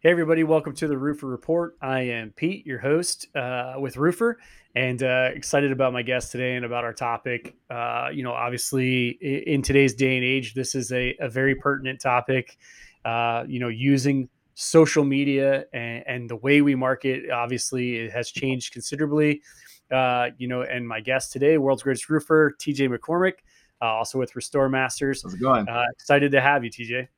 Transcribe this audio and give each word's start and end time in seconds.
Hey, 0.00 0.12
everybody, 0.12 0.44
welcome 0.44 0.76
to 0.76 0.86
the 0.86 0.94
Roofr 0.94 1.28
Report. 1.28 1.76
I 1.82 2.02
am 2.02 2.30
Pete, 2.30 2.64
your 2.64 2.78
host 2.78 3.26
uh, 3.34 3.74
with 3.80 3.96
Roofr, 3.96 4.34
and 4.76 5.02
uh, 5.02 5.30
excited 5.34 5.72
about 5.72 5.92
my 5.92 6.02
guest 6.02 6.30
today 6.30 6.54
and 6.54 6.64
about 6.64 6.84
our 6.84 6.92
topic. 6.92 7.56
Uh, 7.68 8.08
you 8.12 8.22
know, 8.22 8.30
obviously, 8.30 9.08
in 9.08 9.60
today's 9.60 9.94
day 9.94 10.14
and 10.14 10.24
age, 10.24 10.54
this 10.54 10.76
is 10.76 10.92
a, 10.92 11.16
a 11.18 11.28
very 11.28 11.56
pertinent 11.56 12.00
topic. 12.00 12.58
Uh, 13.04 13.42
you 13.48 13.58
know, 13.58 13.66
using 13.66 14.28
social 14.54 15.02
media 15.02 15.64
and, 15.72 16.04
and, 16.06 16.30
the 16.30 16.36
way 16.36 16.62
we 16.62 16.76
market, 16.76 17.28
obviously, 17.32 17.96
it 17.96 18.12
has 18.12 18.30
changed 18.30 18.72
considerably. 18.72 19.42
Uh, 19.90 20.28
you 20.38 20.46
know, 20.46 20.62
and 20.62 20.86
my 20.86 21.00
guest 21.00 21.32
today, 21.32 21.58
world's 21.58 21.82
greatest 21.82 22.08
roofer, 22.08 22.54
TJ 22.60 22.96
McCormack, 22.96 23.38
uh, 23.82 23.86
also 23.86 24.16
with 24.16 24.36
Restore 24.36 24.68
Masters. 24.68 25.24
How's 25.24 25.34
it 25.34 25.40
going? 25.40 25.66
excited 25.90 26.30
to 26.30 26.40
have 26.40 26.62
you, 26.62 26.70
TJ. 26.70 27.08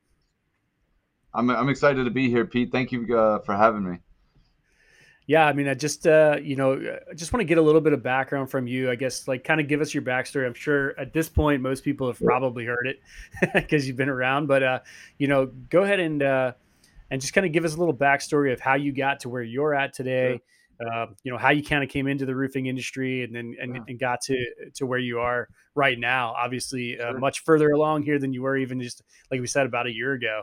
I'm 1.35 1.51
I'm 1.51 1.69
excited 1.69 2.05
to 2.05 2.11
be 2.11 2.29
here, 2.29 2.45
Pete. 2.45 2.73
Thank 2.73 2.93
you 2.93 3.17
uh, 3.17 3.41
for 3.41 3.55
having 3.55 3.89
me. 3.89 3.99
Yeah, 5.27 5.47
I 5.47 5.53
mean, 5.53 5.69
I 5.69 5.75
just 5.75 6.09
uh, 6.09 6.39
you 6.43 6.57
know, 6.57 6.73
I 7.09 7.15
just 7.15 7.33
want 7.33 7.41
to 7.41 7.45
get 7.45 7.59
a 7.59 7.63
little 7.63 7.81
bit 7.81 7.93
of 7.93 8.03
background 8.03 8.51
from 8.51 8.67
you. 8.67 8.91
I 8.91 8.97
guess 8.97 9.29
like 9.29 9.45
kind 9.45 9.61
of 9.61 9.69
give 9.69 9.81
us 9.81 9.95
your 9.95 10.03
backstory. 10.03 10.45
I'm 10.45 10.55
sure 10.55 10.99
at 10.99 11.13
this 11.13 11.29
point 11.29 11.63
most 11.63 11.85
people 11.85 12.09
have 12.09 12.19
probably 12.19 12.65
heard 12.65 12.87
it 12.87 13.01
because 13.55 13.87
you've 13.87 13.97
been 13.97 14.09
around, 14.09 14.49
but 14.49 14.63
uh, 14.63 14.81
you 15.19 15.29
know, 15.29 15.47
go 15.47 15.83
ahead 15.83 16.01
and 16.01 16.21
uh, 16.23 16.53
and 17.13 17.21
just 17.21 17.33
kind 17.33 17.47
of 17.47 17.53
give 17.53 17.65
us 17.65 17.77
a 17.77 17.79
little 17.79 17.95
backstory 17.95 18.53
of 18.53 18.59
how 18.59 18.75
you 18.75 18.93
got 18.93 19.21
to 19.21 19.29
where 19.29 19.43
you're 19.43 19.75
at 19.75 19.93
today. 19.93 20.41
Sure. 20.81 20.93
Uh, 20.93 21.07
you 21.23 21.31
know 21.31 21.39
how 21.39 21.51
you 21.51 21.63
kind 21.63 21.85
of 21.85 21.91
came 21.91 22.09
into 22.09 22.27
the 22.27 22.35
roofing 22.35 22.67
industry 22.67 23.23
and 23.23 23.33
then 23.33 23.55
and, 23.61 23.77
yeah. 23.77 23.83
and, 23.87 24.01
got 24.01 24.21
to 24.23 24.37
to 24.75 24.85
where 24.85 24.99
you 24.99 25.21
are 25.21 25.47
right 25.77 25.99
now. 26.01 26.35
Obviously, 26.37 26.99
uh, 26.99 27.13
much 27.13 27.45
further 27.45 27.71
along 27.71 28.03
here 28.03 28.19
than 28.19 28.33
you 28.33 28.43
were 28.43 28.57
even 28.57 28.81
just 28.81 29.03
like 29.31 29.41
we 29.41 29.47
said 29.47 29.67
about 29.67 29.87
a 29.87 29.93
year 29.93 30.15
ago. 30.15 30.43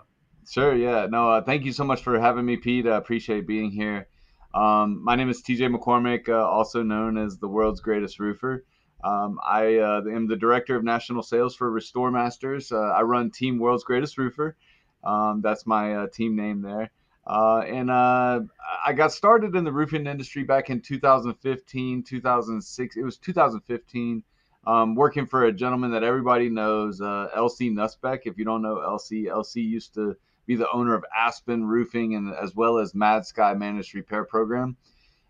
Sure. 0.50 0.74
Yeah. 0.74 1.08
No. 1.08 1.32
Uh, 1.32 1.42
thank 1.42 1.66
you 1.66 1.74
so 1.74 1.84
much 1.84 2.02
for 2.02 2.18
having 2.20 2.46
me, 2.46 2.56
Pete. 2.56 2.88
I 2.88 2.96
appreciate 2.96 3.46
being 3.46 3.70
here. 3.70 4.08
Um, 4.54 5.04
my 5.04 5.16
name 5.16 5.30
is 5.30 5.44
TJ 5.44 5.76
McCormack, 5.76 6.30
uh, 6.30 6.48
also 6.48 6.84
known 6.84 7.18
as 7.18 7.38
the 7.38 7.50
world's 7.50 7.82
greatest 7.82 8.18
roofer. 8.18 8.64
Um, 9.04 9.40
I 9.46 9.78
uh, 9.78 10.02
am 10.10 10.28
the 10.28 10.38
director 10.38 10.78
of 10.78 10.86
national 10.86 11.22
sales 11.22 11.54
for 11.54 11.70
Restore 11.70 12.12
Masters. 12.12 12.72
Uh, 12.72 12.78
I 12.78 13.02
run 13.02 13.30
Team 13.30 13.60
World's 13.60 13.84
Greatest 13.84 14.18
Roofer. 14.18 14.56
Um, 15.04 15.42
that's 15.42 15.68
my 15.68 15.94
uh, 15.96 16.08
team 16.08 16.36
name 16.36 16.62
there. 16.62 16.92
Uh, 17.28 17.60
and 17.60 17.92
I 17.92 18.94
got 18.96 19.12
started 19.12 19.54
in 19.54 19.66
the 19.66 19.72
roofing 19.72 20.08
industry 20.08 20.44
back 20.44 20.70
in 20.70 20.80
2015, 20.80 22.04
2006. 22.04 22.96
It 22.96 23.04
was 23.04 23.18
2015. 23.18 24.24
Um, 24.66 24.96
working 24.96 25.28
for 25.28 25.46
a 25.46 25.52
gentleman 25.52 25.92
that 25.92 26.04
everybody 26.04 26.50
knows, 26.50 27.02
LC 27.02 27.70
Nussbeck. 27.70 28.22
If 28.24 28.38
you 28.38 28.46
don't 28.46 28.62
know 28.62 28.78
LC, 28.78 29.26
LC 29.26 29.58
used 29.58 29.94
to 29.96 30.16
be 30.48 30.56
the 30.56 30.72
owner 30.72 30.96
of 30.96 31.06
Aspen 31.16 31.66
Roofing 31.66 32.16
and 32.16 32.34
as 32.34 32.56
well 32.56 32.80
as 32.80 32.96
Mad 32.96 33.26
Sky 33.26 33.54
Managed 33.54 33.94
Repair 33.94 34.24
Program. 34.24 34.78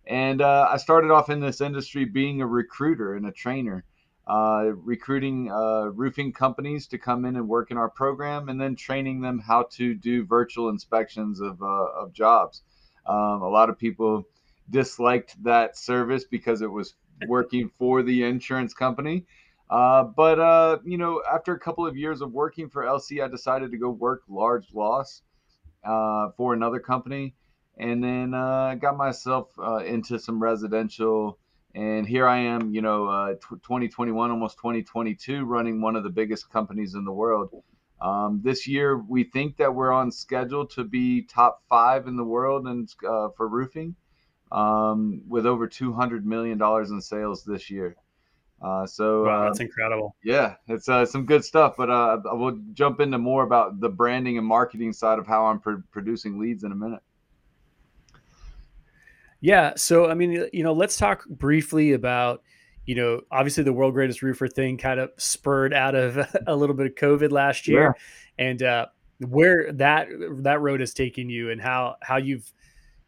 And 0.05 0.41
uh, 0.41 0.69
I 0.71 0.77
started 0.77 1.11
off 1.11 1.29
in 1.29 1.41
this 1.41 1.59
industry 1.59 2.05
being 2.05 2.41
a 2.41 2.47
recruiter 2.47 3.15
and 3.15 3.25
a 3.25 3.31
trainer, 3.31 3.83
uh, 4.25 4.71
recruiting 4.75 5.51
uh, 5.51 5.87
roofing 5.87 6.31
companies 6.31 6.87
to 6.87 6.97
come 6.97 7.25
in 7.25 7.35
and 7.35 7.47
work 7.49 7.71
in 7.71 7.77
our 7.77 7.89
program, 7.89 8.47
and 8.47 8.61
then 8.61 8.75
training 8.75 9.19
them 9.19 9.39
how 9.39 9.63
to 9.71 9.93
do 9.95 10.25
virtual 10.25 10.69
inspections 10.69 11.41
of, 11.41 11.61
uh, 11.61 11.65
of 11.65 12.13
jobs. 12.13 12.61
Um, 13.05 13.41
a 13.41 13.49
lot 13.49 13.69
of 13.69 13.77
people 13.77 14.27
disliked 14.69 15.43
that 15.43 15.77
service 15.77 16.25
because 16.25 16.61
it 16.61 16.71
was 16.71 16.93
working 17.27 17.71
for 17.79 18.03
the 18.03 18.23
insurance 18.23 18.73
company. 18.73 19.25
Uh, 19.69 20.03
but 20.03 20.39
uh, 20.39 20.77
you 20.85 20.97
know, 20.97 21.21
after 21.29 21.53
a 21.53 21.59
couple 21.59 21.85
of 21.85 21.97
years 21.97 22.21
of 22.21 22.31
working 22.31 22.69
for 22.69 22.83
LC, 22.83 23.23
I 23.23 23.27
decided 23.27 23.71
to 23.71 23.77
go 23.77 23.89
work 23.89 24.23
large 24.29 24.73
loss 24.73 25.21
uh, 25.83 26.29
for 26.37 26.53
another 26.53 26.79
company, 26.79 27.35
and 27.77 28.03
then 28.03 28.33
uh, 28.33 28.75
got 28.75 28.95
myself 28.95 29.49
uh, 29.59 29.77
into 29.77 30.19
some 30.19 30.41
residential. 30.41 31.37
And 31.75 32.07
here 32.07 32.27
I 32.27 32.39
am, 32.39 32.73
you 32.73 32.81
know, 32.81 33.07
uh, 33.07 33.33
t- 33.33 33.39
2021, 33.51 34.31
almost 34.31 34.57
2022, 34.57 35.45
running 35.45 35.81
one 35.81 35.95
of 35.95 36.03
the 36.03 36.09
biggest 36.09 36.49
companies 36.49 36.95
in 36.95 37.03
the 37.03 37.11
world. 37.11 37.51
Um, 38.01 38.41
this 38.43 38.67
year, 38.67 38.97
we 38.97 39.25
think 39.25 39.57
that 39.57 39.75
we're 39.75 39.91
on 39.91 40.11
schedule 40.11 40.65
to 40.67 40.83
be 40.83 41.23
top 41.23 41.61
five 41.67 42.07
in 42.07 42.15
the 42.15 42.23
world 42.23 42.67
and 42.67 42.89
for 42.99 43.47
roofing, 43.47 43.95
um, 44.51 45.21
with 45.27 45.45
over 45.45 45.67
200 45.67 46.25
million 46.25 46.57
dollars 46.57 46.89
in 46.89 47.01
sales 47.01 47.43
this 47.43 47.69
year. 47.69 47.95
Uh, 48.61 48.85
so 48.85 49.25
wow, 49.25 49.45
that's 49.45 49.59
uh, 49.59 49.63
incredible. 49.63 50.15
Yeah, 50.23 50.55
it's 50.67 50.89
uh, 50.89 51.05
some 51.05 51.25
good 51.25 51.45
stuff. 51.45 51.75
But 51.77 51.89
uh, 51.89 52.17
I 52.29 52.33
will 52.33 52.57
jump 52.73 52.99
into 52.99 53.17
more 53.17 53.43
about 53.43 53.79
the 53.79 53.89
branding 53.89 54.37
and 54.37 54.47
marketing 54.47 54.93
side 54.93 55.19
of 55.19 55.27
how 55.27 55.45
I'm 55.45 55.59
pr- 55.59 55.83
producing 55.91 56.39
leads 56.39 56.63
in 56.63 56.71
a 56.71 56.75
minute. 56.75 57.01
Yeah. 59.41 59.73
So 59.75 60.09
I 60.09 60.15
mean, 60.15 60.47
you 60.51 60.63
know, 60.63 60.73
let's 60.73 60.97
talk 60.97 61.27
briefly 61.29 61.93
about 61.93 62.41
you 62.87 62.95
know, 62.95 63.21
obviously 63.29 63.63
the 63.63 63.73
world 63.73 63.93
greatest 63.93 64.23
roofer 64.23 64.47
thing 64.47 64.77
kind 64.77 64.99
of 64.99 65.11
spurred 65.17 65.73
out 65.73 65.93
of 65.93 66.17
a 66.47 66.55
little 66.55 66.75
bit 66.75 66.87
of 66.87 66.95
COVID 66.95 67.31
last 67.31 67.67
year, 67.67 67.95
yeah. 68.39 68.45
and 68.45 68.63
uh, 68.63 68.85
where 69.19 69.71
that 69.73 70.07
that 70.39 70.61
road 70.61 70.79
has 70.79 70.93
taken 70.93 71.29
you 71.29 71.51
and 71.51 71.61
how 71.61 71.97
how 72.01 72.17
you've 72.17 72.51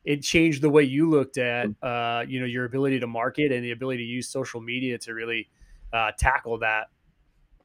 it 0.04 0.22
changed 0.22 0.62
the 0.62 0.70
way 0.70 0.84
you 0.84 1.10
looked 1.10 1.38
at 1.38 1.68
mm. 1.68 1.76
uh, 1.82 2.26
you 2.28 2.40
know 2.40 2.46
your 2.46 2.66
ability 2.66 3.00
to 3.00 3.08
market 3.08 3.52
and 3.52 3.64
the 3.64 3.72
ability 3.72 4.04
to 4.06 4.10
use 4.10 4.28
social 4.28 4.62
media 4.62 4.98
to 4.98 5.14
really 5.14 5.50
uh, 5.94 6.12
tackle 6.18 6.58
that. 6.60 6.88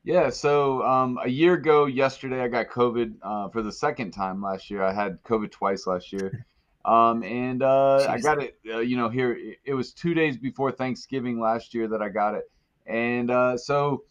Yeah 0.03 0.31
so 0.31 0.83
um, 0.83 1.19
a 1.23 1.28
year 1.28 1.55
ago 1.55 1.87
yesterday 1.87 2.41
i 2.41 2.49
got 2.49 2.69
covid 2.69 3.15
uh, 3.23 3.49
for 3.49 3.62
the 3.62 3.73
second 3.73 4.11
time 4.11 4.43
last 4.43 4.71
year. 4.71 4.83
I 4.83 4.93
had 4.93 5.23
covid 5.23 5.50
twice 5.50 5.87
last 5.87 6.12
year. 6.12 6.44
Um, 6.84 7.23
and 7.23 7.62
uh, 7.62 8.06
i 8.11 8.19
got 8.19 8.43
it 8.43 8.59
uh, 8.71 8.81
you 8.81 8.97
know 8.97 9.09
here 9.09 9.39
it 9.65 9.73
was 9.73 9.93
two 9.93 10.12
days 10.12 10.37
before 10.37 10.71
thanksgiving 10.71 11.41
last 11.41 11.73
year 11.73 11.89
that 11.89 12.03
i 12.03 12.09
got 12.09 12.34
it. 12.34 12.50
And 12.87 13.31
uh, 13.31 13.56
so 13.56 14.05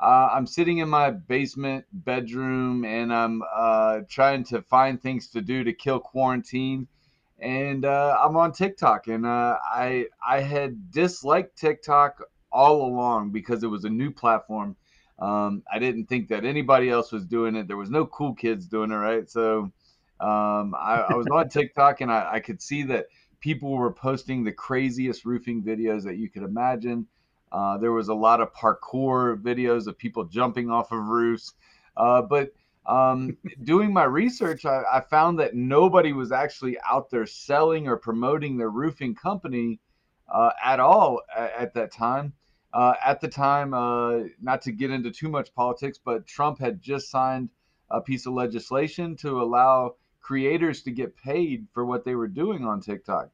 i'm 0.00 0.46
sitting 0.46 0.78
in 0.78 0.88
my 0.88 1.10
basement 1.10 1.84
bedroom 1.92 2.84
and 2.84 3.12
i'm 3.12 3.42
trying 4.08 4.44
to 4.44 4.60
find 4.62 5.00
things 5.00 5.28
to 5.28 5.40
do 5.40 5.64
to 5.64 5.72
kill 5.72 5.98
quarantine 5.98 6.86
and 7.40 7.84
uh, 7.84 8.18
I'm 8.22 8.36
on 8.36 8.52
TikTok, 8.52 9.06
and 9.08 9.24
uh, 9.24 9.58
I 9.64 10.06
I 10.26 10.40
had 10.40 10.90
disliked 10.90 11.56
TikTok 11.56 12.22
all 12.50 12.86
along 12.86 13.30
because 13.30 13.62
it 13.62 13.68
was 13.68 13.84
a 13.84 13.90
new 13.90 14.10
platform. 14.10 14.76
Um, 15.18 15.62
I 15.72 15.78
didn't 15.78 16.06
think 16.06 16.28
that 16.28 16.44
anybody 16.44 16.90
else 16.90 17.12
was 17.12 17.24
doing 17.26 17.56
it. 17.56 17.66
There 17.66 17.76
was 17.76 17.90
no 17.90 18.06
cool 18.06 18.34
kids 18.34 18.66
doing 18.66 18.92
it, 18.92 18.96
right? 18.96 19.28
So 19.28 19.72
um, 20.20 20.74
I, 20.74 21.06
I, 21.08 21.14
was 21.14 21.26
on 21.28 21.48
TikTok, 21.50 22.00
and 22.00 22.10
I, 22.10 22.34
I, 22.34 22.40
could 22.40 22.62
see 22.62 22.84
that 22.84 23.06
people 23.40 23.70
were 23.70 23.92
posting 23.92 24.44
the 24.44 24.52
craziest 24.52 25.24
roofing 25.24 25.62
videos 25.62 26.04
that 26.04 26.18
you 26.18 26.30
could 26.30 26.44
imagine. 26.44 27.06
Uh, 27.50 27.78
there 27.78 27.92
was 27.92 28.08
a 28.08 28.14
lot 28.14 28.40
of 28.40 28.52
parkour 28.52 29.40
videos 29.40 29.86
of 29.86 29.98
people 29.98 30.24
jumping 30.24 30.70
off 30.70 30.92
of 30.92 30.98
roofs, 30.98 31.54
uh, 31.96 32.22
but 32.22 32.52
um, 32.88 33.36
doing 33.64 33.92
my 33.92 34.04
research, 34.04 34.64
I, 34.64 34.82
I, 34.90 35.00
found 35.02 35.38
that 35.38 35.54
nobody 35.54 36.14
was 36.14 36.32
actually 36.32 36.78
out 36.90 37.10
there 37.10 37.26
selling 37.26 37.86
or 37.86 37.98
promoting 37.98 38.56
their 38.56 38.70
roofing 38.70 39.14
company 39.14 39.78
uh, 40.32 40.50
at 40.64 40.80
all 40.80 41.20
at, 41.36 41.52
at 41.52 41.74
that 41.74 41.92
time. 41.92 42.32
Uh, 42.72 42.94
at 43.04 43.20
the 43.20 43.28
time, 43.28 43.74
uh, 43.74 44.20
not 44.40 44.62
to 44.62 44.72
get 44.72 44.90
into 44.90 45.10
too 45.10 45.28
much 45.28 45.54
politics, 45.54 45.98
but 46.02 46.26
Trump 46.26 46.58
had 46.58 46.80
just 46.80 47.10
signed 47.10 47.50
a 47.90 48.00
piece 48.00 48.26
of 48.26 48.32
legislation 48.32 49.16
to 49.16 49.40
allow 49.42 49.94
creators 50.20 50.82
to 50.82 50.90
get 50.90 51.16
paid 51.16 51.66
for 51.72 51.84
what 51.84 52.04
they 52.04 52.14
were 52.14 52.28
doing 52.28 52.64
on 52.64 52.80
TikTok. 52.80 53.30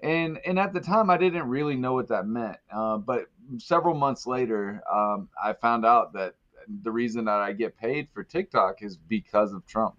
And 0.00 0.38
and 0.46 0.58
at 0.58 0.72
the 0.72 0.80
time, 0.80 1.10
I 1.10 1.16
didn't 1.16 1.48
really 1.48 1.76
know 1.76 1.94
what 1.94 2.08
that 2.08 2.26
meant. 2.26 2.58
Uh, 2.70 2.98
but 2.98 3.26
several 3.56 3.94
months 3.94 4.26
later, 4.26 4.82
um, 4.92 5.28
I 5.42 5.54
found 5.54 5.84
out 5.84 6.12
that 6.12 6.34
the 6.82 6.90
reason 6.90 7.24
that 7.24 7.40
I 7.40 7.52
get 7.52 7.76
paid 7.76 8.08
for 8.12 8.22
TikTok 8.22 8.82
is 8.82 8.96
because 8.96 9.52
of 9.52 9.66
Trump. 9.66 9.94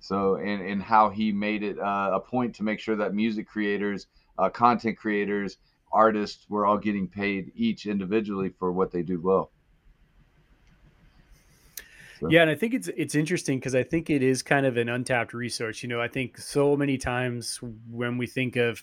So, 0.00 0.36
and, 0.36 0.62
and 0.62 0.82
how 0.82 1.08
he 1.08 1.32
made 1.32 1.62
it 1.62 1.78
uh, 1.78 2.10
a 2.12 2.20
point 2.20 2.54
to 2.56 2.62
make 2.62 2.80
sure 2.80 2.96
that 2.96 3.14
music 3.14 3.48
creators, 3.48 4.06
uh, 4.38 4.48
content 4.50 4.96
creators, 4.98 5.58
artists 5.92 6.46
were 6.48 6.66
all 6.66 6.78
getting 6.78 7.08
paid 7.08 7.50
each 7.54 7.86
individually 7.86 8.50
for 8.58 8.72
what 8.72 8.92
they 8.92 9.02
do 9.02 9.20
well. 9.20 9.50
So. 12.20 12.28
Yeah, 12.30 12.42
and 12.42 12.50
I 12.50 12.54
think 12.54 12.72
it's 12.72 12.88
it's 12.96 13.14
interesting 13.14 13.58
because 13.58 13.74
I 13.74 13.82
think 13.82 14.08
it 14.08 14.22
is 14.22 14.42
kind 14.42 14.64
of 14.64 14.78
an 14.78 14.88
untapped 14.88 15.34
resource. 15.34 15.82
You 15.82 15.90
know, 15.90 16.00
I 16.00 16.08
think 16.08 16.38
so 16.38 16.74
many 16.74 16.96
times 16.96 17.60
when 17.90 18.16
we 18.16 18.26
think 18.26 18.56
of 18.56 18.82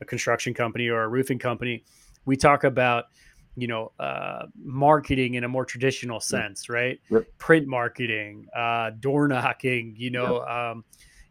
a 0.00 0.04
construction 0.04 0.52
company 0.52 0.88
or 0.88 1.02
a 1.02 1.08
roofing 1.08 1.38
company, 1.38 1.84
we 2.26 2.36
talk 2.36 2.62
about 2.62 3.06
you 3.56 3.66
know 3.66 3.92
uh, 3.98 4.46
marketing 4.62 5.34
in 5.34 5.44
a 5.44 5.48
more 5.48 5.64
traditional 5.64 6.20
sense 6.20 6.68
right 6.68 7.00
yep. 7.10 7.24
print 7.38 7.66
marketing 7.66 8.46
uh, 8.56 8.90
door 9.00 9.28
knocking 9.28 9.94
you 9.96 10.10
know 10.10 10.40
yep. 10.40 10.48
um, 10.48 10.84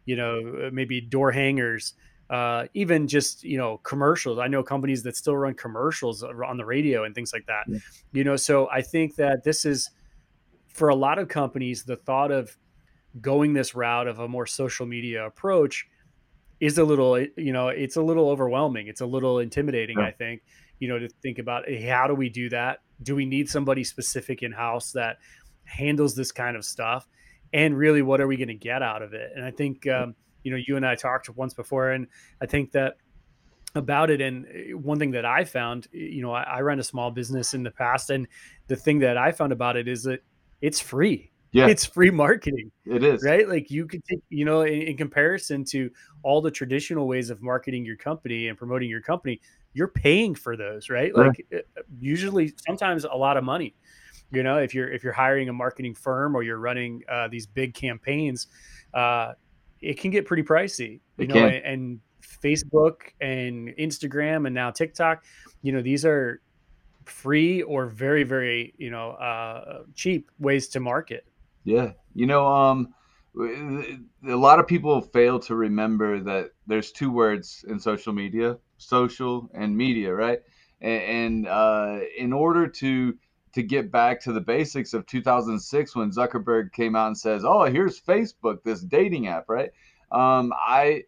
you 0.04 0.16
know 0.16 0.70
maybe 0.72 1.00
door 1.00 1.30
hangers 1.30 1.94
uh, 2.30 2.66
even 2.74 3.06
just 3.06 3.44
you 3.44 3.58
know 3.58 3.78
commercials 3.78 4.38
i 4.38 4.48
know 4.48 4.62
companies 4.62 5.02
that 5.02 5.16
still 5.16 5.36
run 5.36 5.54
commercials 5.54 6.22
on 6.22 6.56
the 6.56 6.64
radio 6.64 7.04
and 7.04 7.14
things 7.14 7.32
like 7.32 7.46
that 7.46 7.64
yep. 7.68 7.80
you 8.12 8.24
know 8.24 8.36
so 8.36 8.68
i 8.70 8.80
think 8.80 9.14
that 9.16 9.44
this 9.44 9.64
is 9.64 9.90
for 10.68 10.88
a 10.88 10.94
lot 10.94 11.18
of 11.18 11.28
companies 11.28 11.84
the 11.84 11.96
thought 11.96 12.30
of 12.30 12.56
going 13.20 13.52
this 13.52 13.74
route 13.74 14.08
of 14.08 14.18
a 14.18 14.28
more 14.28 14.46
social 14.46 14.86
media 14.86 15.24
approach 15.26 15.86
is 16.60 16.78
a 16.78 16.84
little, 16.84 17.18
you 17.36 17.52
know, 17.52 17.68
it's 17.68 17.96
a 17.96 18.02
little 18.02 18.30
overwhelming. 18.30 18.88
It's 18.88 19.00
a 19.00 19.06
little 19.06 19.38
intimidating, 19.38 19.98
Yeah. 19.98 20.06
I 20.06 20.12
think, 20.12 20.42
you 20.84 20.88
know, 20.90 20.98
to 20.98 21.08
think 21.22 21.38
about 21.38 21.66
hey, 21.66 21.80
how 21.80 22.06
do 22.06 22.14
we 22.14 22.28
do 22.28 22.50
that? 22.50 22.80
Do 23.02 23.16
we 23.16 23.24
need 23.24 23.48
somebody 23.48 23.84
specific 23.84 24.42
in 24.42 24.52
house 24.52 24.92
that 24.92 25.16
handles 25.64 26.14
this 26.14 26.30
kind 26.30 26.58
of 26.58 26.64
stuff? 26.66 27.08
And 27.54 27.74
really, 27.74 28.02
what 28.02 28.20
are 28.20 28.26
we 28.26 28.36
going 28.36 28.48
to 28.48 28.54
get 28.54 28.82
out 28.82 29.00
of 29.00 29.14
it? 29.14 29.32
And 29.34 29.42
I 29.42 29.50
think, 29.50 29.86
um, 29.88 30.14
you 30.42 30.50
know, 30.50 30.58
you 30.66 30.76
and 30.76 30.84
I 30.86 30.94
talked 30.94 31.30
once 31.30 31.54
before, 31.54 31.92
and 31.92 32.06
I 32.42 32.44
think 32.44 32.72
that 32.72 32.98
about 33.74 34.10
it. 34.10 34.20
And 34.20 34.44
uh, 34.44 34.76
one 34.76 34.98
thing 34.98 35.12
that 35.12 35.24
I 35.24 35.44
found, 35.44 35.88
you 35.90 36.20
know, 36.20 36.32
I, 36.32 36.42
I 36.42 36.60
ran 36.60 36.78
a 36.80 36.84
small 36.84 37.10
business 37.10 37.54
in 37.54 37.62
the 37.62 37.70
past, 37.70 38.10
and 38.10 38.28
the 38.66 38.76
thing 38.76 38.98
that 38.98 39.16
I 39.16 39.32
found 39.32 39.52
about 39.52 39.78
it 39.78 39.88
is 39.88 40.02
that 40.02 40.20
it's 40.60 40.80
free. 40.80 41.30
Yeah, 41.52 41.68
It's 41.68 41.84
free 41.84 42.10
marketing, 42.10 42.72
it 42.84 43.04
is. 43.04 43.22
right? 43.22 43.48
Like 43.48 43.70
you 43.70 43.86
could 43.86 44.04
take, 44.04 44.18
you 44.28 44.44
know, 44.44 44.62
in, 44.62 44.82
in 44.82 44.96
comparison 44.96 45.64
to 45.66 45.88
all 46.24 46.42
the 46.42 46.50
traditional 46.50 47.06
ways 47.06 47.30
of 47.30 47.40
marketing 47.40 47.84
your 47.84 47.96
company 47.96 48.48
and 48.48 48.58
promoting 48.58 48.90
your 48.90 49.00
company, 49.00 49.40
you're 49.74 49.88
paying 49.88 50.34
for 50.34 50.56
those, 50.56 50.88
right? 50.88 51.14
Like 51.14 51.46
uh, 51.54 51.58
usually, 52.00 52.54
sometimes 52.66 53.04
a 53.04 53.14
lot 53.14 53.36
of 53.36 53.44
money. 53.44 53.74
You 54.30 54.42
know, 54.42 54.58
if 54.58 54.74
you're 54.74 54.90
if 54.90 55.04
you're 55.04 55.12
hiring 55.12 55.48
a 55.48 55.52
marketing 55.52 55.94
firm 55.94 56.34
or 56.34 56.42
you're 56.42 56.58
running 56.58 57.02
uh, 57.08 57.28
these 57.28 57.46
big 57.46 57.74
campaigns, 57.74 58.46
uh, 58.94 59.32
it 59.80 59.98
can 60.00 60.10
get 60.10 60.26
pretty 60.26 60.42
pricey. 60.42 61.00
You 61.18 61.24
It 61.24 61.28
know, 61.28 61.46
and, 61.46 61.64
and 61.64 62.00
Facebook 62.22 63.12
and 63.20 63.68
Instagram 63.76 64.46
and 64.46 64.54
now 64.54 64.70
TikTok, 64.70 65.24
you 65.62 65.72
know, 65.72 65.82
these 65.82 66.04
are 66.04 66.40
free 67.04 67.62
or 67.62 67.86
very 67.86 68.24
very 68.24 68.74
you 68.78 68.90
know 68.90 69.10
uh, 69.10 69.82
cheap 69.94 70.30
ways 70.38 70.68
to 70.68 70.80
market. 70.80 71.26
Yeah, 71.64 71.92
you 72.14 72.26
know, 72.26 72.46
um, 72.46 72.94
a 73.36 74.36
lot 74.36 74.58
of 74.58 74.66
people 74.66 75.00
fail 75.00 75.38
to 75.40 75.54
remember 75.54 76.20
that 76.20 76.50
there's 76.66 76.92
two 76.92 77.10
words 77.10 77.64
in 77.68 77.78
social 77.78 78.12
media: 78.12 78.58
social 78.78 79.50
and 79.54 79.76
media, 79.76 80.12
right? 80.12 80.40
And, 80.80 81.02
and 81.02 81.48
uh, 81.48 82.00
in 82.16 82.32
order 82.32 82.66
to 82.68 83.14
to 83.52 83.62
get 83.62 83.92
back 83.92 84.20
to 84.20 84.32
the 84.32 84.40
basics 84.40 84.94
of 84.94 85.06
2006, 85.06 85.94
when 85.94 86.10
Zuckerberg 86.10 86.72
came 86.72 86.96
out 86.96 87.08
and 87.08 87.18
says, 87.18 87.44
"Oh, 87.44 87.64
here's 87.64 88.00
Facebook, 88.00 88.62
this 88.64 88.80
dating 88.80 89.28
app," 89.28 89.48
right? 89.48 89.70
Um, 90.10 90.52
I 90.54 91.04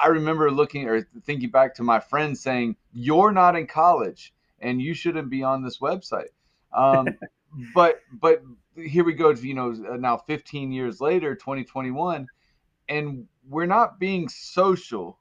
I 0.00 0.08
remember 0.08 0.50
looking 0.50 0.88
or 0.88 1.02
thinking 1.24 1.50
back 1.50 1.74
to 1.76 1.82
my 1.82 2.00
friend 2.00 2.36
saying, 2.36 2.76
"You're 2.92 3.32
not 3.32 3.56
in 3.56 3.66
college, 3.66 4.32
and 4.60 4.80
you 4.80 4.94
shouldn't 4.94 5.30
be 5.30 5.42
on 5.42 5.62
this 5.62 5.78
website." 5.78 6.28
Um, 6.72 7.08
but 7.74 8.00
but 8.12 8.42
here 8.76 9.04
we 9.04 9.12
go 9.12 9.34
to 9.34 9.46
you 9.46 9.54
know 9.54 9.70
now 9.70 10.16
15 10.16 10.70
years 10.70 11.00
later 11.00 11.34
2021 11.34 12.26
and 12.88 13.26
we're 13.48 13.66
not 13.66 13.98
being 13.98 14.28
social 14.28 15.18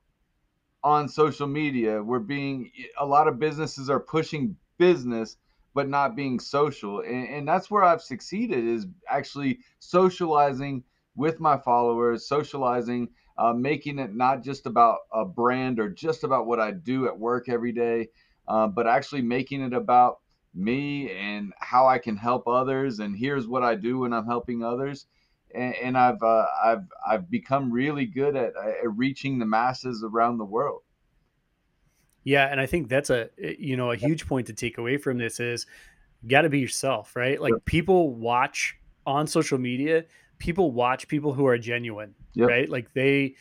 on 0.84 1.08
social 1.10 1.48
media. 1.48 2.02
We're 2.02 2.20
being 2.20 2.72
a 3.00 3.06
lot 3.06 3.28
of 3.28 3.40
businesses 3.40 3.90
are 3.90 4.00
pushing 4.00 4.56
business 4.78 5.38
but 5.74 5.90
not 5.90 6.16
being 6.16 6.40
social. 6.40 7.02
And, 7.02 7.28
and 7.30 7.48
that's 7.48 7.70
where 7.70 7.84
i've 7.84 8.02
succeeded 8.02 8.66
is 8.66 8.88
actually 9.10 9.60
socializing 9.80 10.84
with 11.16 11.40
my 11.40 11.58
followers 11.58 12.28
socializing 12.28 13.10
uh, 13.38 13.54
making 13.54 14.00
it 14.00 14.16
not 14.16 14.44
just 14.44 14.66
about 14.66 15.00
a 15.14 15.24
brand 15.26 15.80
or 15.80 15.90
just 15.90 16.24
about 16.24 16.48
what 16.48 16.60
i 16.60 16.72
do 16.72 17.08
at 17.08 17.20
work 17.20 17.50
every 17.50 17.72
day 17.72 18.10
uh, 18.48 18.68
but 18.68 18.88
actually 18.88 19.22
making 19.22 19.62
it 19.62 19.74
about 19.74 20.20
me 20.54 21.12
and 21.12 21.54
how 21.60 21.88
I 21.88 22.00
can 22.00 22.18
help 22.18 22.48
others 22.48 23.00
and 23.00 23.16
here's 23.16 23.48
what 23.48 23.64
I 23.64 23.76
do 23.76 24.00
when 24.00 24.14
I'm 24.14 24.26
helping 24.26 24.64
others 24.64 25.06
and, 25.54 25.76
and 25.76 25.98
I've 25.98 26.22
uh, 26.22 26.46
I've 26.64 26.88
I've 27.08 27.30
become 27.30 27.72
really 27.72 28.06
good 28.06 28.36
at, 28.36 28.54
at 28.56 28.96
reaching 28.96 29.40
the 29.40 29.46
masses 29.46 30.04
around 30.04 30.38
the 30.38 30.46
world. 30.46 30.82
Yeah, 32.24 32.48
and 32.48 32.60
I 32.60 32.66
think 32.66 32.90
that's 32.90 33.10
a 33.10 33.30
eh, 33.42 33.56
you 33.58 33.78
know 33.78 33.92
a 33.92 33.96
huge 33.96 34.28
point 34.28 34.48
to 34.48 34.54
take 34.54 34.78
away 34.78 34.98
from 34.98 35.18
this 35.18 35.40
is 35.40 35.66
you 36.22 36.30
got 36.30 36.42
to 36.42 36.50
be 36.50 36.60
yourself, 36.60 37.16
right? 37.16 37.40
Like 37.40 37.54
Yep. 37.54 37.66
people 37.66 38.14
watch 38.16 38.78
on 39.06 39.28
social 39.28 39.58
media, 39.58 40.06
people 40.38 40.72
watch 40.72 41.08
people 41.08 41.34
who 41.34 41.46
are 41.48 41.58
genuine, 41.58 42.16
Yep. 42.34 42.48
right? 42.50 42.70
Like 42.70 42.94
they 42.94 43.36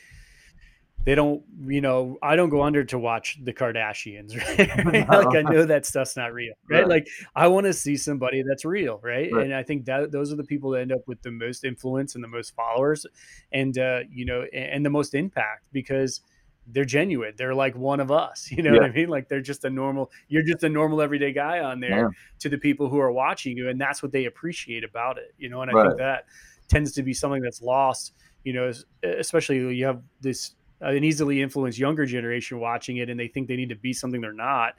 they 1.06 1.14
don't, 1.14 1.44
you 1.68 1.80
know, 1.80 2.18
I 2.20 2.34
don't 2.34 2.48
go 2.48 2.62
under 2.62 2.82
to 2.86 2.98
watch 2.98 3.38
the 3.42 3.52
Kardashians, 3.52 4.36
right? 4.58 5.08
like 5.08 5.34
I 5.36 5.42
know 5.42 5.64
that 5.64 5.86
stuff's 5.86 6.16
not 6.16 6.34
real, 6.34 6.52
right? 6.68 6.80
Right. 6.80 6.88
Like 6.88 7.06
I 7.36 7.46
want 7.46 7.64
to 7.66 7.72
see 7.72 7.96
somebody 7.96 8.42
that's 8.42 8.64
real, 8.64 8.98
right? 9.04 9.32
Right. 9.32 9.44
And 9.44 9.54
I 9.54 9.62
think 9.62 9.84
that 9.84 10.10
those 10.10 10.32
are 10.32 10.36
the 10.36 10.44
people 10.44 10.70
that 10.70 10.80
end 10.80 10.92
up 10.92 11.06
with 11.06 11.22
the 11.22 11.30
most 11.30 11.62
influence 11.62 12.16
and 12.16 12.24
the 12.24 12.28
most 12.28 12.56
followers, 12.56 13.06
and 13.52 13.78
uh, 13.78 14.00
you 14.10 14.24
know, 14.26 14.44
and, 14.52 14.64
and 14.64 14.84
the 14.84 14.90
most 14.90 15.14
impact 15.14 15.62
because 15.72 16.22
they're 16.66 16.84
genuine. 16.84 17.34
They're 17.38 17.54
like 17.54 17.76
one 17.76 18.00
of 18.00 18.10
us, 18.10 18.48
you 18.50 18.64
know 18.64 18.72
what 18.72 18.82
I 18.82 18.90
mean? 18.90 19.08
Like 19.08 19.28
they're 19.28 19.40
just 19.40 19.64
a 19.64 19.70
normal. 19.70 20.10
You're 20.26 20.42
just 20.42 20.64
a 20.64 20.68
normal 20.68 21.00
everyday 21.00 21.32
guy 21.32 21.60
on 21.60 21.78
there 21.78 21.98
Yeah. 21.98 22.08
to 22.40 22.48
the 22.48 22.58
people 22.58 22.88
who 22.88 22.98
are 22.98 23.12
watching 23.12 23.56
you, 23.56 23.68
and 23.68 23.80
that's 23.80 24.02
what 24.02 24.10
they 24.10 24.24
appreciate 24.24 24.82
about 24.82 25.18
it, 25.18 25.32
you 25.38 25.48
know. 25.48 25.62
And 25.62 25.70
I 25.70 25.74
Right. 25.74 25.86
think 25.86 25.98
that 25.98 26.24
tends 26.68 26.90
to 26.94 27.04
be 27.04 27.14
something 27.14 27.42
that's 27.42 27.62
lost, 27.62 28.14
you 28.42 28.52
know, 28.52 28.72
especially 29.04 29.72
you 29.76 29.86
have 29.86 30.02
this 30.20 30.56
uh, 30.82 30.86
an 30.88 31.04
easily 31.04 31.42
influenced 31.42 31.78
younger 31.78 32.06
generation 32.06 32.60
watching 32.60 32.98
it, 32.98 33.08
and 33.10 33.18
they 33.18 33.28
think 33.28 33.48
they 33.48 33.56
need 33.56 33.68
to 33.70 33.76
be 33.76 33.92
something 33.92 34.20
they're 34.20 34.32
not, 34.32 34.74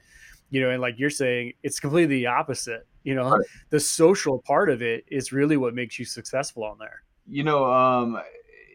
you 0.50 0.60
know. 0.60 0.70
And 0.70 0.80
like 0.80 0.98
you're 0.98 1.10
saying, 1.10 1.54
it's 1.62 1.80
completely 1.80 2.16
the 2.16 2.26
opposite. 2.26 2.86
You 3.04 3.14
know, 3.14 3.30
Right. 3.30 3.46
the 3.70 3.80
social 3.80 4.40
part 4.46 4.68
of 4.70 4.82
it 4.82 5.04
is 5.08 5.32
really 5.32 5.56
what 5.56 5.74
makes 5.74 5.98
you 5.98 6.04
successful 6.04 6.64
on 6.64 6.78
there. 6.78 7.02
you 7.26 7.42
know, 7.44 7.64
um, 7.72 8.18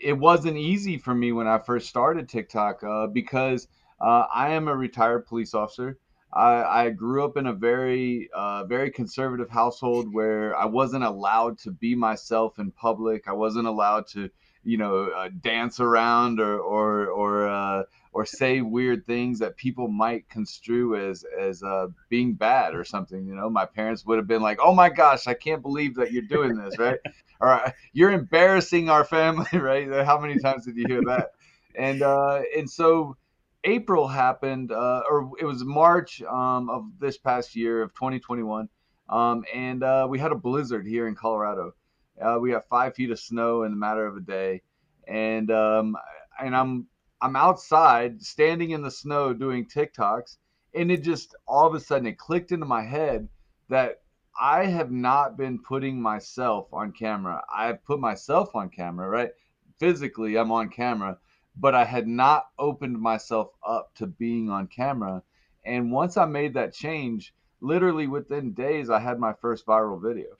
it 0.01 0.13
wasn't 0.13 0.57
easy 0.57 0.97
for 0.97 1.13
me 1.15 1.31
when 1.31 1.47
I 1.47 1.57
first 1.59 1.89
started 1.89 2.29
TikTok 2.29 2.83
uh, 2.83 3.07
because 3.07 3.67
uh, 4.01 4.25
I 4.33 4.51
am 4.51 4.67
a 4.67 4.75
retired 4.75 5.25
police 5.25 5.53
officer. 5.53 5.97
I, 6.33 6.85
I 6.85 6.89
grew 6.89 7.23
up 7.23 7.37
in 7.37 7.47
a 7.47 7.53
very, 7.53 8.29
uh, 8.35 8.65
very 8.65 8.91
conservative 8.91 9.49
household 9.49 10.13
where 10.13 10.55
I 10.57 10.65
wasn't 10.65 11.03
allowed 11.03 11.57
to 11.59 11.71
be 11.71 11.95
myself 11.95 12.59
in 12.59 12.71
public. 12.71 13.27
I 13.27 13.33
wasn't 13.33 13.67
allowed 13.67 14.07
to, 14.09 14.29
you 14.63 14.77
know, 14.77 15.09
uh, 15.15 15.29
dance 15.41 15.79
around 15.79 16.39
or 16.39 16.59
or 16.59 17.07
or 17.07 17.47
uh, 17.47 17.83
or 18.13 18.25
say 18.25 18.61
weird 18.61 19.05
things 19.05 19.39
that 19.39 19.57
people 19.57 19.87
might 19.87 20.29
construe 20.29 20.95
as 21.09 21.25
as 21.39 21.63
uh, 21.63 21.87
being 22.09 22.33
bad 22.33 22.75
or 22.75 22.83
something. 22.83 23.25
You 23.25 23.35
know, 23.35 23.49
my 23.49 23.65
parents 23.65 24.05
would 24.05 24.17
have 24.17 24.27
been 24.27 24.41
like, 24.41 24.59
"Oh 24.61 24.73
my 24.73 24.89
gosh, 24.89 25.27
I 25.27 25.33
can't 25.33 25.61
believe 25.61 25.95
that 25.95 26.11
you're 26.11 26.21
doing 26.23 26.55
this," 26.55 26.77
right? 26.77 26.99
All 27.41 27.49
right, 27.49 27.73
you're 27.91 28.11
embarrassing 28.11 28.89
our 28.89 29.03
family, 29.03 29.47
right? 29.53 29.89
How 30.05 30.19
many 30.19 30.39
times 30.39 30.65
did 30.65 30.77
you 30.77 30.85
hear 30.87 31.01
that? 31.07 31.31
And 31.75 32.01
uh, 32.03 32.41
and 32.55 32.69
so 32.69 33.17
April 33.63 34.07
happened, 34.07 34.71
uh, 34.71 35.03
or 35.09 35.31
it 35.39 35.45
was 35.45 35.63
March 35.63 36.21
um, 36.23 36.69
of 36.69 36.85
this 36.99 37.17
past 37.17 37.55
year 37.55 37.81
of 37.81 37.93
2021, 37.95 38.69
um, 39.09 39.43
and 39.53 39.83
uh, 39.83 40.05
we 40.09 40.19
had 40.19 40.31
a 40.31 40.35
blizzard 40.35 40.85
here 40.85 41.07
in 41.07 41.15
Colorado. 41.15 41.73
Uh, 42.21 42.37
we 42.39 42.51
got 42.51 42.67
five 42.67 42.95
feet 42.95 43.11
of 43.11 43.19
snow 43.19 43.63
in 43.63 43.71
the 43.71 43.77
matter 43.77 44.05
of 44.05 44.17
a 44.17 44.21
day, 44.21 44.61
and 45.07 45.51
um, 45.51 45.95
and 46.39 46.55
I'm 46.55 46.87
I'm 47.21 47.35
outside 47.35 48.21
standing 48.21 48.71
in 48.71 48.81
the 48.81 48.91
snow 48.91 49.33
doing 49.33 49.65
TikToks, 49.65 50.37
and 50.75 50.91
it 50.91 51.03
just 51.03 51.35
all 51.47 51.67
of 51.67 51.73
a 51.73 51.79
sudden 51.79 52.07
it 52.07 52.17
clicked 52.17 52.51
into 52.51 52.65
my 52.65 52.83
head 52.83 53.27
that 53.69 54.01
I 54.39 54.65
have 54.65 54.91
not 54.91 55.37
been 55.37 55.59
putting 55.59 56.01
myself 56.01 56.67
on 56.73 56.91
camera. 56.91 57.43
I've 57.53 57.83
put 57.85 57.99
myself 57.99 58.55
on 58.55 58.69
camera, 58.69 59.07
right? 59.07 59.31
Physically, 59.79 60.37
I'm 60.37 60.51
on 60.51 60.69
camera, 60.69 61.17
but 61.55 61.75
I 61.75 61.85
had 61.85 62.07
not 62.07 62.47
opened 62.57 62.99
myself 62.99 63.51
up 63.65 63.93
to 63.95 64.07
being 64.07 64.49
on 64.49 64.67
camera. 64.67 65.23
And 65.65 65.91
once 65.91 66.17
I 66.17 66.25
made 66.25 66.55
that 66.55 66.73
change, 66.73 67.33
literally 67.61 68.07
within 68.07 68.53
days, 68.53 68.89
I 68.89 68.99
had 68.99 69.19
my 69.19 69.33
first 69.33 69.65
viral 69.65 70.01
video. 70.01 70.35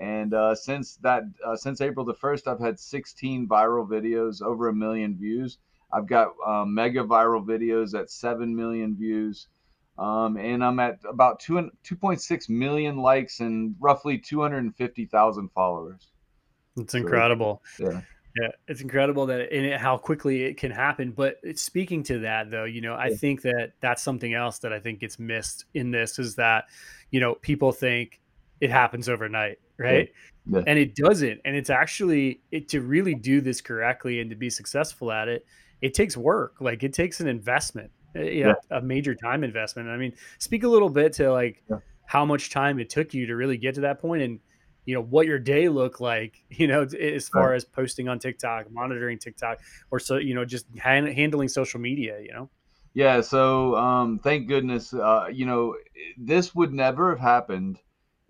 And 0.00 0.34
uh, 0.34 0.54
since 0.54 0.96
that, 0.98 1.24
uh, 1.46 1.56
since 1.56 1.80
April 1.82 2.06
the 2.06 2.14
first, 2.14 2.48
I've 2.48 2.60
had 2.60 2.80
16 2.80 3.46
viral 3.48 3.86
videos, 3.88 4.42
over 4.42 4.68
a 4.68 4.74
million 4.74 5.16
views. 5.16 5.58
I've 5.92 6.06
got 6.06 6.34
uh, 6.46 6.64
mega 6.64 7.04
viral 7.04 7.44
videos 7.44 7.98
at 7.98 8.10
seven 8.10 8.56
million 8.56 8.96
views, 8.96 9.48
um, 9.98 10.36
and 10.38 10.64
I'm 10.64 10.80
at 10.80 11.00
about 11.08 11.40
two 11.40 11.70
2.6 11.84 12.48
million 12.48 12.96
likes 12.96 13.40
and 13.40 13.76
roughly 13.80 14.18
250,000 14.18 15.50
followers. 15.50 16.12
It's 16.76 16.94
So 16.94 16.98
incredible. 16.98 17.62
yeah, 17.78 18.00
Yeah, 18.40 18.48
it's 18.68 18.80
incredible 18.80 19.26
that 19.26 19.52
and 19.52 19.66
it, 19.66 19.80
how 19.80 19.98
quickly 19.98 20.44
it 20.44 20.56
can 20.56 20.70
happen. 20.70 21.12
But 21.12 21.38
speaking 21.56 22.04
to 22.04 22.20
that, 22.20 22.50
though, 22.50 22.64
you 22.64 22.80
know, 22.80 22.94
I 22.94 23.10
Yeah. 23.10 23.16
think 23.16 23.42
that 23.42 23.72
that's 23.80 24.02
something 24.02 24.34
else 24.34 24.60
that 24.60 24.72
I 24.72 24.80
think 24.80 25.00
gets 25.00 25.18
missed 25.18 25.64
in 25.74 25.90
this 25.90 26.18
is 26.18 26.36
that, 26.36 26.66
you 27.10 27.20
know, 27.20 27.34
people 27.34 27.72
think 27.72 28.19
it 28.60 28.70
happens 28.70 29.08
overnight, 29.08 29.58
right? 29.78 30.10
yeah, 30.46 30.62
And 30.66 30.78
it 30.78 30.94
doesn't. 30.94 31.40
And 31.44 31.56
it's 31.56 31.70
actually 31.70 32.42
it 32.50 32.68
to 32.70 32.80
really 32.82 33.14
do 33.14 33.40
this 33.40 33.60
correctly 33.60 34.20
and 34.20 34.30
to 34.30 34.36
be 34.36 34.50
successful 34.50 35.10
at 35.10 35.28
it, 35.28 35.46
it 35.80 35.94
takes 35.94 36.16
work. 36.16 36.56
Like 36.60 36.82
it 36.82 36.92
takes 36.92 37.20
an 37.20 37.28
investment, 37.28 37.90
uh, 38.16 38.22
yeah, 38.22 38.54
yeah, 38.70 38.78
a 38.78 38.80
major 38.80 39.14
time 39.14 39.44
investment. 39.44 39.88
I 39.88 39.96
mean, 39.96 40.12
speak 40.38 40.62
a 40.62 40.68
little 40.68 40.90
bit 40.90 41.14
to 41.14 41.32
like 41.32 41.62
yeah. 41.70 41.78
how 42.06 42.24
much 42.24 42.50
time 42.50 42.78
it 42.78 42.90
took 42.90 43.14
you 43.14 43.26
to 43.26 43.36
really 43.36 43.56
get 43.56 43.74
to 43.76 43.82
that 43.82 44.00
point 44.00 44.22
and 44.22 44.40
you 44.86 44.94
know 44.94 45.02
what 45.02 45.26
your 45.26 45.38
day 45.38 45.68
looked 45.68 46.00
like 46.00 46.42
you 46.50 46.66
know 46.66 46.82
as 46.82 47.28
far 47.28 47.50
right. 47.50 47.56
as 47.56 47.64
posting 47.64 48.08
on 48.08 48.18
tiktok 48.18 48.70
monitoring 48.72 49.18
tiktok 49.18 49.60
or 49.90 50.00
so 50.00 50.16
you 50.16 50.34
know 50.34 50.44
just 50.44 50.66
hand, 50.78 51.06
handling 51.06 51.48
social 51.48 51.78
media 51.78 52.18
you 52.20 52.32
know 52.32 52.48
yeah 52.94 53.20
so 53.20 53.76
um 53.76 54.18
thank 54.18 54.48
goodness 54.48 54.92
uh 54.94 55.28
you 55.30 55.44
know 55.44 55.76
this 56.18 56.54
would 56.54 56.72
never 56.72 57.10
have 57.10 57.20
happened 57.20 57.78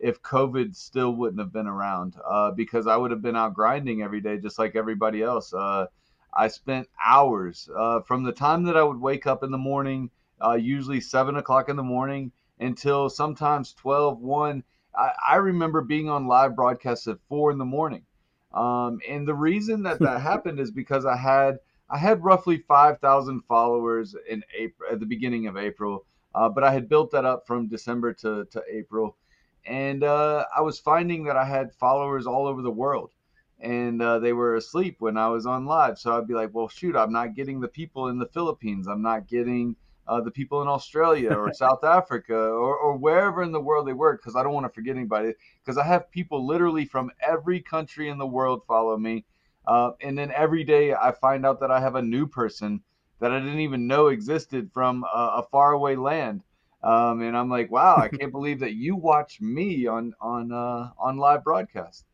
if 0.00 0.20
covid 0.22 0.74
still 0.74 1.12
wouldn't 1.12 1.40
have 1.40 1.52
been 1.52 1.66
around 1.66 2.16
uh 2.28 2.50
because 2.50 2.86
i 2.86 2.96
would 2.96 3.10
have 3.10 3.22
been 3.22 3.36
out 3.36 3.54
grinding 3.54 4.02
every 4.02 4.20
day 4.20 4.38
just 4.38 4.58
like 4.58 4.74
everybody 4.74 5.22
else 5.22 5.52
uh 5.54 5.86
i 6.34 6.48
spent 6.48 6.88
hours 7.04 7.68
uh 7.76 8.00
from 8.00 8.22
the 8.22 8.32
time 8.32 8.64
that 8.64 8.76
i 8.76 8.82
would 8.82 9.00
wake 9.00 9.26
up 9.26 9.42
in 9.42 9.50
the 9.50 9.58
morning 9.58 10.10
uh 10.44 10.54
usually 10.54 11.00
seven 11.00 11.36
o'clock 11.36 11.68
in 11.68 11.76
the 11.76 11.82
morning 11.82 12.32
until 12.58 13.08
sometimes 13.08 13.72
12 13.74 14.18
1 14.20 14.62
I, 14.94 15.12
I 15.28 15.36
remember 15.36 15.82
being 15.82 16.08
on 16.08 16.26
live 16.26 16.56
broadcasts 16.56 17.06
at 17.06 17.18
four 17.28 17.50
in 17.50 17.58
the 17.58 17.64
morning. 17.64 18.04
Um, 18.52 19.00
and 19.08 19.26
the 19.26 19.34
reason 19.34 19.82
that 19.84 20.00
that 20.00 20.20
happened 20.32 20.58
is 20.60 20.70
because 20.70 21.06
I 21.06 21.16
had 21.16 21.58
I 21.88 21.98
had 21.98 22.22
roughly 22.22 22.58
five 22.58 22.98
thousand 23.00 23.42
followers 23.42 24.14
in 24.28 24.42
April 24.56 24.90
at 24.90 25.00
the 25.00 25.06
beginning 25.06 25.46
of 25.46 25.56
April, 25.56 26.04
uh, 26.34 26.48
but 26.48 26.64
I 26.64 26.72
had 26.72 26.88
built 26.88 27.10
that 27.12 27.24
up 27.24 27.46
from 27.46 27.68
December 27.68 28.12
to 28.14 28.44
to 28.46 28.62
April, 28.70 29.16
and 29.64 30.04
uh, 30.04 30.44
I 30.56 30.60
was 30.62 30.78
finding 30.78 31.24
that 31.24 31.36
I 31.36 31.44
had 31.44 31.74
followers 31.74 32.26
all 32.26 32.46
over 32.46 32.62
the 32.62 32.70
world, 32.70 33.12
and 33.60 34.00
uh, 34.00 34.18
they 34.18 34.32
were 34.32 34.56
asleep 34.56 34.96
when 34.98 35.16
I 35.16 35.28
was 35.28 35.46
on 35.46 35.66
live. 35.66 35.98
So 35.98 36.16
I'd 36.16 36.26
be 36.26 36.34
like, 36.34 36.50
well, 36.52 36.68
shoot, 36.68 36.96
I'm 36.96 37.12
not 37.12 37.34
getting 37.34 37.60
the 37.60 37.68
people 37.68 38.08
in 38.08 38.18
the 38.18 38.26
Philippines. 38.26 38.86
I'm 38.86 39.02
not 39.02 39.28
getting 39.28 39.76
uh, 40.06 40.20
the 40.20 40.30
people 40.30 40.62
in 40.62 40.68
Australia 40.68 41.32
or 41.32 41.52
South 41.54 41.84
Africa 41.84 42.34
or, 42.34 42.76
or 42.76 42.96
wherever 42.96 43.42
in 43.42 43.52
the 43.52 43.60
world 43.60 43.86
they 43.86 43.92
work, 43.92 44.20
because 44.20 44.36
I 44.36 44.42
don't 44.42 44.54
want 44.54 44.66
to 44.66 44.74
forget 44.74 44.96
anybody. 44.96 45.34
Because 45.62 45.78
I 45.78 45.84
have 45.84 46.10
people 46.10 46.46
literally 46.46 46.84
from 46.84 47.10
every 47.26 47.60
country 47.60 48.08
in 48.08 48.18
the 48.18 48.26
world 48.26 48.62
follow 48.66 48.96
me. 48.96 49.24
Uh, 49.66 49.92
and 50.00 50.18
then 50.18 50.32
every 50.32 50.64
day 50.64 50.94
I 50.94 51.12
find 51.12 51.46
out 51.46 51.60
that 51.60 51.70
I 51.70 51.80
have 51.80 51.94
a 51.94 52.02
new 52.02 52.26
person 52.26 52.82
that 53.20 53.30
I 53.30 53.38
didn't 53.38 53.60
even 53.60 53.86
know 53.86 54.08
existed 54.08 54.70
from 54.72 55.04
a, 55.04 55.42
a 55.42 55.46
faraway 55.52 55.94
land. 55.94 56.42
Um, 56.82 57.20
and 57.22 57.36
I'm 57.36 57.50
like, 57.50 57.70
wow, 57.70 57.96
I 57.96 58.08
can't 58.08 58.32
believe 58.32 58.60
that 58.60 58.72
you 58.72 58.96
watch 58.96 59.40
me 59.40 59.86
on 59.86 60.14
on 60.20 60.50
uh, 60.52 60.90
on 60.98 61.18
live 61.18 61.44
broadcast. 61.44 62.04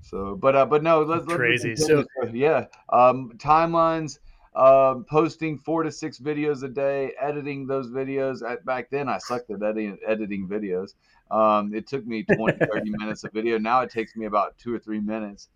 So, 0.00 0.36
but 0.36 0.56
uh, 0.56 0.66
but 0.66 0.82
no, 0.82 1.02
let's, 1.02 1.26
crazy. 1.26 1.70
Let's, 1.70 1.86
so 1.86 2.04
yeah, 2.32 2.66
um, 2.88 3.32
timelines 3.36 4.18
um, 4.54 5.04
posting 5.04 5.58
four 5.58 5.82
to 5.82 5.92
six 5.92 6.18
videos 6.18 6.62
a 6.62 6.68
day, 6.68 7.12
editing 7.20 7.66
those 7.66 7.88
videos. 7.88 8.48
At, 8.48 8.64
back 8.64 8.90
then, 8.90 9.08
I 9.08 9.18
sucked 9.18 9.50
at 9.50 9.62
editing, 9.62 9.98
editing 10.06 10.48
videos. 10.48 10.94
Um, 11.30 11.72
it 11.74 11.86
took 11.86 12.06
me 12.06 12.24
20, 12.24 12.58
30 12.72 12.90
minutes 12.90 13.24
of 13.24 13.32
video. 13.32 13.58
Now 13.58 13.82
it 13.82 13.90
takes 13.90 14.16
me 14.16 14.26
about 14.26 14.58
two 14.58 14.74
or 14.74 14.78
three 14.78 15.00
minutes. 15.00 15.48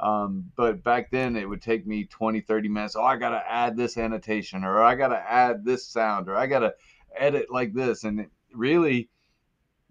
Um, 0.00 0.50
but 0.56 0.82
back 0.82 1.10
then, 1.10 1.36
it 1.36 1.48
would 1.48 1.62
take 1.62 1.86
me 1.86 2.04
20, 2.04 2.40
30 2.40 2.68
minutes. 2.68 2.96
Oh, 2.96 3.04
I 3.04 3.16
got 3.16 3.30
to 3.30 3.50
add 3.50 3.76
this 3.76 3.96
annotation, 3.96 4.64
or 4.64 4.82
I 4.82 4.96
got 4.96 5.08
to 5.08 5.18
add 5.18 5.64
this 5.64 5.86
sound, 5.86 6.28
or 6.28 6.36
I 6.36 6.46
got 6.46 6.60
to 6.60 6.74
edit 7.16 7.46
like 7.50 7.74
this. 7.74 8.04
And 8.04 8.26
really, 8.54 9.08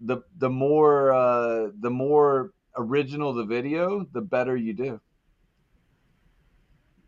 the 0.00 0.18
the 0.38 0.50
more 0.50 1.12
uh, 1.12 1.68
the 1.80 1.90
more 1.90 2.52
original 2.76 3.32
the 3.32 3.44
video, 3.44 4.06
the 4.12 4.20
better 4.20 4.56
you 4.56 4.72
do. 4.72 5.00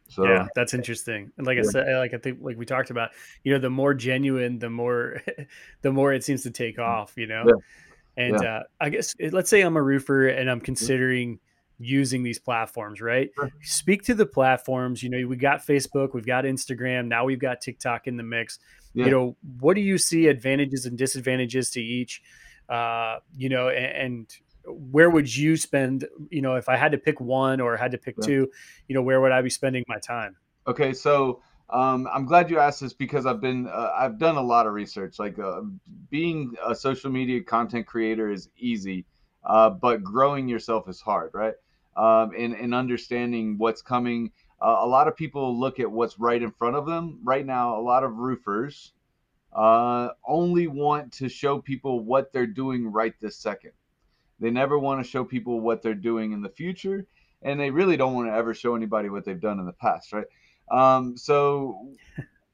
So 0.08 0.24
yeah, 0.24 0.46
that's 0.54 0.74
interesting. 0.74 1.32
And 1.38 1.46
like 1.46 1.56
yeah. 1.56 1.62
I 1.62 1.70
said, 1.70 1.96
like 1.96 2.14
I 2.14 2.18
think 2.18 2.38
like 2.40 2.56
we 2.56 2.66
talked 2.66 2.90
about, 2.90 3.10
you 3.42 3.52
know, 3.52 3.58
the 3.58 3.70
more 3.70 3.94
genuine, 3.94 4.58
the 4.58 4.70
more 4.70 5.20
the 5.82 5.92
more 5.92 6.12
it 6.12 6.24
seems 6.24 6.42
to 6.42 6.50
take 6.50 6.76
mm. 6.76 6.86
off, 6.86 7.14
you 7.16 7.26
know. 7.26 7.44
Yeah. 7.46 7.54
And 8.16 8.42
yeah. 8.42 8.56
Uh, 8.56 8.62
I 8.80 8.88
guess 8.90 9.14
eh, 9.18 9.30
let's 9.32 9.50
say 9.50 9.62
I'm 9.62 9.76
a 9.76 9.82
roofer 9.82 10.28
and 10.28 10.48
I'm 10.50 10.60
considering 10.60 11.40
using 11.78 12.22
these 12.22 12.38
platforms, 12.38 13.00
right? 13.00 13.30
Sure. 13.34 13.50
Speak 13.62 14.02
to 14.04 14.14
the 14.14 14.26
platforms. 14.26 15.02
You 15.02 15.10
know, 15.10 15.26
we 15.26 15.36
got 15.36 15.66
Facebook, 15.66 16.14
we've 16.14 16.26
got 16.26 16.44
Instagram, 16.44 17.06
now 17.06 17.24
we've 17.24 17.40
got 17.40 17.60
TikTok 17.60 18.06
in 18.06 18.16
the 18.16 18.22
mix. 18.22 18.58
You 18.94 19.10
know, 19.10 19.36
what 19.58 19.74
do 19.74 19.80
you 19.80 19.98
see 19.98 20.28
advantages 20.28 20.86
and 20.86 20.96
disadvantages 20.96 21.70
to 21.70 21.82
each? 21.82 22.22
Uh, 22.68 23.18
you 23.36 23.48
know, 23.48 23.68
and, 23.68 23.96
and 23.96 24.36
where 24.66 25.10
would 25.10 25.34
you 25.34 25.56
spend 25.56 26.06
you 26.30 26.40
know 26.40 26.54
if 26.56 26.68
i 26.68 26.76
had 26.76 26.92
to 26.92 26.98
pick 26.98 27.20
one 27.20 27.60
or 27.60 27.76
had 27.76 27.90
to 27.90 27.98
pick 27.98 28.14
yeah. 28.18 28.26
two 28.26 28.50
you 28.88 28.94
know 28.94 29.02
where 29.02 29.20
would 29.20 29.32
i 29.32 29.42
be 29.42 29.50
spending 29.50 29.84
my 29.88 29.98
time 29.98 30.36
okay 30.66 30.92
so 30.92 31.40
um, 31.70 32.08
i'm 32.12 32.24
glad 32.24 32.50
you 32.50 32.58
asked 32.58 32.80
this 32.80 32.92
because 32.92 33.26
i've 33.26 33.40
been 33.40 33.66
uh, 33.68 33.92
i've 33.96 34.18
done 34.18 34.36
a 34.36 34.42
lot 34.42 34.66
of 34.66 34.72
research 34.72 35.18
like 35.18 35.38
uh, 35.38 35.60
being 36.10 36.52
a 36.66 36.74
social 36.74 37.10
media 37.10 37.42
content 37.42 37.86
creator 37.86 38.30
is 38.30 38.48
easy 38.56 39.04
uh, 39.44 39.68
but 39.68 40.02
growing 40.02 40.48
yourself 40.48 40.88
is 40.88 41.00
hard 41.00 41.30
right 41.34 41.54
um, 41.96 42.32
and, 42.36 42.54
and 42.54 42.74
understanding 42.74 43.56
what's 43.56 43.82
coming 43.82 44.30
uh, 44.60 44.76
a 44.80 44.86
lot 44.86 45.08
of 45.08 45.16
people 45.16 45.58
look 45.58 45.80
at 45.80 45.90
what's 45.90 46.18
right 46.18 46.42
in 46.42 46.50
front 46.50 46.76
of 46.76 46.86
them 46.86 47.18
right 47.22 47.46
now 47.46 47.78
a 47.78 47.82
lot 47.82 48.04
of 48.04 48.16
roofers 48.16 48.92
uh, 49.52 50.08
only 50.26 50.66
want 50.66 51.12
to 51.12 51.28
show 51.28 51.60
people 51.60 52.00
what 52.00 52.32
they're 52.32 52.46
doing 52.46 52.90
right 52.90 53.14
this 53.20 53.36
second 53.36 53.72
they 54.40 54.50
never 54.50 54.78
want 54.78 55.02
to 55.02 55.08
show 55.08 55.24
people 55.24 55.60
what 55.60 55.82
they're 55.82 55.94
doing 55.94 56.32
in 56.32 56.42
the 56.42 56.48
future, 56.48 57.06
and 57.42 57.58
they 57.58 57.70
really 57.70 57.96
don't 57.96 58.14
want 58.14 58.28
to 58.28 58.34
ever 58.34 58.54
show 58.54 58.74
anybody 58.74 59.08
what 59.08 59.24
they've 59.24 59.40
done 59.40 59.58
in 59.58 59.66
the 59.66 59.72
past, 59.72 60.12
right? 60.12 60.26
Um, 60.70 61.16
so, 61.16 61.92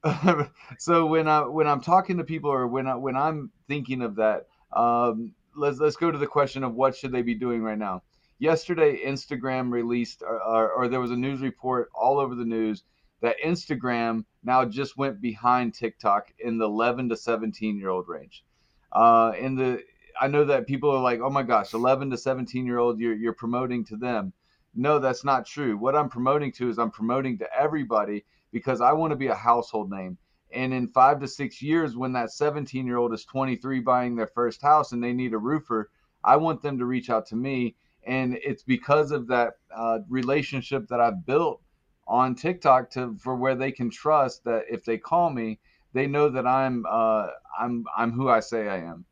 so 0.77 1.05
when 1.05 1.27
I 1.27 1.41
when 1.41 1.67
I'm 1.67 1.81
talking 1.81 2.17
to 2.17 2.23
people 2.23 2.51
or 2.51 2.67
when 2.67 2.87
I 2.87 2.95
when 2.95 3.15
I'm 3.15 3.51
thinking 3.67 4.01
of 4.01 4.15
that, 4.15 4.47
um, 4.71 5.33
let's 5.55 5.79
let's 5.79 5.95
go 5.95 6.11
to 6.11 6.17
the 6.17 6.27
question 6.27 6.63
of 6.63 6.75
what 6.75 6.95
should 6.95 7.11
they 7.11 7.23
be 7.23 7.35
doing 7.35 7.63
right 7.63 7.77
now. 7.77 8.03
Yesterday, 8.41 9.05
Instagram 9.05 9.71
released, 9.71 10.23
or, 10.23 10.41
or, 10.41 10.71
or 10.71 10.87
there 10.87 10.99
was 10.99 11.11
a 11.11 11.15
news 11.15 11.41
report 11.41 11.91
all 11.93 12.17
over 12.17 12.33
the 12.33 12.43
news 12.43 12.81
that 13.21 13.35
Instagram 13.45 14.25
now 14.43 14.65
just 14.65 14.97
went 14.97 15.21
behind 15.21 15.75
TikTok 15.75 16.33
in 16.39 16.57
the 16.57 16.65
11 16.65 17.09
to 17.09 17.15
17 17.15 17.77
year 17.77 17.89
old 17.89 18.07
range. 18.07 18.43
Uh, 18.91 19.33
in 19.37 19.55
the 19.55 19.83
I 20.19 20.25
know 20.25 20.43
that 20.45 20.65
people 20.65 20.89
are 20.89 21.03
like, 21.03 21.19
oh 21.21 21.29
my 21.29 21.43
gosh, 21.43 21.75
11 21.75 22.09
to 22.09 22.17
17 22.17 22.65
year 22.65 22.79
old, 22.79 22.99
you're, 22.99 23.13
you're 23.13 23.31
promoting 23.33 23.85
to 23.85 23.95
them. 23.95 24.33
No, 24.73 24.97
that's 24.97 25.23
not 25.23 25.45
true. 25.45 25.77
What 25.77 25.95
I'm 25.95 26.09
promoting 26.09 26.51
to 26.53 26.67
is 26.67 26.79
I'm 26.79 26.89
promoting 26.89 27.37
to 27.37 27.53
everybody 27.55 28.25
because 28.51 28.81
I 28.81 28.91
want 28.93 29.11
to 29.11 29.17
be 29.17 29.27
a 29.27 29.35
household 29.35 29.91
name. 29.91 30.17
And 30.51 30.73
in 30.73 30.87
five 30.87 31.19
to 31.19 31.27
six 31.27 31.61
years, 31.61 31.95
when 31.95 32.13
that 32.13 32.31
17 32.31 32.87
year 32.87 32.97
old 32.97 33.13
is 33.13 33.23
23 33.23 33.81
buying 33.81 34.15
their 34.15 34.31
first 34.33 34.63
house 34.63 34.93
and 34.93 35.03
they 35.03 35.13
need 35.13 35.33
a 35.33 35.37
roofer, 35.37 35.91
I 36.23 36.37
want 36.37 36.63
them 36.63 36.79
to 36.79 36.85
reach 36.85 37.11
out 37.11 37.27
to 37.27 37.35
me. 37.35 37.75
And 38.05 38.37
it's 38.43 38.63
because 38.63 39.11
of 39.11 39.27
that 39.27 39.53
uh, 39.75 39.99
relationship 40.09 40.87
that 40.87 40.99
I've 40.99 41.25
built 41.25 41.61
on 42.07 42.35
TikTok 42.35 42.89
to 42.91 43.15
for 43.19 43.35
where 43.35 43.55
they 43.55 43.71
can 43.71 43.89
trust 43.89 44.43
that 44.43 44.63
if 44.69 44.83
they 44.83 44.97
call 44.97 45.29
me, 45.29 45.59
they 45.93 46.07
know 46.07 46.29
that 46.29 46.47
I'm 46.47 46.85
uh, 46.89 47.27
I'm 47.59 47.85
I'm 47.95 48.11
who 48.11 48.29
I 48.29 48.39
say 48.39 48.67
I 48.67 48.77
am. 48.77 49.05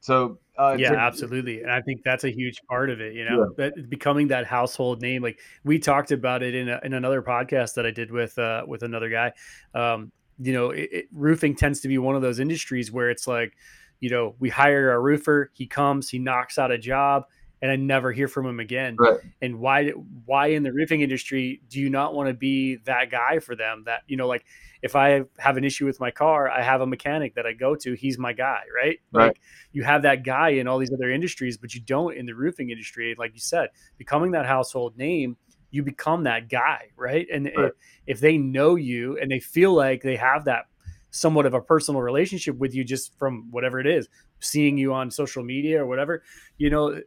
So 0.00 0.38
uh, 0.58 0.76
yeah, 0.78 0.90
to, 0.90 0.98
absolutely, 0.98 1.62
and 1.62 1.70
I 1.70 1.80
think 1.80 2.02
that's 2.04 2.24
a 2.24 2.30
huge 2.30 2.60
part 2.68 2.90
of 2.90 3.00
it. 3.00 3.14
You 3.14 3.24
know, 3.24 3.54
yeah. 3.58 3.70
that 3.70 3.90
becoming 3.90 4.28
that 4.28 4.46
household 4.46 5.02
name. 5.02 5.22
Like 5.22 5.38
we 5.64 5.78
talked 5.78 6.12
about 6.12 6.42
it 6.42 6.54
in 6.54 6.68
a, 6.68 6.80
in 6.82 6.94
another 6.94 7.22
podcast 7.22 7.74
that 7.74 7.86
I 7.86 7.90
did 7.90 8.10
with 8.10 8.38
uh, 8.38 8.64
with 8.66 8.82
another 8.82 9.10
guy. 9.10 9.32
Um, 9.74 10.12
you 10.38 10.52
know, 10.54 10.70
it, 10.70 10.88
it, 10.90 11.04
roofing 11.12 11.54
tends 11.54 11.80
to 11.80 11.88
be 11.88 11.98
one 11.98 12.16
of 12.16 12.22
those 12.22 12.40
industries 12.40 12.90
where 12.90 13.10
it's 13.10 13.26
like, 13.26 13.56
you 14.00 14.10
know, 14.10 14.34
we 14.38 14.48
hire 14.48 14.92
a 14.92 14.98
roofer, 14.98 15.50
he 15.54 15.66
comes, 15.66 16.08
he 16.08 16.18
knocks 16.18 16.58
out 16.58 16.70
a 16.70 16.78
job, 16.78 17.24
and 17.62 17.70
I 17.70 17.76
never 17.76 18.12
hear 18.12 18.28
from 18.28 18.46
him 18.46 18.58
again. 18.58 18.96
Right. 18.98 19.18
And 19.42 19.60
why 19.60 19.90
why 20.24 20.48
in 20.48 20.62
the 20.62 20.72
roofing 20.72 21.02
industry 21.02 21.60
do 21.68 21.78
you 21.78 21.90
not 21.90 22.14
want 22.14 22.28
to 22.28 22.34
be 22.34 22.76
that 22.84 23.10
guy 23.10 23.38
for 23.38 23.54
them? 23.54 23.84
That 23.86 24.02
you 24.06 24.16
know, 24.16 24.26
like 24.26 24.44
if 24.82 24.96
I 24.96 25.24
have 25.38 25.56
an 25.56 25.64
issue 25.64 25.84
with 25.84 26.00
my 26.00 26.10
car, 26.10 26.50
I 26.50 26.62
have 26.62 26.80
a 26.80 26.86
mechanic 26.86 27.34
that 27.34 27.46
I 27.46 27.52
go 27.52 27.76
to. 27.76 27.92
He's 27.92 28.18
my 28.18 28.32
guy, 28.32 28.62
right? 28.74 28.98
right? 29.12 29.26
Like 29.26 29.40
you 29.72 29.82
have 29.84 30.02
that 30.02 30.24
guy 30.24 30.50
in 30.50 30.66
all 30.66 30.78
these 30.78 30.92
other 30.92 31.10
industries, 31.10 31.58
but 31.58 31.74
you 31.74 31.82
don't 31.82 32.16
in 32.16 32.24
the 32.24 32.34
roofing 32.34 32.70
industry. 32.70 33.14
Like 33.18 33.34
you 33.34 33.40
said, 33.40 33.68
becoming 33.98 34.30
that 34.30 34.46
household 34.46 34.96
name, 34.96 35.36
you 35.70 35.82
become 35.82 36.24
that 36.24 36.48
guy, 36.48 36.88
right? 36.96 37.26
And 37.32 37.50
right. 37.56 37.66
If, 37.66 37.72
if 38.06 38.20
they 38.20 38.38
know 38.38 38.76
you 38.76 39.18
and 39.18 39.30
they 39.30 39.40
feel 39.40 39.74
like 39.74 40.02
they 40.02 40.16
have 40.16 40.46
that 40.46 40.66
somewhat 41.10 41.46
of 41.46 41.54
a 41.54 41.60
personal 41.60 42.00
relationship 42.00 42.56
with 42.58 42.74
you 42.74 42.84
just 42.84 43.16
from 43.18 43.48
whatever 43.50 43.80
it 43.80 43.86
is, 43.86 44.08
seeing 44.40 44.78
you 44.78 44.92
on 44.92 45.10
social 45.10 45.42
media 45.42 45.82
or 45.82 45.86
whatever, 45.86 46.22
you 46.58 46.70
know, 46.70 47.00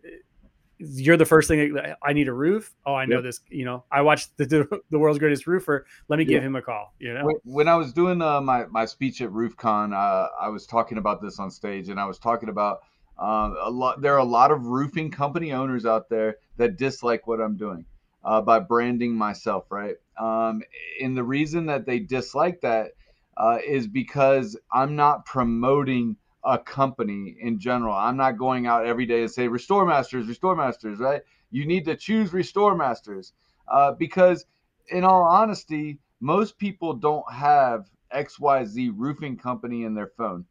you're 0.80 1.18
the 1.18 1.26
first 1.26 1.48
thing 1.48 1.78
I 2.02 2.14
need 2.14 2.28
a 2.28 2.34
roof. 2.34 2.74
Oh, 2.86 2.96
I 2.96 3.06
know 3.06 3.18
yep. 3.18 3.24
this. 3.24 3.40
You 3.50 3.66
know, 3.66 3.84
I 3.92 4.02
watched 4.02 4.36
the, 4.38 4.82
the 4.90 5.00
world's 5.00 5.20
greatest 5.20 5.48
roofer. 5.48 5.86
Let 6.08 6.20
me 6.20 6.26
give 6.26 6.44
him 6.44 6.56
a 6.56 6.62
call. 6.62 6.94
You 7.00 7.14
know, 7.14 7.32
when 7.44 7.68
I 7.68 7.76
was 7.76 7.94
doing 7.94 8.22
uh, 8.22 8.42
my 8.42 8.66
my 8.66 8.86
speech 8.86 9.22
at 9.22 9.30
RoofCon, 9.30 9.94
uh, 9.94 10.30
I 10.42 10.50
was 10.50 10.66
talking 10.66 10.98
about 10.98 11.22
this 11.22 11.40
on 11.40 11.52
stage, 11.52 11.90
and 11.90 12.00
I 12.00 12.06
was 12.06 12.20
talking 12.20 12.50
about 12.50 12.82
uh, 13.18 13.54
a 13.62 13.70
lot. 13.70 14.02
There 14.02 14.14
are 14.14 14.20
a 14.20 14.26
lot 14.26 14.52
of 14.52 14.66
roofing 14.66 15.12
company 15.12 15.54
owners 15.54 15.86
out 15.86 16.10
there 16.10 16.38
that 16.58 16.78
dislike 16.78 17.28
what 17.28 17.40
I'm 17.40 17.56
doing 17.56 17.86
uh, 18.24 18.42
by 18.42 18.60
branding 18.60 19.16
myself, 19.16 19.66
right? 19.70 19.96
Um, 20.20 20.64
and 21.02 21.16
the 21.16 21.24
reason 21.24 21.66
that 21.68 21.86
they 21.86 22.00
dislike 22.00 22.62
that 22.62 22.92
uh, 23.38 23.58
is 23.66 23.88
because 23.88 24.58
I'm 24.72 24.96
not 24.96 25.26
promoting 25.26 26.18
a 26.44 26.58
company 26.58 27.36
in 27.40 27.60
general. 27.60 27.94
I'm 27.94 28.18
not 28.18 28.38
going 28.38 28.68
out 28.68 28.86
every 28.86 29.06
day 29.06 29.22
and 29.22 29.32
say 29.32 29.48
restore 29.48 29.86
masters, 29.86 30.28
restore 30.28 30.56
masters, 30.56 31.00
right? 31.00 31.22
You 31.52 31.66
need 31.66 31.86
to 31.86 31.96
choose 31.96 32.34
restore 32.34 32.76
masters 32.76 33.34
uh, 33.68 33.94
because, 33.94 34.46
in 34.90 35.04
all 35.04 35.24
honesty, 35.24 36.00
most 36.20 36.58
people 36.58 36.94
don't 36.94 37.32
have 37.32 37.90
XYZ 38.14 38.92
roofing 38.96 39.38
company 39.38 39.84
in 39.84 39.94
their 39.94 40.12
phone. 40.18 40.46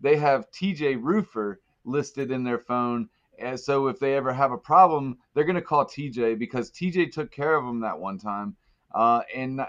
They 0.00 0.16
have 0.16 0.50
TJ 0.50 0.98
Roofer 1.02 1.60
listed 1.84 2.30
in 2.30 2.44
their 2.44 2.58
phone. 2.58 3.08
And 3.38 3.58
so 3.58 3.88
if 3.88 3.98
they 3.98 4.16
ever 4.16 4.32
have 4.32 4.52
a 4.52 4.58
problem, 4.58 5.18
they're 5.34 5.44
going 5.44 5.56
to 5.56 5.62
call 5.62 5.84
TJ 5.84 6.38
because 6.38 6.70
TJ 6.70 7.12
took 7.12 7.30
care 7.30 7.54
of 7.54 7.64
them 7.64 7.80
that 7.80 7.98
one 7.98 8.18
time. 8.18 8.56
Uh, 8.94 9.20
and, 9.34 9.60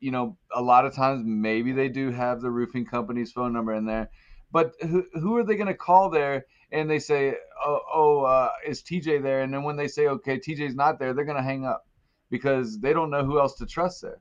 you 0.00 0.10
know, 0.10 0.36
a 0.54 0.62
lot 0.62 0.84
of 0.84 0.94
times 0.94 1.22
maybe 1.24 1.72
they 1.72 1.88
do 1.88 2.10
have 2.10 2.40
the 2.40 2.50
roofing 2.50 2.84
company's 2.84 3.32
phone 3.32 3.52
number 3.52 3.74
in 3.74 3.86
there. 3.86 4.10
But 4.52 4.72
who, 4.80 5.04
who 5.14 5.36
are 5.36 5.44
they 5.44 5.56
going 5.56 5.66
to 5.66 5.74
call 5.74 6.10
there? 6.10 6.46
And 6.72 6.88
they 6.88 6.98
say, 6.98 7.34
oh, 7.64 7.80
oh 7.92 8.20
uh, 8.22 8.50
is 8.66 8.82
TJ 8.82 9.22
there? 9.22 9.42
And 9.42 9.52
then 9.52 9.62
when 9.62 9.76
they 9.76 9.88
say, 9.88 10.06
okay, 10.08 10.38
TJ's 10.38 10.74
not 10.74 10.98
there, 10.98 11.12
they're 11.12 11.24
going 11.24 11.36
to 11.36 11.42
hang 11.42 11.64
up 11.64 11.86
because 12.30 12.78
they 12.78 12.92
don't 12.92 13.10
know 13.10 13.24
who 13.24 13.38
else 13.40 13.56
to 13.56 13.66
trust 13.66 14.02
there. 14.02 14.20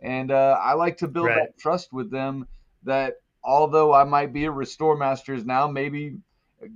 And 0.00 0.30
uh, 0.30 0.58
I 0.60 0.74
like 0.74 0.96
to 0.98 1.08
build 1.08 1.26
right. 1.26 1.36
that 1.36 1.58
trust 1.58 1.92
with 1.92 2.10
them 2.10 2.46
that 2.82 3.14
although 3.42 3.92
I 3.92 4.04
might 4.04 4.32
be 4.32 4.44
a 4.44 4.50
Restore 4.50 4.96
Masters 4.96 5.44
now, 5.44 5.66
maybe, 5.66 6.18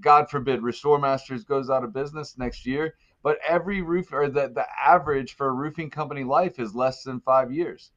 God 0.01 0.31
forbid, 0.31 0.63
Restore 0.63 0.99
Masters 0.99 1.45
goes 1.45 1.71
out 1.71 1.85
of 1.85 1.93
business 1.93 2.39
next 2.39 2.67
year. 2.67 2.95
But 3.23 3.39
every 3.47 3.83
roof 3.83 4.13
or 4.13 4.29
the, 4.29 4.49
the 4.49 4.65
average 4.81 5.35
for 5.35 5.49
a 5.49 5.53
roofing 5.53 5.91
company 5.91 6.25
life 6.25 6.59
is 6.59 6.75
less 6.75 7.03
than 7.03 7.21
five 7.21 7.53
years. 7.53 7.91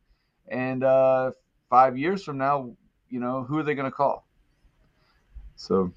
And 0.52 0.84
uh, 0.84 1.32
five 1.70 1.98
years 1.98 2.24
from 2.24 2.38
now, 2.38 2.76
you 3.10 3.20
know, 3.20 3.44
who 3.44 3.58
are 3.58 3.64
they 3.64 3.74
going 3.74 3.90
to 3.90 3.96
call? 3.96 4.28
So, 5.56 5.92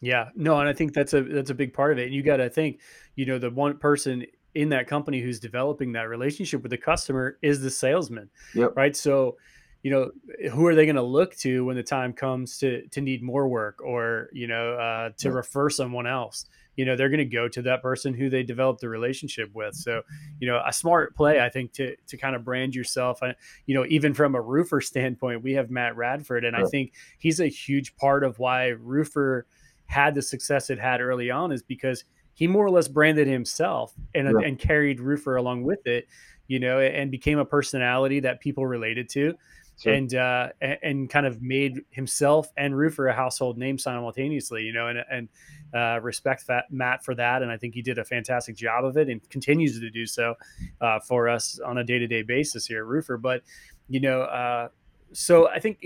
yeah, 0.00 0.30
no, 0.34 0.58
and 0.58 0.68
I 0.68 0.72
think 0.72 0.92
that's 0.92 1.14
a 1.14 1.22
that's 1.22 1.50
a 1.50 1.54
big 1.54 1.72
part 1.72 1.92
of 1.92 1.98
it. 1.98 2.06
And 2.06 2.14
you 2.14 2.22
got 2.22 2.38
to 2.38 2.50
think, 2.50 2.80
you 3.14 3.24
know, 3.24 3.38
the 3.38 3.50
one 3.50 3.78
person 3.78 4.26
in 4.54 4.68
that 4.70 4.86
company 4.86 5.20
who's 5.20 5.38
developing 5.38 5.92
that 5.92 6.08
relationship 6.08 6.62
with 6.62 6.70
the 6.70 6.78
customer 6.78 7.38
is 7.40 7.60
the 7.62 7.70
salesman, 7.70 8.28
yep. 8.54 8.76
right? 8.76 8.94
So, 8.94 9.36
you 9.82 9.90
know, 9.90 10.10
who 10.50 10.66
are 10.66 10.74
they 10.74 10.84
going 10.84 10.96
to 10.96 11.02
look 11.02 11.36
to 11.36 11.64
when 11.64 11.76
the 11.76 11.82
time 11.82 12.12
comes 12.12 12.58
to 12.58 12.86
to 12.88 13.00
need 13.00 13.22
more 13.22 13.48
work 13.48 13.80
or 13.82 14.28
you 14.32 14.48
know 14.48 14.74
uh, 14.74 15.10
to 15.18 15.28
yep. 15.28 15.34
refer 15.34 15.70
someone 15.70 16.06
else? 16.06 16.46
You 16.76 16.84
know, 16.84 16.96
they're 16.96 17.08
going 17.10 17.18
to 17.18 17.24
go 17.24 17.48
to 17.48 17.62
that 17.62 17.82
person 17.82 18.14
who 18.14 18.30
they 18.30 18.42
developed 18.42 18.80
the 18.80 18.88
relationship 18.88 19.50
with. 19.54 19.74
So, 19.74 20.02
you 20.40 20.48
know, 20.48 20.62
a 20.66 20.72
smart 20.72 21.14
play, 21.14 21.40
I 21.40 21.48
think, 21.48 21.72
to 21.74 21.94
to 22.06 22.16
kind 22.16 22.34
of 22.34 22.44
brand 22.44 22.74
yourself. 22.74 23.22
Uh, 23.22 23.32
you 23.66 23.74
know, 23.74 23.84
even 23.88 24.14
from 24.14 24.34
a 24.34 24.42
Roofr 24.42 24.82
standpoint, 24.84 25.42
we 25.42 25.52
have 25.52 25.70
Matt 25.70 25.96
Radford, 25.96 26.44
and 26.44 26.56
I 26.56 26.64
think 26.64 26.92
he's 27.18 27.40
a 27.40 27.46
huge 27.46 27.96
part 27.96 28.24
of 28.24 28.38
why 28.38 28.72
Roofr 28.82 29.42
had 29.86 30.14
the 30.14 30.22
success 30.22 30.70
it 30.70 30.78
had 30.78 31.00
early 31.00 31.30
on 31.30 31.52
is 31.52 31.62
because 31.62 32.04
he 32.34 32.46
more 32.46 32.64
or 32.64 32.70
less 32.70 32.88
branded 32.88 33.28
himself 33.28 33.92
and, 34.14 34.26
yeah. 34.26 34.46
and 34.46 34.58
carried 34.58 34.98
Roofr 34.98 35.38
along 35.38 35.64
with 35.64 35.86
it, 35.86 36.08
you 36.46 36.58
know, 36.58 36.80
and 36.80 37.10
became 37.10 37.38
a 37.38 37.44
personality 37.44 38.20
that 38.20 38.40
people 38.40 38.66
related 38.66 39.08
to. 39.10 39.34
Sure. 39.80 39.94
And 39.94 40.14
uh, 40.14 40.50
and 40.60 41.10
kind 41.10 41.26
of 41.26 41.42
made 41.42 41.80
himself 41.90 42.52
and 42.56 42.74
Roofr 42.74 43.10
a 43.10 43.14
household 43.14 43.58
name 43.58 43.78
simultaneously, 43.78 44.62
you 44.62 44.72
know, 44.72 44.88
and 44.88 44.98
and 45.10 45.28
uh, 45.74 46.00
respect 46.00 46.44
Matt 46.70 47.04
for 47.04 47.14
that, 47.14 47.42
and 47.42 47.50
I 47.50 47.56
think 47.56 47.74
he 47.74 47.82
did 47.82 47.98
a 47.98 48.04
fantastic 48.04 48.54
job 48.54 48.84
of 48.84 48.96
it 48.96 49.08
and 49.08 49.28
continues 49.30 49.80
to 49.80 49.90
do 49.90 50.06
so 50.06 50.34
uh, 50.80 51.00
for 51.00 51.28
us 51.28 51.58
on 51.58 51.78
a 51.78 51.84
day 51.84 51.98
to 51.98 52.06
day 52.06 52.22
basis 52.22 52.66
here 52.66 52.84
at 52.84 52.88
Roofr. 52.88 53.20
But 53.20 53.42
you 53.88 53.98
know, 53.98 54.22
uh, 54.22 54.68
so 55.12 55.48
I 55.48 55.58
think 55.58 55.84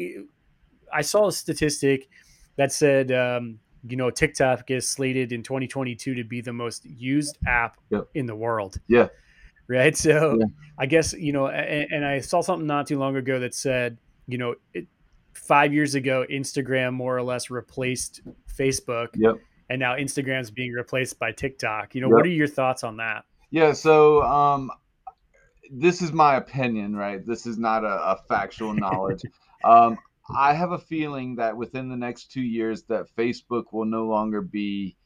I 0.93 1.01
saw 1.01 1.29
a 1.29 1.33
statistic 1.33 2.09
that 2.57 2.73
said 2.73 3.13
um, 3.13 3.61
you 3.89 3.97
know, 3.97 4.11
TikTok 4.11 4.71
is 4.71 4.89
slated 4.89 5.33
in 5.33 5.43
2022 5.43 6.15
to 6.15 6.25
be 6.25 6.41
the 6.41 6.53
most 6.53 6.85
used 6.85 7.39
app 7.47 7.77
in 8.15 8.27
the 8.27 8.35
world. 8.35 8.79
Yeah. 8.89 9.09
Right. 9.69 9.97
So 10.07 10.37
yeah. 10.39 10.47
I 10.79 10.87
guess, 10.87 11.13
you 11.13 11.33
know, 11.33 11.49
and, 11.49 11.91
and, 11.91 12.05
I 12.05 12.21
saw 12.21 12.41
something 12.41 12.67
not 12.67 12.87
too 12.87 12.99
long 12.99 13.17
ago 13.17 13.41
that 13.41 13.55
said, 13.55 13.99
you 14.27 14.39
know, 14.39 14.55
it, 14.75 14.87
five 15.35 15.73
years 15.73 15.95
ago, 15.95 16.25
Instagram 16.31 16.93
more 16.93 17.17
or 17.17 17.23
less 17.23 17.51
replaced 17.51 18.21
Facebook. 18.57 19.09
Yep. 19.15 19.37
And 19.69 19.81
now 19.81 19.97
Instagram's 19.97 20.51
being 20.51 20.73
replaced 20.73 21.19
by 21.19 21.33
TikTok. 21.33 21.95
You 21.95 22.03
know, 22.03 22.09
yep. 22.09 22.15
what 22.15 22.27
are 22.27 22.31
your 22.31 22.47
thoughts 22.47 22.85
on 22.85 22.99
that? 22.99 23.25
Yeah. 23.51 23.73
So, 23.73 24.23
um, 24.23 24.71
this 25.71 26.03
is 26.03 26.13
my 26.13 26.37
opinion, 26.37 26.95
right? 26.95 27.25
This 27.25 27.47
is 27.47 27.59
not 27.59 27.85
a, 27.85 28.13
a 28.13 28.19
factual 28.29 28.73
knowledge. 28.73 29.23
um, 29.65 29.99
I 30.35 30.55
have 30.55 30.73
a 30.73 30.79
feeling 30.79 31.37
that 31.37 31.57
within 31.57 31.89
the 31.89 31.97
next 31.97 32.33
two 32.33 32.43
years 32.43 32.83
that 32.85 33.07
Facebook 33.17 33.73
will 33.73 33.85
no 33.85 34.07
longer 34.07 34.41
be 34.41 34.97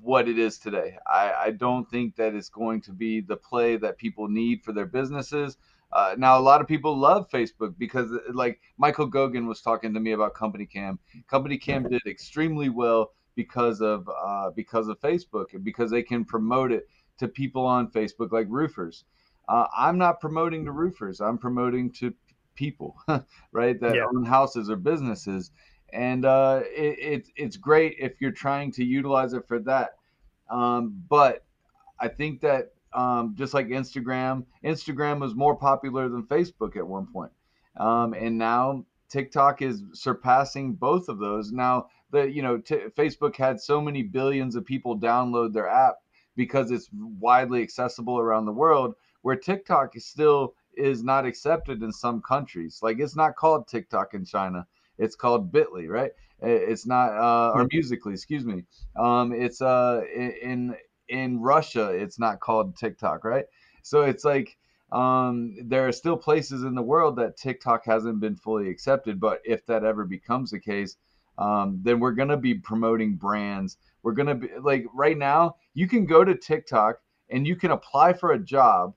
what 0.00 0.28
it 0.28 0.38
is 0.38 0.58
today. 0.58 0.96
I, 1.06 1.32
I 1.32 1.50
don't 1.50 1.88
think 1.90 2.16
that 2.16 2.34
it's 2.34 2.48
going 2.48 2.80
to 2.82 2.92
be 2.92 3.20
the 3.20 3.36
play 3.36 3.76
that 3.76 3.98
people 3.98 4.28
need 4.28 4.62
for 4.62 4.72
their 4.72 4.86
businesses. 4.86 5.56
Uh, 5.92 6.14
now, 6.18 6.38
a 6.38 6.40
lot 6.40 6.60
of 6.60 6.66
people 6.66 6.96
love 6.96 7.28
Facebook 7.30 7.74
because, 7.78 8.10
like 8.32 8.60
Michael 8.78 9.10
Gogan 9.10 9.46
was 9.46 9.60
talking 9.60 9.94
to 9.94 10.00
me 10.00 10.12
about 10.12 10.34
Company 10.34 10.66
Cam. 10.66 10.98
Company 11.28 11.56
Cam 11.56 11.88
did 11.88 12.02
extremely 12.06 12.68
well 12.68 13.12
because 13.36 13.80
of 13.80 14.08
uh, 14.08 14.50
because 14.50 14.88
of 14.88 15.00
Facebook 15.00 15.54
and 15.54 15.64
because 15.64 15.90
they 15.90 16.02
can 16.02 16.24
promote 16.24 16.72
it 16.72 16.88
to 17.18 17.28
people 17.28 17.64
on 17.64 17.90
Facebook, 17.90 18.32
like 18.32 18.46
roofers. 18.50 19.04
Uh, 19.48 19.66
I'm 19.76 19.98
not 19.98 20.20
promoting 20.20 20.64
to 20.64 20.72
roofers. 20.72 21.20
I'm 21.20 21.38
promoting 21.38 21.92
to 21.92 22.12
people, 22.54 22.96
right? 23.52 23.80
That 23.80 23.94
yeah. 23.94 24.06
own 24.06 24.24
houses 24.24 24.70
or 24.70 24.76
businesses. 24.76 25.50
And 25.92 26.24
uh, 26.24 26.62
it, 26.64 26.98
it, 26.98 27.28
it's 27.36 27.56
great 27.56 27.96
if 27.98 28.20
you're 28.20 28.32
trying 28.32 28.72
to 28.72 28.84
utilize 28.84 29.32
it 29.32 29.46
for 29.46 29.60
that. 29.60 29.96
Um, 30.50 31.02
but 31.08 31.44
I 32.00 32.08
think 32.08 32.40
that 32.40 32.72
um, 32.92 33.34
just 33.36 33.54
like 33.54 33.68
Instagram, 33.68 34.44
Instagram 34.64 35.20
was 35.20 35.34
more 35.34 35.56
popular 35.56 36.08
than 36.08 36.24
Facebook 36.24 36.76
at 36.76 36.86
one 36.86 37.06
point. 37.12 37.32
Um, 37.76 38.14
and 38.14 38.38
now 38.38 38.84
TikTok 39.08 39.62
is 39.62 39.82
surpassing 39.92 40.74
both 40.74 41.08
of 41.08 41.18
those. 41.18 41.52
Now, 41.52 41.88
the 42.10 42.30
you 42.30 42.42
know 42.42 42.58
t- 42.58 42.86
Facebook 42.96 43.36
had 43.36 43.60
so 43.60 43.80
many 43.80 44.02
billions 44.02 44.56
of 44.56 44.64
people 44.64 44.98
download 44.98 45.52
their 45.52 45.68
app 45.68 45.96
because 46.36 46.70
it's 46.70 46.88
widely 46.92 47.62
accessible 47.62 48.18
around 48.18 48.44
the 48.44 48.52
world, 48.52 48.94
where 49.22 49.36
TikTok 49.36 49.96
is 49.96 50.04
still 50.06 50.54
is 50.76 51.02
not 51.02 51.26
accepted 51.26 51.82
in 51.82 51.92
some 51.92 52.20
countries. 52.22 52.80
Like 52.82 52.98
it's 52.98 53.16
not 53.16 53.36
called 53.36 53.68
TikTok 53.68 54.14
in 54.14 54.24
China. 54.24 54.66
It's 54.98 55.16
called 55.16 55.52
Bitly, 55.52 55.88
right? 55.88 56.12
It's 56.40 56.86
not 56.86 57.12
uh, 57.12 57.52
or 57.54 57.66
Musical.ly, 57.72 58.14
excuse 58.14 58.44
me. 58.44 58.64
Um, 58.96 59.32
it's 59.32 59.62
uh 59.62 60.02
in 60.14 60.76
in 61.08 61.40
Russia, 61.40 61.90
it's 61.90 62.18
not 62.18 62.40
called 62.40 62.76
TikTok, 62.76 63.24
right? 63.24 63.44
So 63.82 64.02
it's 64.02 64.24
like 64.24 64.56
um, 64.92 65.56
there 65.62 65.88
are 65.88 65.92
still 65.92 66.16
places 66.16 66.62
in 66.62 66.74
the 66.74 66.82
world 66.82 67.16
that 67.16 67.36
TikTok 67.36 67.84
hasn't 67.84 68.20
been 68.20 68.36
fully 68.36 68.68
accepted. 68.68 69.20
But 69.20 69.40
if 69.44 69.66
that 69.66 69.84
ever 69.84 70.04
becomes 70.04 70.50
the 70.50 70.60
case, 70.60 70.96
um, 71.38 71.80
then 71.82 71.98
we're 71.98 72.12
gonna 72.12 72.36
be 72.36 72.54
promoting 72.54 73.16
brands. 73.16 73.76
We're 74.02 74.12
gonna 74.12 74.36
be 74.36 74.50
like 74.60 74.86
right 74.94 75.18
now, 75.18 75.56
you 75.74 75.88
can 75.88 76.06
go 76.06 76.24
to 76.24 76.34
TikTok 76.34 77.00
and 77.30 77.46
you 77.46 77.56
can 77.56 77.72
apply 77.72 78.12
for 78.12 78.32
a 78.32 78.38
job 78.38 78.94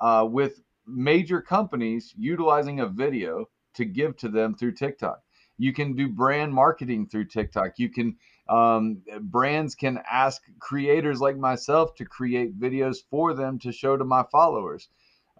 uh, 0.00 0.26
with 0.28 0.62
major 0.86 1.40
companies 1.40 2.14
utilizing 2.16 2.80
a 2.80 2.86
video 2.86 3.48
to 3.74 3.84
give 3.84 4.16
to 4.18 4.28
them 4.28 4.54
through 4.54 4.72
TikTok. 4.72 5.20
You 5.58 5.72
can 5.72 5.94
do 5.94 6.08
brand 6.08 6.52
marketing 6.52 7.06
through 7.06 7.26
TikTok. 7.26 7.78
You 7.78 7.88
can 7.88 8.16
um, 8.48 9.02
brands 9.20 9.74
can 9.74 10.00
ask 10.10 10.42
creators 10.58 11.20
like 11.20 11.38
myself 11.38 11.94
to 11.96 12.04
create 12.04 12.60
videos 12.60 12.98
for 13.10 13.32
them 13.32 13.58
to 13.60 13.72
show 13.72 13.96
to 13.96 14.04
my 14.04 14.24
followers. 14.30 14.88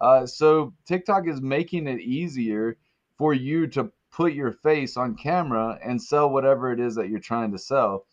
Uh, 0.01 0.25
so 0.25 0.73
TikTok 0.85 1.27
is 1.27 1.41
making 1.41 1.87
it 1.87 2.01
easier 2.01 2.77
for 3.17 3.33
you 3.33 3.67
to 3.67 3.91
put 4.11 4.33
your 4.33 4.51
face 4.51 4.97
on 4.97 5.15
camera 5.15 5.77
and 5.83 6.01
sell 6.01 6.29
whatever 6.29 6.71
it 6.71 6.79
is 6.79 6.95
that 6.95 7.09
you're 7.09 7.19
trying 7.19 7.51
to 7.51 7.59
sell. 7.59 8.05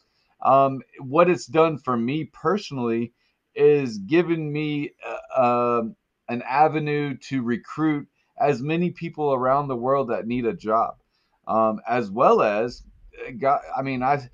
Um, 0.44 0.82
what 0.98 1.30
it's 1.30 1.46
done 1.46 1.78
for 1.78 1.96
me 1.96 2.24
personally 2.24 3.12
is 3.54 3.98
given 3.98 4.52
me 4.52 4.90
uh, 5.06 5.40
uh, 5.40 5.82
an 6.28 6.42
avenue 6.42 7.16
to 7.18 7.42
recruit 7.42 8.08
as 8.40 8.60
many 8.60 8.90
people 8.90 9.32
around 9.32 9.68
the 9.68 9.76
world 9.76 10.08
that 10.10 10.26
need 10.26 10.46
a 10.46 10.52
job, 10.52 10.96
um, 11.46 11.80
as 11.88 12.10
well 12.10 12.42
as, 12.42 12.82
uh, 13.26 13.32
got, 13.32 13.62
I 13.76 13.82
mean, 13.82 14.02
I 14.02 14.28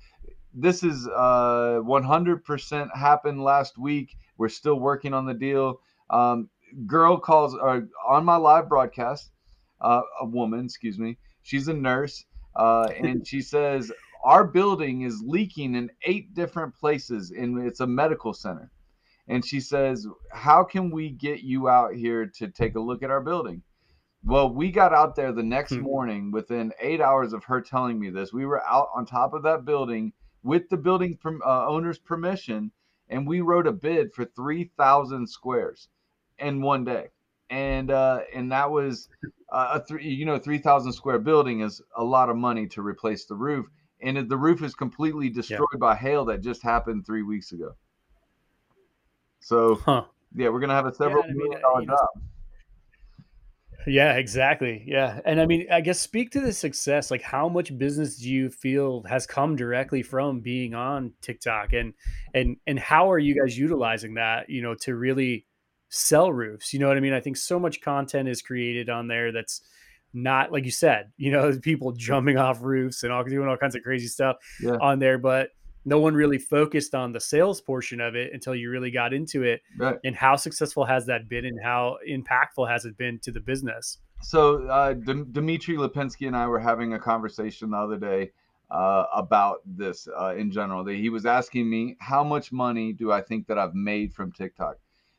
this 0.53 0.83
is 0.83 1.07
uh, 1.07 1.79
100% 1.83 2.97
happened 2.97 3.43
last 3.43 3.77
week. 3.77 4.17
We're 4.37 4.49
still 4.49 4.79
working 4.79 5.13
on 5.13 5.25
the 5.25 5.33
deal. 5.33 5.79
Um, 6.09 6.49
girl 6.87 7.17
calls 7.17 7.55
uh, 7.55 7.81
on 8.07 8.25
my 8.25 8.35
live 8.35 8.67
broadcast, 8.67 9.31
uh, 9.81 10.01
a 10.21 10.25
woman, 10.25 10.65
excuse 10.65 10.97
me. 10.97 11.17
She's 11.43 11.67
a 11.67 11.73
nurse, 11.73 12.25
uh, 12.55 12.89
and 13.01 13.25
she 13.27 13.41
says 13.41 13.91
our 14.23 14.43
building 14.43 15.03
is 15.03 15.21
leaking 15.23 15.75
in 15.75 15.89
eight 16.03 16.33
different 16.33 16.75
places, 16.75 17.31
and 17.31 17.59
it's 17.65 17.79
a 17.79 17.87
medical 17.87 18.33
center 18.33 18.71
and 19.29 19.45
she 19.45 19.61
says, 19.61 20.07
How 20.31 20.63
can 20.63 20.91
we 20.91 21.11
get 21.11 21.41
you 21.41 21.69
out 21.69 21.93
here 21.93 22.25
to 22.37 22.47
take 22.49 22.75
a 22.75 22.79
look 22.79 23.03
at 23.03 23.11
our 23.11 23.21
building? 23.21 23.61
Well, 24.23 24.53
we 24.53 24.71
got 24.71 24.93
out 24.93 25.15
there 25.15 25.31
the 25.31 25.43
next 25.43 25.73
hmm. 25.73 25.81
morning 25.81 26.31
within 26.31 26.73
eight 26.79 27.01
hours 27.01 27.33
of 27.33 27.43
her 27.45 27.61
telling 27.61 27.99
me 27.99 28.09
this. 28.09 28.33
We 28.33 28.45
were 28.45 28.65
out 28.65 28.89
on 28.93 29.05
top 29.05 29.33
of 29.33 29.43
that 29.43 29.65
building 29.65 30.13
with 30.43 30.69
the 30.69 30.77
building 30.77 31.17
from 31.21 31.41
uh, 31.45 31.67
owner's 31.67 31.99
permission, 31.99 32.71
and 33.09 33.27
we 33.27 33.41
wrote 33.41 33.67
a 33.67 33.71
bid 33.71 34.13
for 34.13 34.25
three 34.25 34.71
thousand 34.77 35.27
squares 35.27 35.87
in 36.37 36.61
one 36.61 36.83
day, 36.83 37.07
and 37.49 37.91
uh, 37.91 38.21
and 38.33 38.51
that 38.51 38.69
was 38.69 39.09
uh, 39.51 39.79
a 39.79 39.85
three 39.85 40.07
you 40.07 40.25
know 40.25 40.37
three 40.37 40.59
thousand 40.59 40.93
square 40.93 41.19
building 41.19 41.61
is 41.61 41.81
a 41.95 42.03
lot 42.03 42.29
of 42.29 42.35
money 42.35 42.67
to 42.67 42.81
replace 42.81 43.25
the 43.25 43.35
roof, 43.35 43.65
and 44.01 44.29
the 44.29 44.37
roof 44.37 44.61
is 44.63 44.75
completely 44.75 45.29
destroyed 45.29 45.67
yeah. 45.73 45.79
by 45.79 45.95
hail 45.95 46.25
that 46.25 46.41
just 46.41 46.61
happened 46.61 47.05
three 47.05 47.23
weeks 47.23 47.51
ago. 47.51 47.75
So 49.39 49.75
huh. 49.75 50.03
yeah, 50.35 50.49
we're 50.49 50.59
gonna 50.59 50.73
have 50.73 50.85
a 50.85 50.93
several 50.93 51.23
yeah, 51.25 51.33
million 51.33 51.61
dollar 51.61 51.85
job. 51.85 52.07
Yeah, 53.89 54.13
exactly. 54.13 54.83
Yeah. 54.85 55.19
And 55.25 55.41
I 55.41 55.47
mean, 55.47 55.65
I 55.71 55.81
guess 55.81 55.99
speak 55.99 56.29
to 56.31 56.39
the 56.39 56.53
success. 56.53 57.09
Like 57.09 57.23
how 57.23 57.49
much 57.49 57.75
business 57.77 58.17
do 58.17 58.29
you 58.29 58.49
feel 58.49 59.03
has 59.03 59.25
come 59.25 59.55
directly 59.55 60.03
from 60.03 60.41
being 60.41 60.75
on 60.75 61.13
TikTok 61.21 61.73
and 61.73 61.93
and 62.35 62.57
and 62.67 62.77
how 62.79 63.11
are 63.11 63.17
you 63.17 63.35
guys 63.39 63.57
utilizing 63.57 64.13
that, 64.13 64.49
you 64.49 64.61
know, 64.61 64.75
to 64.81 64.95
really 64.95 65.47
sell 65.89 66.31
roofs? 66.31 66.71
You 66.71 66.79
know 66.79 66.87
what 66.87 66.97
I 66.97 66.99
mean? 66.99 67.13
I 67.13 67.19
think 67.19 67.37
so 67.37 67.59
much 67.59 67.81
content 67.81 68.29
is 68.29 68.43
created 68.43 68.89
on 68.89 69.07
there 69.07 69.31
that's 69.31 69.61
not 70.13 70.51
like 70.51 70.65
you 70.65 70.71
said, 70.71 71.11
you 71.17 71.31
know, 71.31 71.57
people 71.61 71.91
jumping 71.91 72.37
off 72.37 72.61
roofs 72.61 73.01
and 73.03 73.11
all 73.11 73.23
doing 73.23 73.47
all 73.47 73.57
kinds 73.57 73.75
of 73.75 73.81
crazy 73.81 74.07
stuff 74.07 74.37
yeah. 74.61 74.77
on 74.79 74.99
there, 74.99 75.17
but 75.17 75.49
no 75.85 75.99
one 75.99 76.13
really 76.13 76.37
focused 76.37 76.93
on 76.93 77.13
the 77.13 77.19
sales 77.19 77.61
portion 77.61 78.01
of 78.01 78.15
it 78.15 78.31
until 78.33 78.55
you 78.55 78.69
really 78.69 78.91
got 78.91 79.13
into 79.13 79.43
it. 79.43 79.61
Right. 79.77 79.97
And 80.03 80.15
how 80.15 80.35
successful 80.35 80.85
has 80.85 81.05
that 81.05 81.29
been 81.29 81.45
and 81.45 81.59
how 81.63 81.97
impactful 82.07 82.69
has 82.69 82.85
it 82.85 82.97
been 82.97 83.19
to 83.19 83.31
the 83.31 83.39
business? 83.39 83.97
So, 84.21 84.67
uh, 84.67 84.93
D- 84.93 85.23
Dimitri 85.31 85.77
Lipinski 85.77 86.27
and 86.27 86.35
I 86.35 86.47
were 86.47 86.59
having 86.59 86.93
a 86.93 86.99
conversation 86.99 87.71
the 87.71 87.77
other 87.77 87.97
day 87.97 88.31
uh, 88.69 89.05
about 89.15 89.61
this 89.65 90.07
uh, 90.19 90.35
in 90.35 90.51
general. 90.51 90.85
He 90.85 91.09
was 91.09 91.25
asking 91.25 91.69
me, 91.69 91.95
How 91.99 92.23
much 92.23 92.51
money 92.51 92.93
do 92.93 93.11
I 93.11 93.21
think 93.21 93.47
that 93.47 93.57
I've 93.57 93.75
made 93.75 94.13
from 94.13 94.31
TikTok? 94.31 94.75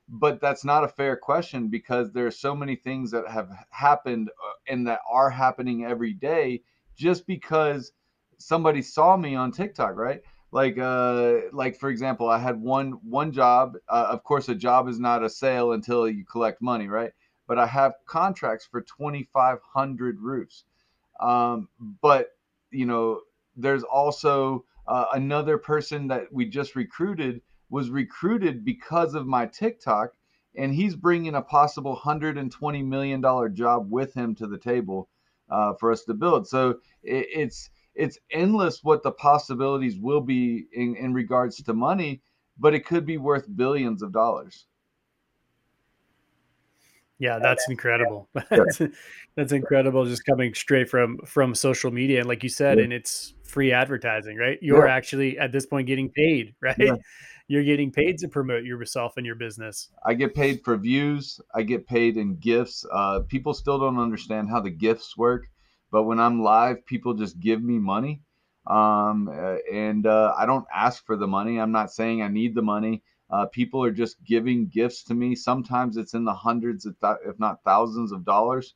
But 0.09 0.41
that's 0.41 0.65
not 0.65 0.85
a 0.85 0.89
fair 0.89 1.17
question 1.17 1.69
because 1.69 2.13
there 2.13 2.27
are 2.27 2.33
so 2.33 2.55
many 2.55 2.77
things 2.77 3.11
that 3.13 3.29
have 3.29 3.49
happened 3.71 4.29
uh, 4.29 4.73
and 4.73 4.87
that 4.87 5.01
are 5.11 5.31
happening 5.31 5.85
every 5.85 6.13
day 6.13 6.63
just 6.97 7.27
because 7.27 7.93
somebody 8.39 8.83
saw 8.83 9.17
me 9.17 9.35
on 9.35 9.53
TikTok, 9.53 9.97
right? 9.97 10.21
Like 10.53 10.79
uh 10.79 11.35
like 11.53 11.77
for 11.77 11.89
example 11.91 12.29
i 12.29 12.39
had 12.39 12.61
one 12.61 12.93
one 13.03 13.33
job 13.33 13.77
uh, 13.89 14.09
of 14.11 14.25
course 14.25 14.49
a 14.49 14.55
job 14.55 14.89
is 14.89 14.99
not 14.99 15.23
a 15.23 15.31
sale 15.31 15.73
until 15.73 16.09
you 16.09 16.25
collect 16.25 16.61
money 16.61 16.89
right? 16.89 17.13
But 17.47 17.59
i 17.59 17.67
have 17.67 17.95
contracts 18.07 18.67
for 18.67 18.81
2500 18.81 20.21
roofs. 20.21 20.65
Um 21.21 21.69
but 22.03 22.29
you 22.71 22.87
know 22.87 23.21
there's 23.57 23.83
also 23.83 24.65
uh, 24.87 25.07
another 25.13 25.59
person 25.59 26.09
that 26.09 26.33
we 26.33 26.47
just 26.47 26.75
recruited 26.75 27.43
was 27.69 27.91
recruited 27.91 28.65
because 28.65 29.15
of 29.15 29.27
my 29.27 29.47
tiktok 29.47 30.13
and 30.57 30.75
he's 30.75 30.97
bringing 30.97 31.35
a 31.37 31.43
possible 31.43 31.93
120 31.93 32.83
million 32.83 33.21
dollar 33.21 33.49
job 33.49 33.91
with 33.91 34.13
him 34.15 34.35
to 34.35 34.47
the 34.47 34.59
table 34.59 35.09
uh, 35.51 35.75
for 35.75 35.93
us 35.93 36.05
to 36.05 36.15
build. 36.15 36.47
So 36.47 36.71
it, 37.03 37.27
it's 37.33 37.71
it's 38.01 38.19
endless 38.31 38.83
what 38.83 39.03
the 39.03 39.13
possibilities 39.13 39.99
will 39.99 40.21
be 40.21 40.67
in, 40.73 40.97
in 40.97 41.13
regards 41.13 41.63
to 41.63 41.75
money, 41.75 42.23
but 42.59 42.75
it 42.75 42.87
could 42.87 43.05
be 43.05 43.19
worth 43.19 43.45
billions 43.57 44.03
of 44.03 44.13
dollars. 44.13 44.67
Yeah, 47.19 47.39
that's 47.39 47.69
incredible. 47.69 48.31
That's, 48.49 48.81
that's 49.37 49.53
incredible. 49.53 50.07
Just 50.07 50.25
coming 50.25 50.55
straight 50.55 50.89
from 50.89 51.19
from 51.27 51.55
social 51.55 51.91
media, 51.91 52.21
and 52.21 52.27
like 52.27 52.43
you 52.43 52.49
said, 52.49 52.79
yeah. 52.79 52.85
and 52.85 52.95
it's 52.95 53.35
free 53.45 53.73
advertising, 53.73 54.39
right? 54.39 54.59
You're 54.63 54.87
yeah. 54.87 54.95
actually 54.95 55.39
at 55.39 55.53
this 55.53 55.67
point 55.67 55.87
getting 55.87 56.09
paid, 56.09 56.55
right? 56.63 56.75
Yeah. 56.79 56.95
You're 57.47 57.65
getting 57.65 57.93
paid 57.93 58.17
to 58.19 58.29
promote 58.29 58.65
yourself 58.65 59.19
and 59.19 59.27
your 59.27 59.35
business. 59.35 59.91
I 60.07 60.15
get 60.15 60.35
paid 60.35 60.63
for 60.65 60.79
views. 60.79 61.39
I 61.55 61.63
get 61.63 61.87
paid 61.87 62.17
in 62.17 62.37
gifts. 62.37 62.87
Uh, 62.91 63.21
people 63.29 63.53
still 63.53 63.79
don't 63.79 63.99
understand 63.99 64.49
how 64.49 64.61
the 64.61 64.71
gifts 64.71 65.15
work. 65.19 65.51
But 65.91 66.05
when 66.05 66.21
I'm 66.21 66.43
live, 66.43 66.87
people 66.87 67.15
just 67.15 67.41
give 67.41 67.63
me 67.63 67.79
money. 67.79 68.23
Um, 68.67 69.29
uh, 69.29 69.57
and 69.73 70.07
uh, 70.07 70.35
I 70.37 70.47
don't 70.47 70.67
ask 70.75 71.05
for 71.05 71.17
the 71.17 71.27
money. 71.27 71.59
I'm 71.59 71.73
not 71.73 71.93
saying 71.93 72.23
I 72.23 72.29
need 72.29 72.55
the 72.55 72.63
money. 72.63 73.03
Uh, 73.31 73.47
people 73.47 73.83
are 73.85 73.91
just 73.93 74.23
giving 74.25 74.67
gifts 74.69 75.05
to 75.05 75.15
me. 75.15 75.35
Sometimes 75.35 75.97
it's 75.97 76.15
in 76.15 76.25
the 76.25 76.35
hundreds, 76.35 76.87
if 76.87 77.39
not 77.39 77.63
thousands 77.65 78.13
of 78.13 78.25
dollars. 78.25 78.75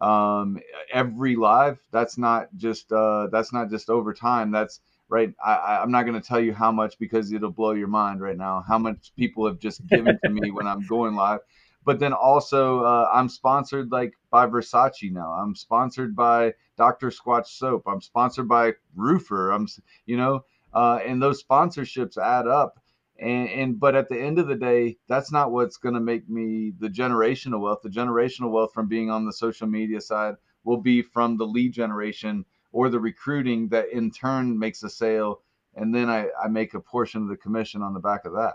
Um, 0.00 0.58
every 0.92 1.36
live. 1.36 1.78
That's 1.90 2.18
not 2.18 2.48
just 2.56 2.92
uh, 2.92 3.28
that's 3.32 3.52
not 3.52 3.70
just 3.70 3.88
over 3.90 4.12
time. 4.12 4.50
That's 4.50 4.80
right. 5.08 5.32
I, 5.44 5.78
I'm 5.82 5.90
not 5.90 6.04
going 6.04 6.20
to 6.20 6.26
tell 6.26 6.40
you 6.40 6.52
how 6.52 6.72
much 6.72 6.98
because 6.98 7.32
it'll 7.32 7.50
blow 7.50 7.72
your 7.72 7.88
mind 7.88 8.20
right 8.20 8.36
now. 8.36 8.64
How 8.66 8.78
much 8.78 9.12
people 9.16 9.46
have 9.46 9.58
just 9.58 9.86
given 9.86 10.18
to 10.24 10.30
me 10.30 10.50
when 10.50 10.66
I'm 10.66 10.84
going 10.86 11.14
live 11.14 11.40
but 11.84 11.98
then 11.98 12.12
also 12.12 12.80
uh, 12.80 13.08
I'm 13.12 13.28
sponsored 13.28 13.92
like 13.92 14.14
by 14.30 14.46
Versace 14.46 15.10
now. 15.12 15.30
I'm 15.30 15.54
sponsored 15.54 16.16
by 16.16 16.54
Dr. 16.76 17.10
Squatch 17.10 17.46
soap. 17.46 17.84
I'm 17.86 18.00
sponsored 18.00 18.48
by 18.48 18.72
Roofr. 18.96 19.54
I'm 19.54 19.68
you 20.06 20.16
know, 20.16 20.44
uh, 20.72 21.00
and 21.04 21.22
those 21.22 21.42
sponsorships 21.42 22.18
add 22.18 22.46
up. 22.46 22.80
And, 23.20 23.48
and 23.48 23.80
but 23.80 23.94
at 23.94 24.08
the 24.08 24.20
end 24.20 24.40
of 24.40 24.48
the 24.48 24.56
day, 24.56 24.96
that's 25.08 25.30
not 25.30 25.52
what's 25.52 25.76
going 25.76 25.94
to 25.94 26.00
make 26.00 26.28
me 26.28 26.72
the 26.80 26.88
generational 26.88 27.60
wealth. 27.60 27.82
The 27.82 27.88
generational 27.88 28.50
wealth 28.50 28.72
from 28.74 28.88
being 28.88 29.08
on 29.10 29.24
the 29.24 29.32
social 29.32 29.68
media 29.68 30.00
side 30.00 30.34
will 30.64 30.78
be 30.78 31.00
from 31.02 31.36
the 31.36 31.46
lead 31.46 31.72
generation 31.72 32.44
or 32.72 32.88
the 32.88 32.98
recruiting 32.98 33.68
that 33.68 33.90
in 33.92 34.10
turn 34.10 34.58
makes 34.58 34.82
a 34.82 34.90
sale, 34.90 35.42
and 35.76 35.94
then 35.94 36.10
I, 36.10 36.26
I 36.42 36.48
make 36.48 36.74
a 36.74 36.80
portion 36.80 37.22
of 37.22 37.28
the 37.28 37.36
commission 37.36 37.82
on 37.82 37.94
the 37.94 38.00
back 38.00 38.24
of 38.24 38.32
that. 38.32 38.54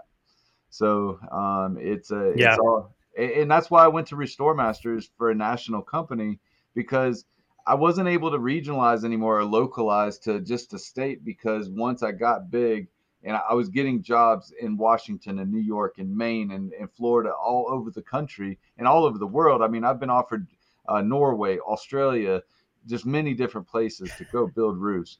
So 0.69 1.19
um, 1.31 1.77
it's 1.79 2.11
a 2.11 2.33
yeah. 2.35 2.51
it's 2.51 2.59
all 2.59 2.93
and 3.19 3.51
that's 3.51 3.69
why 3.69 3.83
I 3.83 3.87
went 3.87 4.07
to 4.07 4.15
Restore 4.15 4.53
Masters 4.53 5.09
for 5.17 5.29
a 5.29 5.35
national 5.35 5.81
company 5.81 6.39
because 6.73 7.25
I 7.67 7.75
wasn't 7.75 8.07
able 8.07 8.31
to 8.31 8.37
regionalize 8.39 9.03
anymore 9.03 9.39
or 9.39 9.45
localize 9.45 10.17
to 10.19 10.39
just 10.39 10.73
a 10.73 10.79
state 10.79 11.23
because 11.23 11.69
once 11.69 12.01
I 12.01 12.11
got 12.11 12.49
big 12.49 12.87
and 13.23 13.37
I 13.37 13.53
was 13.53 13.69
getting 13.69 14.01
jobs 14.01 14.53
in 14.59 14.77
Washington 14.77 15.39
and 15.39 15.51
New 15.51 15.59
York 15.59 15.95
and 15.97 16.15
Maine 16.15 16.51
and, 16.51 16.71
and 16.73 16.91
Florida 16.91 17.31
all 17.31 17.67
over 17.69 17.91
the 17.91 18.01
country 18.01 18.57
and 18.77 18.87
all 18.87 19.03
over 19.03 19.17
the 19.17 19.27
world. 19.27 19.61
I 19.61 19.67
mean, 19.67 19.83
I've 19.83 19.99
been 19.99 20.09
offered 20.09 20.47
uh, 20.87 21.01
Norway, 21.01 21.59
Australia, 21.59 22.41
just 22.87 23.05
many 23.05 23.33
different 23.33 23.67
places 23.67 24.09
to 24.17 24.23
go 24.31 24.47
build 24.47 24.77
roofs. 24.77 25.19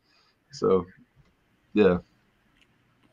So, 0.51 0.85
yeah. 1.73 1.97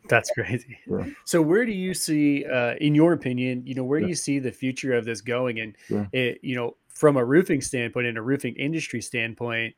That's 0.08 0.30
crazy. 0.30 0.78
Yeah. 0.86 1.06
So, 1.24 1.42
where 1.42 1.64
do 1.64 1.72
you 1.72 1.94
see, 1.94 2.44
uh, 2.44 2.74
in 2.80 2.94
your 2.94 3.12
opinion, 3.12 3.66
you 3.66 3.74
know, 3.74 3.84
where 3.84 3.98
yeah. 3.98 4.06
do 4.06 4.08
you 4.10 4.14
see 4.14 4.38
the 4.38 4.52
future 4.52 4.94
of 4.94 5.04
this 5.04 5.20
going? 5.20 5.60
And 5.60 5.76
yeah. 5.88 6.06
it, 6.12 6.40
you 6.42 6.54
know, 6.54 6.76
from 6.88 7.16
a 7.16 7.24
roofing 7.24 7.60
standpoint 7.60 8.06
and 8.06 8.18
a 8.18 8.22
roofing 8.22 8.56
industry 8.56 9.00
standpoint, 9.00 9.74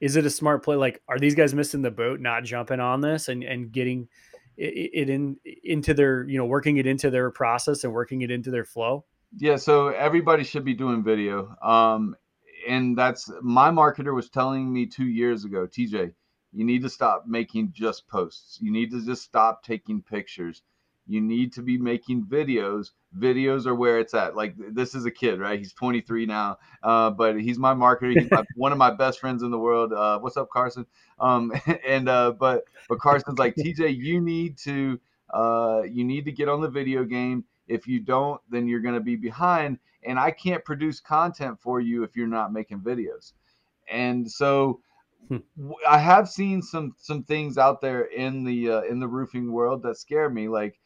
is 0.00 0.16
it 0.16 0.26
a 0.26 0.30
smart 0.30 0.64
play? 0.64 0.76
Like, 0.76 1.00
are 1.08 1.18
these 1.18 1.34
guys 1.34 1.54
missing 1.54 1.82
the 1.82 1.90
boat, 1.90 2.20
not 2.20 2.44
jumping 2.44 2.80
on 2.80 3.00
this 3.00 3.28
and 3.28 3.42
and 3.42 3.70
getting 3.70 4.08
it, 4.56 5.08
in 5.08 5.36
into 5.64 5.94
their, 5.94 6.28
you 6.28 6.38
know, 6.38 6.46
working 6.46 6.76
it 6.76 6.86
into 6.86 7.10
their 7.10 7.30
process 7.30 7.84
and 7.84 7.92
working 7.92 8.22
it 8.22 8.30
into 8.30 8.50
their 8.50 8.64
flow? 8.64 9.04
Yeah. 9.38 9.56
So 9.56 9.88
everybody 9.88 10.44
should 10.44 10.64
be 10.64 10.74
doing 10.74 11.02
video. 11.02 11.56
Um, 11.62 12.16
and 12.68 12.96
that's 12.96 13.30
my 13.40 13.70
marketer 13.70 14.14
was 14.14 14.28
telling 14.28 14.72
me 14.72 14.86
two 14.86 15.06
years 15.06 15.44
ago, 15.44 15.66
TJ 15.66 16.12
you 16.52 16.64
need 16.64 16.82
to 16.82 16.90
stop 16.90 17.24
making 17.26 17.72
just 17.72 18.06
posts. 18.08 18.58
You 18.60 18.70
need 18.70 18.90
to 18.90 19.04
just 19.04 19.22
stop 19.22 19.62
taking 19.62 20.02
pictures. 20.02 20.62
You 21.06 21.20
need 21.20 21.52
to 21.54 21.62
be 21.62 21.78
making 21.78 22.26
videos. 22.26 22.90
Videos 23.18 23.66
are 23.66 23.74
where 23.74 23.98
it's 23.98 24.14
at. 24.14 24.36
Like 24.36 24.54
this 24.56 24.94
is 24.94 25.04
a 25.04 25.10
kid, 25.10 25.40
right? 25.40 25.58
He's 25.58 25.72
23 25.72 26.26
now, 26.26 26.58
uh, 26.82 27.10
but 27.10 27.40
he's 27.40 27.58
my 27.58 27.74
marketer. 27.74 28.18
He's 28.18 28.30
my, 28.30 28.44
one 28.56 28.72
of 28.72 28.78
my 28.78 28.90
best 28.90 29.18
friends 29.18 29.42
in 29.42 29.50
the 29.50 29.58
world. 29.58 29.92
Uh, 29.92 30.18
what's 30.20 30.36
up, 30.36 30.48
Carson? 30.50 30.86
Um, 31.18 31.52
and 31.86 32.08
uh, 32.08 32.32
but 32.32 32.64
but 32.88 33.00
Carson's 33.00 33.38
like 33.38 33.56
TJ. 33.56 33.96
You 33.96 34.20
need 34.20 34.56
to 34.58 35.00
uh, 35.32 35.82
you 35.90 36.04
need 36.04 36.24
to 36.26 36.32
get 36.32 36.48
on 36.48 36.60
the 36.60 36.68
video 36.68 37.04
game. 37.04 37.44
If 37.66 37.86
you 37.86 38.00
don't, 38.00 38.40
then 38.50 38.68
you're 38.68 38.80
going 38.80 38.94
to 38.94 39.00
be 39.00 39.16
behind. 39.16 39.78
And 40.04 40.18
I 40.18 40.30
can't 40.30 40.64
produce 40.64 41.00
content 41.00 41.60
for 41.60 41.80
you 41.80 42.02
if 42.02 42.16
you're 42.16 42.26
not 42.26 42.52
making 42.52 42.80
videos. 42.80 43.32
And 43.90 44.30
so 44.30 44.80
Hmm. 45.28 45.38
I 45.88 45.98
have 45.98 46.28
seen 46.28 46.62
some 46.62 46.94
some 46.98 47.24
things 47.24 47.58
out 47.58 47.80
there 47.80 48.02
in 48.04 48.44
the 48.44 48.70
uh, 48.70 48.80
in 48.82 49.00
the 49.00 49.08
roofing 49.08 49.52
world 49.52 49.82
that 49.82 49.98
scare 49.98 50.28
me. 50.28 50.48
Like 50.48 50.78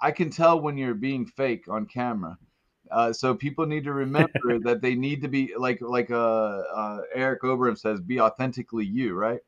I 0.00 0.10
can 0.10 0.30
tell 0.30 0.60
when 0.60 0.76
you're 0.76 0.94
being 0.94 1.26
fake 1.26 1.68
on 1.68 1.86
camera. 1.86 2.38
Uh, 2.90 3.12
so 3.12 3.34
people 3.34 3.66
need 3.66 3.84
to 3.84 3.92
remember 3.92 4.58
that 4.62 4.82
they 4.82 4.94
need 4.94 5.22
to 5.22 5.28
be 5.28 5.54
like 5.56 5.80
like 5.80 6.10
uh, 6.10 6.62
uh, 6.74 7.00
Eric 7.14 7.44
Oberon 7.44 7.76
says, 7.76 8.00
be 8.00 8.20
authentically 8.20 8.84
you, 8.84 9.14
right? 9.14 9.40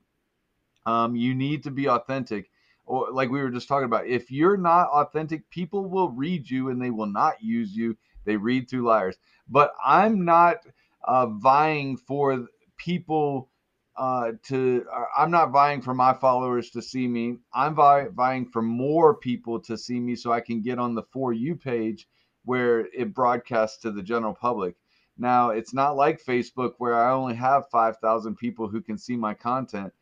Um, 0.87 1.17
you 1.17 1.35
need 1.35 1.63
to 1.65 1.71
be 1.71 1.89
authentic, 1.89 2.51
or 2.87 3.11
like 3.11 3.31
we 3.31 3.41
were 3.41 3.51
just 3.51 3.69
talking 3.69 3.87
about. 3.87 4.07
If 4.07 4.31
you're 4.31 4.57
not 4.57 4.89
authentic, 4.89 5.49
people 5.51 5.87
will 5.87 6.11
read 6.11 6.49
you 6.49 6.71
and 6.71 6.81
they 6.81 6.91
will 6.91 7.07
not 7.07 7.43
use 7.43 7.75
you. 7.75 7.97
They 8.25 8.37
read 8.37 8.69
through 8.69 8.87
liars. 8.87 9.17
But 9.49 9.75
I'm 9.85 10.25
not 10.25 10.59
uh, 11.05 11.27
vying 11.27 11.97
for 11.97 12.47
people 12.79 13.51
uh, 13.97 14.33
to 14.45 14.85
uh, 14.93 15.05
I'm 15.17 15.31
not 15.31 15.53
vying 15.53 15.81
for 15.83 15.95
my 15.95 16.15
followers 16.15 16.71
to 16.71 16.83
see 16.83 17.07
me. 17.07 17.39
I'm 17.53 17.75
vi- 17.75 18.09
vying 18.09 18.47
for 18.47 18.63
more 18.63 19.15
people 19.15 19.61
to 19.61 19.79
see 19.79 20.01
me 20.01 20.17
so 20.17 20.33
I 20.33 20.41
can 20.41 20.63
get 20.63 20.79
on 20.79 20.95
the 20.95 21.03
for 21.13 21.33
you 21.33 21.55
page 21.55 22.09
where 22.45 22.87
it 22.87 23.15
broadcasts 23.15 23.79
to 23.83 23.91
the 23.91 24.03
general 24.03 24.35
public. 24.35 24.77
Now, 25.17 25.51
it's 25.51 25.73
not 25.73 25.97
like 25.97 26.25
Facebook 26.25 26.75
where 26.79 26.95
I 26.95 27.13
only 27.13 27.35
have 27.37 27.71
5,000 27.71 28.37
people 28.37 28.69
who 28.69 28.81
can 28.81 28.99
see 28.99 29.17
my 29.17 29.33
content. 29.35 29.93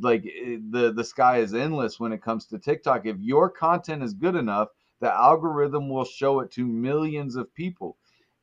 Like 0.00 0.22
it, 0.24 0.72
the 0.72 0.90
the 0.92 1.04
sky 1.04 1.38
is 1.38 1.52
endless 1.52 2.00
when 2.00 2.12
it 2.12 2.22
comes 2.22 2.46
to 2.46 2.58
TikTok. 2.58 3.04
If 3.04 3.18
your 3.20 3.50
content 3.50 4.02
is 4.02 4.14
good 4.14 4.36
enough, 4.36 4.68
the 5.00 5.12
algorithm 5.12 5.90
will 5.90 6.06
show 6.06 6.40
it 6.40 6.50
to 6.52 6.66
millions 6.66 7.36
of 7.36 7.52
people. 7.54 7.98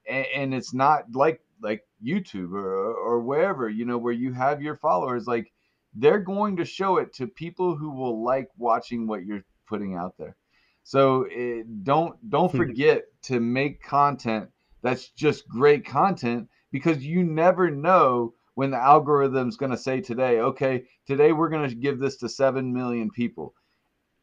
And, 0.07 0.27
and 0.35 0.53
it's 0.53 0.73
not 0.75 1.05
like 1.15 1.41
like 1.61 1.81
YouTube 2.03 2.53
or, 2.53 2.93
or 2.93 3.21
wherever, 3.21 3.69
you 3.69 3.85
know, 3.85 3.97
where 3.97 4.13
you 4.13 4.33
have 4.33 4.61
your 4.61 4.77
followers, 4.77 5.27
like 5.27 5.51
they're 5.93 6.19
going 6.19 6.57
to 6.57 6.65
show 6.65 6.97
it 6.97 7.13
to 7.15 7.27
people 7.27 7.75
who 7.75 7.91
will 7.91 8.23
like 8.23 8.49
watching 8.57 9.07
what 9.07 9.25
you're 9.25 9.43
putting 9.67 9.95
out 9.95 10.15
there. 10.17 10.35
So 10.83 11.25
it, 11.29 11.59
eh, 11.59 11.63
don't 11.83 12.15
don't 12.29 12.51
hmm. 12.51 12.57
forget 12.57 13.03
to 13.23 13.39
make 13.39 13.83
content 13.83 14.49
that's 14.81 15.09
just 15.09 15.47
great 15.47 15.85
content 15.85 16.47
because 16.71 17.03
you 17.03 17.23
never 17.23 17.69
know 17.69 18.33
when 18.55 18.71
the 18.71 18.77
algorithm's 18.77 19.57
going 19.57 19.71
to 19.71 19.77
say 19.77 20.01
today, 20.01 20.39
okay, 20.39 20.85
today 21.05 21.31
we're 21.31 21.49
going 21.49 21.69
to 21.69 21.75
give 21.75 21.99
this 21.99 22.17
to 22.17 22.29
7 22.29 22.73
million 22.73 23.09
people. 23.09 23.53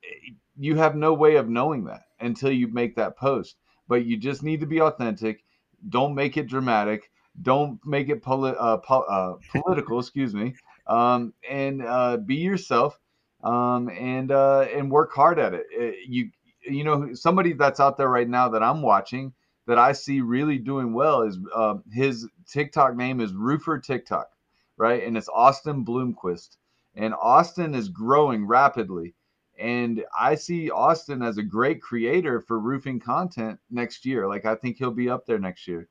Eh, 0.05 0.33
you 0.59 0.77
have 0.77 0.96
no 0.96 1.12
way 1.12 1.37
of 1.37 1.49
knowing 1.49 1.85
that 1.85 2.03
until 2.20 2.51
you 2.51 2.68
make 2.68 2.96
that 2.96 3.16
post. 3.16 3.57
But 3.88 4.05
you 4.07 4.16
just 4.16 4.42
need 4.42 4.61
to 4.61 4.66
be 4.66 4.81
authentic. 4.81 5.44
Don't 5.88 6.14
make 6.14 6.37
it 6.37 6.49
dramatic 6.49 7.11
don't 7.42 7.79
make 7.85 8.09
it 8.09 8.22
poli- 8.22 8.57
uh, 8.59 8.79
po- 8.79 9.03
uh, 9.03 9.37
political, 9.51 9.99
excuse 9.99 10.35
me, 10.35 10.55
um, 10.87 11.33
and 11.49 11.83
uh, 11.83 12.16
be 12.16 12.37
yourself 12.37 12.99
um, 13.42 13.88
and 13.90 14.33
uh, 14.33 14.66
and 14.72 14.90
work 14.90 15.12
hard 15.12 15.38
at 15.38 15.55
it. 15.55 15.66
it. 15.70 16.09
You 16.09 16.31
you 16.68 16.85
know 16.85 17.14
somebody 17.14 17.53
that's 17.53 17.81
out 17.81 17.96
there 17.96 18.09
right 18.09 18.29
now 18.29 18.49
that 18.51 18.62
I'm 18.62 18.83
watching 18.83 19.33
that 19.66 19.79
I 19.79 19.92
see 19.92 20.20
really 20.20 20.59
doing 20.59 20.92
well 20.92 21.22
is 21.22 21.38
um, 21.55 21.83
his 21.92 22.29
TikTok 22.49 22.96
name 22.96 23.20
is 23.20 23.33
Roofer 23.33 23.79
TikTok, 23.79 24.31
right? 24.77 25.03
And 25.03 25.16
it's 25.16 25.29
Austin 25.29 25.85
Bloomquist, 25.85 26.57
and 26.94 27.14
Austin 27.14 27.75
is 27.75 27.88
growing 27.88 28.46
rapidly. 28.46 29.14
And 29.59 30.05
I 30.18 30.35
see 30.35 30.70
Austin 30.70 31.22
as 31.22 31.38
a 31.38 31.42
great 31.42 31.81
creator 31.81 32.40
for 32.42 32.59
roofing 32.61 33.01
content 33.01 33.59
next 33.70 34.05
year. 34.05 34.29
Like 34.29 34.44
I 34.44 34.55
think 34.55 34.77
he'll 34.77 34.90
be 34.90 35.09
up 35.09 35.25
there 35.27 35.38
next 35.38 35.66
year. 35.66 35.88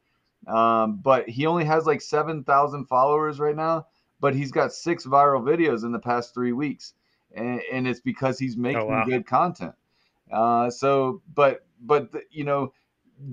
Um, 0.48 1.00
but 1.02 1.28
he 1.28 1.46
only 1.46 1.66
has 1.66 1.86
like 1.86 2.02
7,000 2.02 2.86
followers 2.86 3.40
right 3.40 3.56
now, 3.56 3.88
but 4.20 4.36
he's 4.36 4.52
got 4.52 4.74
six 4.74 5.06
viral 5.06 5.42
videos 5.42 5.84
in 5.84 5.92
the 5.92 6.00
past 6.00 6.34
three 6.34 6.52
weeks. 6.52 6.94
And, 7.36 7.62
and 7.72 7.88
it's 7.88 8.00
because 8.00 8.40
he's 8.40 8.56
oh, 8.56 8.62
making 8.62 8.82
oh, 8.82 8.88
wow. 8.88 9.06
good 9.06 9.26
content. 9.26 9.74
Uh, 10.32 10.70
so, 10.70 11.22
but, 11.34 11.66
but, 11.82 12.12
the, 12.12 12.22
you 12.32 12.44
know, 12.44 12.74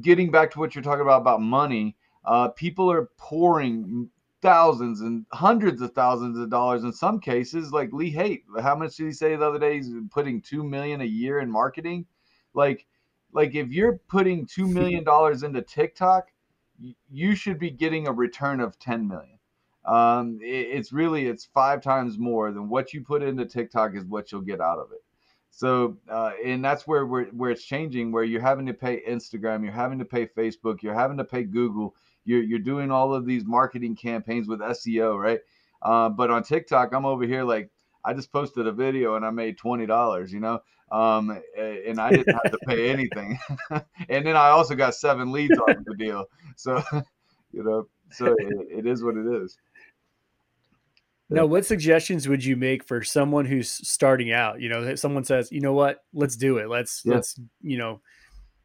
getting 0.00 0.30
back 0.30 0.50
to 0.52 0.58
what 0.58 0.74
you're 0.74 0.82
talking 0.82 1.02
about, 1.02 1.20
about 1.20 1.40
money, 1.40 1.96
uh, 2.24 2.48
people 2.48 2.90
are 2.90 3.10
pouring 3.16 4.10
thousands 4.42 5.00
and 5.00 5.24
hundreds 5.32 5.80
of 5.80 5.92
thousands 5.92 6.36
of 6.36 6.50
dollars 6.50 6.82
in 6.82 6.92
some 6.92 7.20
cases 7.20 7.70
like 7.70 7.92
lee 7.92 8.10
haight 8.10 8.42
how 8.60 8.74
much 8.74 8.96
did 8.96 9.06
he 9.06 9.12
say 9.12 9.36
the 9.36 9.46
other 9.46 9.58
day 9.58 9.76
he's 9.76 9.92
putting 10.10 10.42
two 10.42 10.64
million 10.64 11.00
a 11.00 11.04
year 11.04 11.38
in 11.38 11.48
marketing 11.48 12.04
like 12.52 12.84
like 13.32 13.54
if 13.54 13.68
you're 13.68 14.00
putting 14.08 14.44
two 14.44 14.66
million 14.78 15.04
dollars 15.04 15.44
into 15.44 15.62
tiktok 15.62 16.31
you 17.10 17.34
should 17.34 17.58
be 17.58 17.70
getting 17.70 18.06
a 18.06 18.12
return 18.12 18.60
of 18.60 18.78
10 18.78 19.06
million. 19.06 19.38
Um, 19.84 20.38
it, 20.40 20.68
it's 20.76 20.92
really 20.92 21.26
it's 21.26 21.44
five 21.44 21.82
times 21.82 22.18
more 22.18 22.52
than 22.52 22.68
what 22.68 22.92
you 22.92 23.02
put 23.02 23.22
into 23.22 23.44
TikTok 23.44 23.96
is 23.96 24.04
what 24.04 24.30
you'll 24.30 24.40
get 24.40 24.60
out 24.60 24.78
of 24.78 24.92
it. 24.92 25.02
So, 25.50 25.98
uh, 26.08 26.30
and 26.44 26.64
that's 26.64 26.86
where 26.86 27.04
where 27.04 27.24
where 27.26 27.50
it's 27.50 27.64
changing, 27.64 28.10
where 28.10 28.24
you're 28.24 28.40
having 28.40 28.64
to 28.66 28.74
pay 28.74 29.02
Instagram, 29.06 29.62
you're 29.62 29.72
having 29.72 29.98
to 29.98 30.04
pay 30.04 30.26
Facebook, 30.26 30.82
you're 30.82 30.94
having 30.94 31.18
to 31.18 31.24
pay 31.24 31.42
Google, 31.42 31.94
you're 32.24 32.42
you're 32.42 32.58
doing 32.58 32.90
all 32.90 33.12
of 33.14 33.26
these 33.26 33.44
marketing 33.44 33.96
campaigns 33.96 34.48
with 34.48 34.60
SEO, 34.60 35.20
right? 35.20 35.40
Uh, 35.82 36.08
but 36.08 36.30
on 36.30 36.42
TikTok, 36.42 36.94
I'm 36.94 37.04
over 37.04 37.24
here 37.24 37.42
like 37.42 37.70
I 38.04 38.14
just 38.14 38.32
posted 38.32 38.66
a 38.66 38.72
video 38.72 39.16
and 39.16 39.24
I 39.24 39.30
made 39.30 39.58
twenty 39.58 39.86
dollars, 39.86 40.32
you 40.32 40.40
know, 40.40 40.60
um, 40.90 41.40
and 41.58 41.98
I 41.98 42.10
didn't 42.10 42.34
have 42.34 42.52
to 42.52 42.58
pay 42.66 42.90
anything. 42.92 43.38
and 43.70 44.26
then 44.26 44.36
I 44.36 44.48
also 44.48 44.74
got 44.74 44.94
seven 44.94 45.32
leads 45.32 45.58
off 45.58 45.76
the 45.84 45.94
deal. 45.96 46.26
So, 46.56 46.82
you 47.52 47.64
know, 47.64 47.88
so 48.10 48.26
it, 48.38 48.78
it 48.78 48.86
is 48.86 49.02
what 49.02 49.16
it 49.16 49.26
is. 49.26 49.56
Now, 51.30 51.46
what 51.46 51.64
suggestions 51.64 52.28
would 52.28 52.44
you 52.44 52.56
make 52.56 52.84
for 52.84 53.02
someone 53.02 53.46
who's 53.46 53.70
starting 53.88 54.32
out? 54.32 54.60
You 54.60 54.68
know, 54.68 54.94
someone 54.96 55.24
says, 55.24 55.50
"You 55.50 55.60
know 55.60 55.72
what? 55.72 56.04
Let's 56.12 56.36
do 56.36 56.58
it. 56.58 56.68
Let's 56.68 57.00
yeah. 57.06 57.14
let's 57.14 57.40
you 57.62 57.78
know 57.78 58.02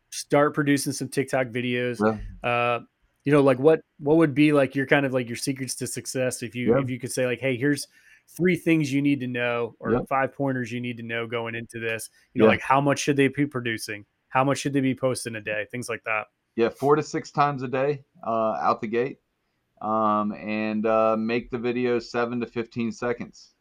start 0.09 0.53
producing 0.53 0.91
some 0.91 1.07
TikTok 1.07 1.47
videos." 1.47 2.01
Yeah. 2.43 2.49
Uh, 2.49 2.81
you 3.23 3.31
know, 3.31 3.41
like 3.41 3.57
what 3.57 3.79
what 3.99 4.17
would 4.17 4.35
be 4.35 4.51
like 4.51 4.75
your 4.75 4.85
kind 4.85 5.05
of 5.05 5.13
like 5.13 5.29
your 5.29 5.37
secrets 5.37 5.75
to 5.75 5.87
success 5.87 6.43
if 6.43 6.55
you 6.55 6.71
yeah. 6.71 6.81
if 6.81 6.89
you 6.89 6.99
could 6.99 7.11
say 7.11 7.25
like, 7.25 7.39
"Hey, 7.39 7.55
here's 7.55 7.87
three 8.27 8.55
things 8.55 8.91
you 8.91 9.01
need 9.01 9.19
to 9.21 9.27
know 9.27 9.75
or 9.79 9.93
yep. 9.93 10.07
five 10.07 10.33
pointers 10.33 10.71
you 10.71 10.81
need 10.81 10.97
to 10.97 11.03
know 11.03 11.27
going 11.27 11.55
into 11.55 11.79
this. 11.79 12.09
You 12.33 12.39
know, 12.39 12.45
yeah. 12.45 12.51
like 12.51 12.61
how 12.61 12.81
much 12.81 12.99
should 12.99 13.17
they 13.17 13.27
be 13.27 13.45
producing? 13.45 14.05
How 14.29 14.43
much 14.43 14.59
should 14.59 14.73
they 14.73 14.81
be 14.81 14.95
posting 14.95 15.35
a 15.35 15.41
day? 15.41 15.65
Things 15.71 15.89
like 15.89 16.03
that. 16.05 16.27
Yeah, 16.55 16.69
four 16.69 16.95
to 16.95 17.03
six 17.03 17.31
times 17.31 17.63
a 17.63 17.67
day 17.67 18.03
uh, 18.25 18.57
out 18.61 18.81
the 18.81 18.87
gate. 18.87 19.19
Um, 19.81 20.33
and 20.33 20.85
uh, 20.87 21.15
make 21.17 21.51
the 21.51 21.57
videos 21.57 22.03
seven 22.03 22.39
to 22.39 22.47
15 22.47 22.91
seconds. 22.91 23.53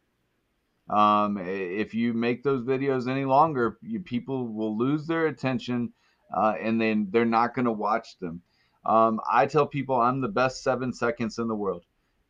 Um, 0.89 1.37
if 1.37 1.93
you 1.93 2.13
make 2.13 2.43
those 2.43 2.63
videos 2.63 3.07
any 3.07 3.25
longer, 3.25 3.77
you, 3.81 3.99
people 3.99 4.47
will 4.47 4.75
lose 4.75 5.05
their 5.05 5.27
attention 5.27 5.93
uh, 6.35 6.53
and 6.59 6.79
then 6.79 7.07
they're 7.11 7.25
not 7.25 7.53
going 7.53 7.65
to 7.65 7.71
watch 7.71 8.17
them. 8.19 8.41
Um, 8.85 9.19
I 9.29 9.45
tell 9.45 9.67
people 9.67 9.95
I'm 9.95 10.21
the 10.21 10.27
best 10.27 10.63
seven 10.63 10.93
seconds 10.93 11.39
in 11.39 11.47
the 11.47 11.55
world 11.55 11.83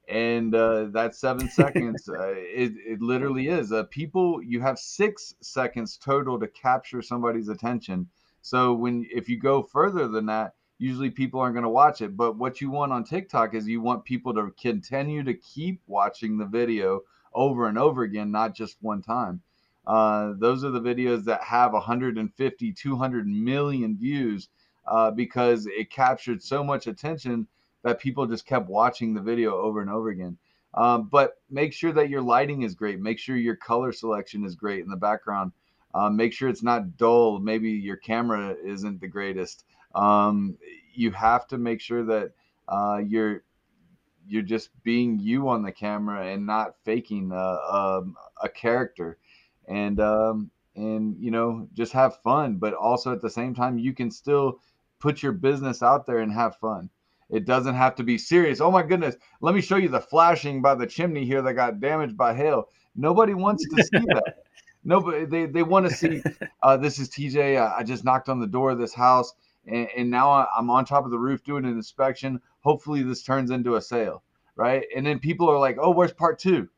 and 0.08 0.56
uh, 0.56 0.86
that 0.86 1.16
seven 1.16 1.50
seconds 1.50 2.08
uh, 2.10 2.34
it, 2.36 2.74
it 2.86 3.02
literally 3.02 3.48
is. 3.48 3.72
Uh, 3.72 3.84
people 3.84 4.42
you 4.44 4.62
have 4.62 4.80
six 4.80 5.36
seconds 5.42 5.98
total 5.98 6.40
to 6.40 6.48
capture 6.48 7.02
somebody's 7.02 7.50
attention. 7.50 8.08
So 8.42 8.74
when 8.74 9.06
if 9.12 9.28
you 9.28 9.38
go 9.40 9.64
further 9.64 10.08
than 10.08 10.28
that 10.28 10.54
usually 10.80 11.10
people 11.10 11.40
aren't 11.40 11.56
going 11.56 11.64
to 11.64 11.70
watch 11.70 12.02
it. 12.02 12.16
But 12.16 12.38
what 12.38 12.62
you 12.62 12.70
want 12.70 12.94
on 12.94 13.04
tiktok 13.04 13.54
is 13.54 13.68
you 13.68 13.82
want 13.82 14.06
people 14.06 14.34
to 14.36 14.52
continue 14.62 15.24
to 15.24 15.34
keep 15.34 15.82
watching 15.88 16.38
the 16.38 16.46
video 16.46 17.02
over 17.34 17.68
and 17.68 17.78
over 17.78 18.04
again 18.04 18.32
not 18.32 18.56
just 18.56 18.78
one 18.82 19.02
time. 19.02 19.42
Uh, 19.86 20.34
those 20.38 20.64
are 20.64 20.72
the 20.72 20.82
videos 20.82 21.24
that 21.26 21.42
have 21.44 21.74
150 21.74 22.74
200 22.74 23.28
million 23.28 23.98
views 23.98 24.50
uh, 24.86 25.12
because 25.12 25.66
it 25.68 25.90
captured 25.90 26.44
so 26.44 26.64
much 26.64 26.88
attention 26.88 27.48
that 27.88 28.02
people 28.02 28.26
just 28.28 28.46
kept 28.46 28.68
watching 28.68 29.14
the 29.14 29.22
video 29.22 29.56
over 29.56 29.80
and 29.80 29.90
over 29.90 30.10
again. 30.10 30.38
Um, 30.74 31.08
but 31.10 31.36
make 31.50 31.72
sure 31.72 31.94
that 31.94 32.10
your 32.10 32.22
lighting 32.22 32.64
is 32.64 32.76
great. 32.76 33.00
Make 33.00 33.18
sure 33.18 33.38
your 33.38 33.56
color 33.56 33.94
selection 33.94 34.44
is 34.44 34.56
great 34.56 34.84
in 34.84 34.90
the 34.90 34.98
background. 34.98 35.54
Um, 35.96 36.18
make 36.18 36.34
sure 36.34 36.50
it's 36.50 36.62
not 36.62 36.98
dull. 36.98 37.40
Maybe 37.40 37.72
your 37.72 37.96
camera 37.96 38.58
isn't 38.62 39.00
the 39.00 39.08
greatest. 39.08 39.64
Um, 39.96 40.58
you 40.94 41.12
have 41.12 41.48
to 41.48 41.58
make 41.58 41.80
sure 41.80 42.04
that 42.04 42.34
uh, 42.68 43.02
you're 43.08 43.44
you're 44.28 44.42
just 44.42 44.70
being 44.84 45.18
you 45.18 45.48
on 45.48 45.64
the 45.64 45.72
camera 45.72 46.28
and 46.28 46.46
not 46.46 46.76
faking 46.84 47.32
a, 47.32 47.36
a, 47.36 48.00
um, 48.00 48.18
a 48.44 48.50
character. 48.50 49.18
And 49.70 50.02
um, 50.02 50.52
and 50.76 51.16
you 51.20 51.32
know 51.32 51.70
just 51.74 51.94
have 51.94 52.22
fun, 52.22 52.58
but 52.58 52.74
also 52.74 53.14
at 53.14 53.22
the 53.22 53.30
same 53.30 53.56
time 53.56 53.80
you 53.80 53.94
can 53.94 54.12
still 54.12 54.60
put 55.00 55.24
your 55.24 55.32
business 55.32 55.82
out 55.82 56.06
there 56.06 56.20
and 56.20 56.34
have 56.34 56.58
fun. 56.58 56.90
It 57.30 57.46
doesn't 57.46 57.76
have 57.76 57.96
to 57.96 58.04
be 58.04 58.18
serious. 58.18 58.62
Oh 58.62 58.72
my 58.72 58.84
goodness, 58.84 59.16
let 59.42 59.54
me 59.54 59.62
show 59.62 59.76
you 59.76 59.90
the 59.90 60.00
flashing 60.00 60.62
by 60.62 60.76
the 60.76 60.88
chimney 60.88 61.26
here 61.26 61.42
that 61.42 61.54
got 61.54 61.80
damaged 61.80 62.16
by 62.16 62.34
hail. 62.34 62.70
Nobody 62.96 63.34
wants 63.34 63.64
to 63.68 63.84
see 63.84 64.06
that. 64.08 64.44
Nobody, 64.84 65.26
they, 65.26 65.46
they 65.46 65.64
want 65.64 65.88
to 65.90 65.94
see 65.94 66.24
uh, 66.64 66.78
this 66.78 66.98
is 66.98 67.10
TJ. 67.10 67.62
I, 67.62 67.80
I, 67.80 67.84
just 67.84 68.06
knocked 68.06 68.30
on 68.30 68.40
the 68.40 68.48
door 68.48 68.72
of 68.72 68.80
this 68.80 68.94
house 68.94 69.34
and, 69.68 69.88
and 69.96 70.10
now 70.10 70.48
I'm 70.56 70.70
on 70.70 70.86
top 70.86 71.06
of 71.06 71.12
the 71.12 71.20
roof 71.20 71.44
doing 71.44 71.66
an 71.66 71.72
inspection. 71.72 72.42
Hopefully, 72.62 73.04
this 73.04 73.24
turns 73.24 73.52
into 73.52 73.76
a 73.76 73.82
sale, 73.82 74.24
right? 74.56 74.86
And 74.96 75.06
then 75.06 75.20
people 75.20 75.50
are 75.50 75.60
like, 75.60 75.78
oh, 75.80 75.92
where's 75.92 76.14
part 76.14 76.40
two? 76.40 76.70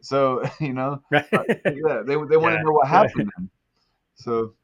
So, 0.00 0.42
you 0.60 0.72
know, 0.72 1.02
right. 1.10 1.26
uh, 1.32 1.44
yeah, 1.66 2.02
they, 2.06 2.14
they 2.14 2.16
want 2.16 2.30
to 2.30 2.58
yeah, 2.58 2.62
know 2.62 2.72
what 2.72 2.88
happened. 2.88 3.30
Right. 3.38 3.48
So, 4.14 4.54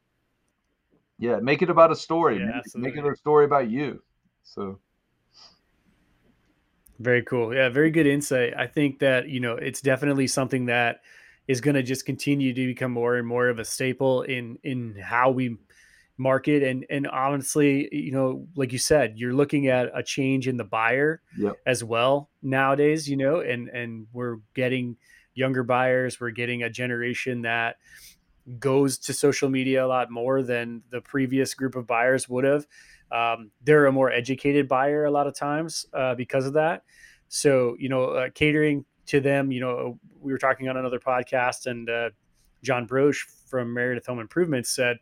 yeah, 1.17 1.39
make 1.39 1.61
it 1.61 1.69
about 1.69 1.91
a 1.91 1.95
story. 1.95 2.39
Yeah, 2.39 2.61
make, 2.75 2.95
make 2.95 3.05
it 3.05 3.05
a 3.05 3.15
story 3.15 3.45
about 3.45 3.69
you. 3.69 4.01
So, 4.43 4.79
very 6.99 7.23
cool. 7.23 7.53
Yeah, 7.53 7.69
very 7.69 7.91
good 7.91 8.07
insight. 8.07 8.53
I 8.57 8.67
think 8.67 8.99
that, 8.99 9.27
you 9.27 9.39
know, 9.39 9.55
it's 9.55 9.81
definitely 9.81 10.27
something 10.27 10.67
that 10.67 11.01
is 11.47 11.61
going 11.61 11.75
to 11.75 11.83
just 11.83 12.05
continue 12.05 12.53
to 12.53 12.65
become 12.65 12.91
more 12.91 13.15
and 13.15 13.27
more 13.27 13.49
of 13.49 13.59
a 13.59 13.65
staple 13.65 14.23
in 14.23 14.57
in 14.63 14.95
how 14.95 15.31
we 15.31 15.57
market 16.17 16.63
and 16.63 16.85
and 16.89 17.07
honestly, 17.07 17.89
you 17.91 18.11
know, 18.11 18.47
like 18.55 18.71
you 18.71 18.79
said, 18.79 19.13
you're 19.17 19.33
looking 19.33 19.67
at 19.67 19.91
a 19.93 20.01
change 20.01 20.47
in 20.47 20.57
the 20.57 20.63
buyer 20.63 21.21
yep. 21.37 21.57
as 21.65 21.83
well. 21.83 22.29
nowadays, 22.41 23.09
you 23.09 23.17
know, 23.17 23.41
and 23.41 23.69
and 23.69 24.07
we're 24.13 24.37
getting 24.53 24.97
younger 25.33 25.63
buyers. 25.63 26.19
We're 26.19 26.31
getting 26.31 26.63
a 26.63 26.69
generation 26.69 27.41
that 27.41 27.77
goes 28.59 28.97
to 28.99 29.13
social 29.13 29.49
media 29.49 29.85
a 29.85 29.87
lot 29.87 30.11
more 30.11 30.41
than 30.43 30.83
the 30.89 31.01
previous 31.01 31.53
group 31.53 31.75
of 31.75 31.87
buyers 31.87 32.29
would 32.29 32.45
have. 32.45 32.65
Um, 33.11 33.51
they're 33.63 33.85
a 33.85 33.91
more 33.91 34.11
educated 34.11 34.67
buyer 34.67 35.05
a 35.05 35.11
lot 35.11 35.27
of 35.27 35.35
times 35.35 35.85
uh, 35.93 36.15
because 36.15 36.45
of 36.45 36.53
that. 36.53 36.83
So, 37.27 37.75
you 37.79 37.89
know, 37.89 38.05
uh, 38.05 38.29
catering 38.33 38.85
to 39.07 39.19
them, 39.19 39.51
you 39.51 39.59
know, 39.59 39.99
we 40.19 40.31
were 40.31 40.37
talking 40.37 40.69
on 40.69 40.77
another 40.77 40.99
podcast, 40.99 41.67
and 41.67 41.89
uh, 41.89 42.09
John 42.63 42.87
Broche 42.87 43.25
from 43.47 43.73
Meredith 43.73 44.07
Home 44.07 44.19
Improvements 44.19 44.69
said, 44.69 44.97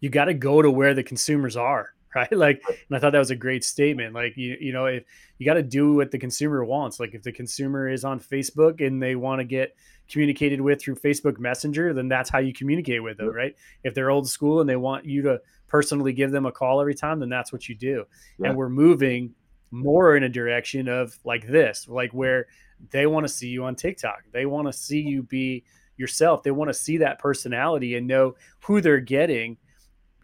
you 0.00 0.10
got 0.10 0.26
to 0.26 0.34
go 0.34 0.62
to 0.62 0.70
where 0.70 0.94
the 0.94 1.02
consumers 1.02 1.56
are 1.56 1.94
right? 2.16 2.32
Like 2.32 2.62
and 2.68 2.96
i 2.96 2.98
thought 2.98 3.12
that 3.12 3.18
was 3.18 3.30
a 3.30 3.36
great 3.36 3.62
statement. 3.62 4.14
Like 4.14 4.36
you, 4.36 4.56
you 4.58 4.72
know 4.72 4.86
if 4.86 5.04
you 5.38 5.44
got 5.44 5.54
to 5.54 5.62
do 5.62 5.94
what 5.94 6.10
the 6.10 6.18
consumer 6.18 6.64
wants. 6.64 6.98
Like 6.98 7.14
if 7.14 7.22
the 7.22 7.32
consumer 7.32 7.88
is 7.88 8.04
on 8.04 8.20
facebook 8.20 8.84
and 8.84 9.02
they 9.02 9.16
want 9.16 9.40
to 9.40 9.44
get 9.44 9.76
communicated 10.08 10.60
with 10.60 10.80
through 10.80 10.94
facebook 10.94 11.36
messenger 11.38 11.92
then 11.92 12.06
that's 12.06 12.30
how 12.30 12.38
you 12.38 12.54
communicate 12.54 13.02
with 13.02 13.18
them 13.18 13.28
right? 13.28 13.54
If 13.84 13.92
they're 13.94 14.10
old 14.10 14.28
school 14.28 14.60
and 14.60 14.70
they 14.70 14.76
want 14.76 15.04
you 15.04 15.20
to 15.22 15.40
personally 15.68 16.12
give 16.12 16.30
them 16.30 16.46
a 16.46 16.52
call 16.52 16.80
every 16.80 16.94
time 16.94 17.20
then 17.20 17.28
that's 17.28 17.52
what 17.52 17.68
you 17.68 17.74
do 17.74 18.04
yeah. 18.38 18.48
and 18.48 18.56
we're 18.56 18.68
moving 18.68 19.34
more 19.70 20.16
in 20.16 20.22
a 20.22 20.28
direction 20.28 20.88
of 20.88 21.18
like 21.24 21.46
this 21.46 21.86
like 21.88 22.12
where 22.12 22.46
they 22.90 23.06
want 23.06 23.26
to 23.26 23.32
see 23.32 23.48
you 23.48 23.64
on 23.64 23.74
tiktok 23.74 24.22
they 24.32 24.46
want 24.46 24.66
to 24.66 24.72
see 24.72 25.00
you 25.00 25.22
be 25.22 25.64
yourself 25.96 26.42
they 26.42 26.50
want 26.50 26.68
to 26.68 26.74
see 26.74 26.98
that 26.98 27.18
personality 27.18 27.96
and 27.96 28.06
know 28.06 28.34
who 28.60 28.80
they're 28.80 29.00
getting 29.00 29.56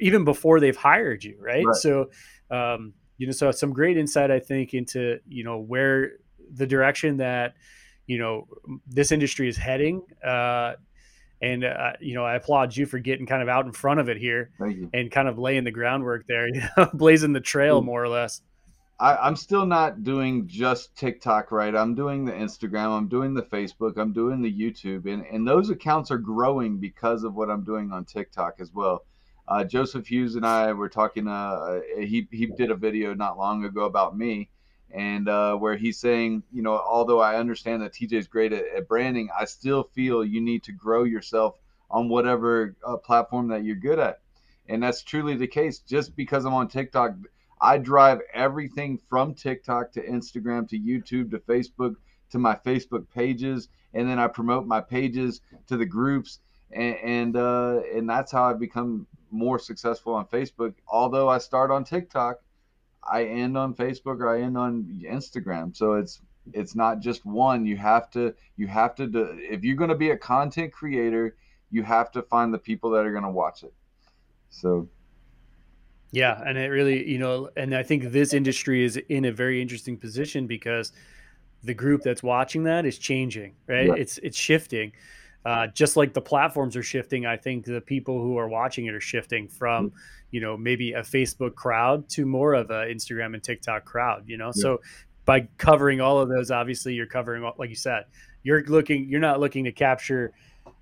even 0.03 0.25
before 0.25 0.61
they've 0.61 0.77
hired 0.77 1.23
you, 1.23 1.37
right? 1.41 1.65
right. 1.65 1.77
So, 1.77 2.11
um, 2.51 2.93
you 3.19 3.27
know, 3.27 3.33
so 3.33 3.51
some 3.53 3.73
great 3.73 3.97
insight, 3.97 4.31
I 4.31 4.41
think, 4.41 4.75
into 4.75 5.21
you 5.29 5.45
know 5.45 5.59
where 5.59 6.13
the 6.53 6.67
direction 6.67 7.19
that 7.19 7.55
you 8.07 8.19
know 8.19 8.49
this 8.87 9.13
industry 9.13 9.49
is 9.49 9.57
heading. 9.57 10.03
Uh, 10.25 10.75
and 11.43 11.65
uh, 11.65 11.93
you 12.01 12.15
know, 12.15 12.25
I 12.25 12.37
applaud 12.37 12.77
you 12.77 12.87
for 12.87 12.99
getting 12.99 13.27
kind 13.27 13.43
of 13.43 13.49
out 13.49 13.67
in 13.67 13.73
front 13.73 14.01
of 14.01 14.09
it 14.09 14.17
here 14.17 14.51
and 14.95 15.11
kind 15.11 15.29
of 15.29 15.39
laying 15.39 15.65
the 15.65 15.73
groundwork 15.73 16.27
there, 16.29 16.49
you 16.55 16.63
know, 16.77 16.89
blazing 16.95 17.33
the 17.33 17.41
trail 17.41 17.83
more 17.83 18.03
or 18.03 18.09
less. 18.09 18.41
I, 19.01 19.27
am 19.27 19.35
still 19.35 19.67
not 19.67 20.05
doing 20.05 20.47
just 20.47 20.95
TikTok, 20.95 21.51
right? 21.51 21.75
I'm 21.75 21.97
doing 21.97 22.25
the 22.25 22.33
Instagram, 22.33 22.97
I'm 22.97 23.09
doing 23.09 23.35
the 23.35 23.43
Facebook, 23.43 23.97
I'm 23.97 24.13
doing 24.13 24.41
the 24.41 24.53
YouTube, 24.53 25.13
and, 25.13 25.27
and 25.27 25.47
those 25.47 25.71
accounts 25.71 26.13
are 26.13 26.19
growing 26.19 26.79
because 26.79 27.25
of 27.25 27.35
what 27.35 27.51
I'm 27.51 27.65
doing 27.65 27.91
on 27.91 28.05
TikTok 28.05 28.61
as 28.61 28.73
well. 28.73 29.05
Uh, 29.49 29.65
Joseph 29.65 30.07
Hughes 30.07 30.37
and 30.37 30.47
I 30.47 30.73
were 30.73 30.89
talking. 30.89 31.27
Uh, 31.27 31.81
he 31.99 32.29
he 32.31 32.47
did 32.47 32.71
a 32.71 32.77
video 32.77 33.13
not 33.13 33.37
long 33.37 33.65
ago 33.65 33.87
about 33.87 34.17
me, 34.17 34.49
and 34.93 35.29
uh, 35.29 35.57
where 35.57 35.77
he's 35.77 35.99
saying, 35.99 36.43
you 36.53 36.63
know, 36.63 36.79
although 36.79 37.21
I 37.21 37.37
understand 37.37 37.83
that 37.83 37.93
TJ 37.93 38.13
is 38.13 38.27
great 38.27 38.53
at, 38.53 38.65
at, 38.77 38.89
branding, 38.89 39.29
I 39.39 39.47
still 39.47 39.85
feel 39.95 40.25
you 40.25 40.41
need 40.41 40.63
to 40.65 40.73
grow 40.73 41.05
yourself 41.05 41.57
on 41.91 42.09
whatever 42.09 42.77
uh, 42.87 42.97
platform 42.99 43.49
that 43.49 43.65
you're 43.65 43.77
good 43.77 43.99
at, 43.99 44.21
and 44.69 44.83
that's 44.83 45.03
truly 45.03 45.37
the 45.37 45.47
case. 45.47 45.79
Just 45.79 46.15
because 46.15 46.45
I'm 46.45 46.55
on 46.55 46.69
TikTok, 46.69 47.15
I 47.61 47.79
drive 47.79 48.21
everything 48.35 48.99
from 49.09 49.35
TikTok 49.35 49.93
to 49.93 50.07
Instagram 50.07 50.69
to 50.69 50.79
YouTube 50.79 51.31
to 51.31 51.39
Facebook 51.39 51.97
to 52.31 52.39
my 52.39 52.55
Facebook 52.55 53.07
pages, 53.15 53.69
and 53.95 54.09
then 54.09 54.19
I 54.19 54.27
promote 54.27 54.67
my 54.67 54.81
pages 54.81 55.41
to 55.69 55.77
the 55.77 55.87
groups, 55.87 56.41
and 56.71 56.97
and, 56.97 57.37
uh, 57.37 57.81
and 57.95 58.09
that's 58.09 58.33
how 58.33 58.45
I've 58.45 58.61
become 58.61 59.07
more 59.31 59.59
successful 59.59 60.15
on 60.15 60.27
Facebook. 60.27 60.75
Although 60.87 61.29
I 61.29 61.39
start 61.39 61.71
on 61.71 61.85
TikTok, 61.85 62.41
I 63.05 63.25
end 63.25 63.57
on 63.57 63.75
Facebook 63.75 64.21
or 64.21 64.35
I 64.35 64.43
end 64.43 64.57
on 64.57 65.01
Instagram. 65.05 65.77
So 65.77 65.95
it's 65.95 66.21
it's 66.53 66.75
not 66.75 67.01
just 67.01 67.25
one. 67.25 67.67
You 67.67 67.77
have 67.77 68.11
to 68.13 68.35
you 68.57 68.67
have 68.67 68.95
to 68.97 69.07
do, 69.07 69.39
if 69.39 69.65
you're 69.65 69.77
going 69.77 69.91
to 69.91 69.97
be 69.97 70.11
a 70.11 70.17
content 70.17 70.73
creator, 70.73 71.37
you 71.71 71.83
have 71.83 72.11
to 72.13 72.23
find 72.23 72.53
the 72.53 72.59
people 72.59 72.91
that 72.91 73.07
are 73.07 73.13
going 73.13 73.25
to 73.25 73.31
watch 73.31 73.63
it. 73.63 73.73
So 74.51 74.89
yeah, 76.11 76.43
and 76.45 76.59
it 76.59 76.69
really, 76.69 77.09
you 77.09 77.19
know, 77.19 77.49
and 77.57 77.75
I 77.75 77.83
think 77.83 78.05
this 78.05 78.35
industry 78.35 78.85
is 78.85 78.99
in 79.09 79.25
a 79.25 79.33
very 79.33 79.63
interesting 79.63 79.97
position 79.97 80.47
because 80.47 80.93
the 81.65 81.75
group 81.75 82.03
that's 82.03 82.23
watching 82.23 82.65
that 82.65 82.85
is 82.85 82.99
changing, 82.99 83.55
right? 83.67 83.87
Yeah. 83.87 83.95
It's 83.95 84.19
it's 84.19 84.37
shifting 84.37 84.93
uh, 85.45 85.67
just 85.69 85.97
like 85.97 86.15
the 86.15 86.21
platforms 86.21 86.77
are 86.77 86.83
shifting, 86.83 87.27
I 87.27 87.37
think 87.37 87.65
the 87.65 87.81
people 87.81 88.21
who 88.21 88.39
are 88.39 88.49
watching 88.49 88.87
it 88.87 88.95
are 88.95 89.01
shifting 89.01 89.49
from, 89.49 89.89
mm-hmm. 89.89 89.97
you 90.31 90.41
know, 90.41 90.57
maybe 90.57 90.93
a 90.93 91.03
Facebook 91.03 91.55
crowd 91.55 92.09
to 92.11 92.25
more 92.25 92.55
of 92.55 92.71
a 92.71 92.85
Instagram 92.85 93.35
and 93.35 93.43
TikTok 93.43 93.85
crowd. 93.85 94.25
You 94.27 94.37
know, 94.37 94.53
yeah. 94.55 94.63
so 94.63 94.81
by 95.25 95.49
covering 95.59 96.01
all 96.01 96.19
of 96.19 96.29
those, 96.29 96.51
obviously 96.51 96.95
you're 96.95 97.07
covering, 97.07 97.49
like 97.59 97.71
you 97.71 97.77
said, 97.77 98.05
you're 98.45 98.65
looking, 98.65 99.09
you're 99.09 99.21
not 99.21 99.41
looking 99.41 99.65
to 99.65 99.73
capture, 99.73 100.33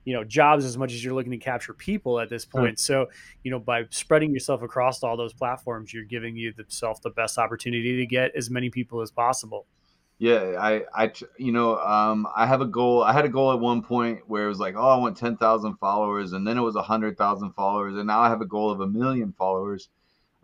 you 0.05 0.15
know, 0.15 0.25
jobs 0.25 0.65
as 0.65 0.77
much 0.77 0.93
as 0.93 1.03
you're 1.03 1.15
looking 1.15 1.33
to 1.33 1.39
capture 1.39 1.73
people 1.73 2.21
at 2.21 2.29
this 2.29 2.45
point. 2.45 2.79
So, 2.79 3.09
you 3.43 3.51
know, 3.51 3.59
by 3.59 3.85
spreading 3.91 4.33
yourself 4.33 4.63
across 4.63 5.03
all 5.03 5.17
those 5.17 5.33
platforms, 5.33 5.93
you're 5.93 6.05
giving 6.05 6.37
you 6.37 6.53
yourself 6.57 7.01
the 7.03 7.11
best 7.11 7.39
opportunity 7.39 7.97
to 7.97 8.07
get 8.07 8.35
as 8.35 8.51
many 8.51 8.71
people 8.71 9.01
as 9.01 9.11
possible. 9.11 9.67
Yeah, 10.21 10.57
I, 10.61 10.85
I, 10.95 11.13
you 11.39 11.51
know, 11.51 11.79
um, 11.79 12.29
I 12.37 12.45
have 12.47 12.61
a 12.61 12.67
goal. 12.67 13.03
I 13.03 13.13
had 13.15 13.25
a 13.25 13.29
goal 13.31 13.53
at 13.53 13.59
one 13.59 13.81
point 13.83 14.21
where 14.29 14.45
it 14.45 14.49
was 14.49 14.61
like, 14.61 14.75
oh, 14.77 14.89
I 14.89 14.97
want 14.99 15.17
ten 15.17 15.39
thousand 15.39 15.77
followers, 15.77 16.35
and 16.35 16.47
then 16.47 16.59
it 16.59 16.61
was 16.61 16.77
a 16.77 16.83
hundred 16.83 17.17
thousand 17.17 17.53
followers, 17.55 17.97
and 17.97 18.07
now 18.07 18.21
I 18.21 18.29
have 18.29 18.43
a 18.43 18.47
goal 18.47 18.71
of 18.71 18.81
a 18.81 18.87
million 18.87 19.33
followers. 19.33 19.89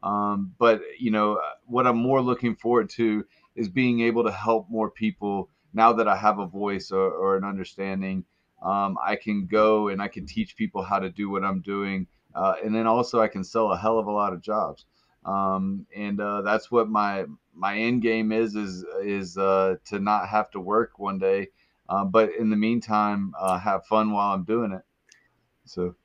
Um, 0.02 0.54
but 0.58 0.82
you 0.98 1.10
know, 1.10 1.40
what 1.66 1.86
I'm 1.86 1.98
more 1.98 2.22
looking 2.22 2.56
forward 2.56 2.90
to 2.92 3.26
is 3.56 3.68
being 3.68 4.00
able 4.00 4.24
to 4.24 4.32
help 4.32 4.70
more 4.70 4.90
people 4.90 5.50
now 5.74 5.92
that 5.94 6.08
I 6.08 6.16
have 6.16 6.38
a 6.38 6.46
voice 6.46 6.92
or, 6.92 7.10
or 7.12 7.36
an 7.36 7.44
understanding. 7.44 8.24
Um, 8.62 8.98
I 9.04 9.16
can 9.16 9.46
go 9.46 9.88
and 9.88 10.02
I 10.02 10.08
can 10.08 10.26
teach 10.26 10.56
people 10.56 10.82
how 10.84 11.00
to 11.00 11.10
do 11.10 11.30
what 11.30 11.44
I'm 11.44 11.60
doing, 11.62 12.06
uh, 12.34 12.54
and 12.64 12.74
then 12.74 12.86
also 12.86 13.20
I 13.20 13.28
can 13.28 13.44
sell 13.44 13.72
a 13.72 13.78
hell 13.78 13.98
of 13.98 14.06
a 14.06 14.12
lot 14.12 14.32
of 14.32 14.42
jobs. 14.42 14.86
Um, 15.26 15.86
and 15.94 16.20
uh, 16.20 16.42
that's 16.42 16.70
what 16.70 16.88
my 16.88 17.24
my 17.52 17.76
end 17.76 18.02
game 18.02 18.30
is 18.30 18.54
is 18.54 18.84
is 19.02 19.36
uh, 19.36 19.74
to 19.86 19.98
not 19.98 20.28
have 20.28 20.50
to 20.52 20.60
work 20.60 20.98
one 20.98 21.18
day, 21.18 21.48
uh, 21.88 22.04
but 22.04 22.30
in 22.38 22.48
the 22.48 22.56
meantime, 22.56 23.34
uh, 23.38 23.58
have 23.58 23.84
fun 23.86 24.12
while 24.12 24.32
I'm 24.32 24.44
doing 24.44 24.72
it. 24.72 24.82
So, 25.64 25.96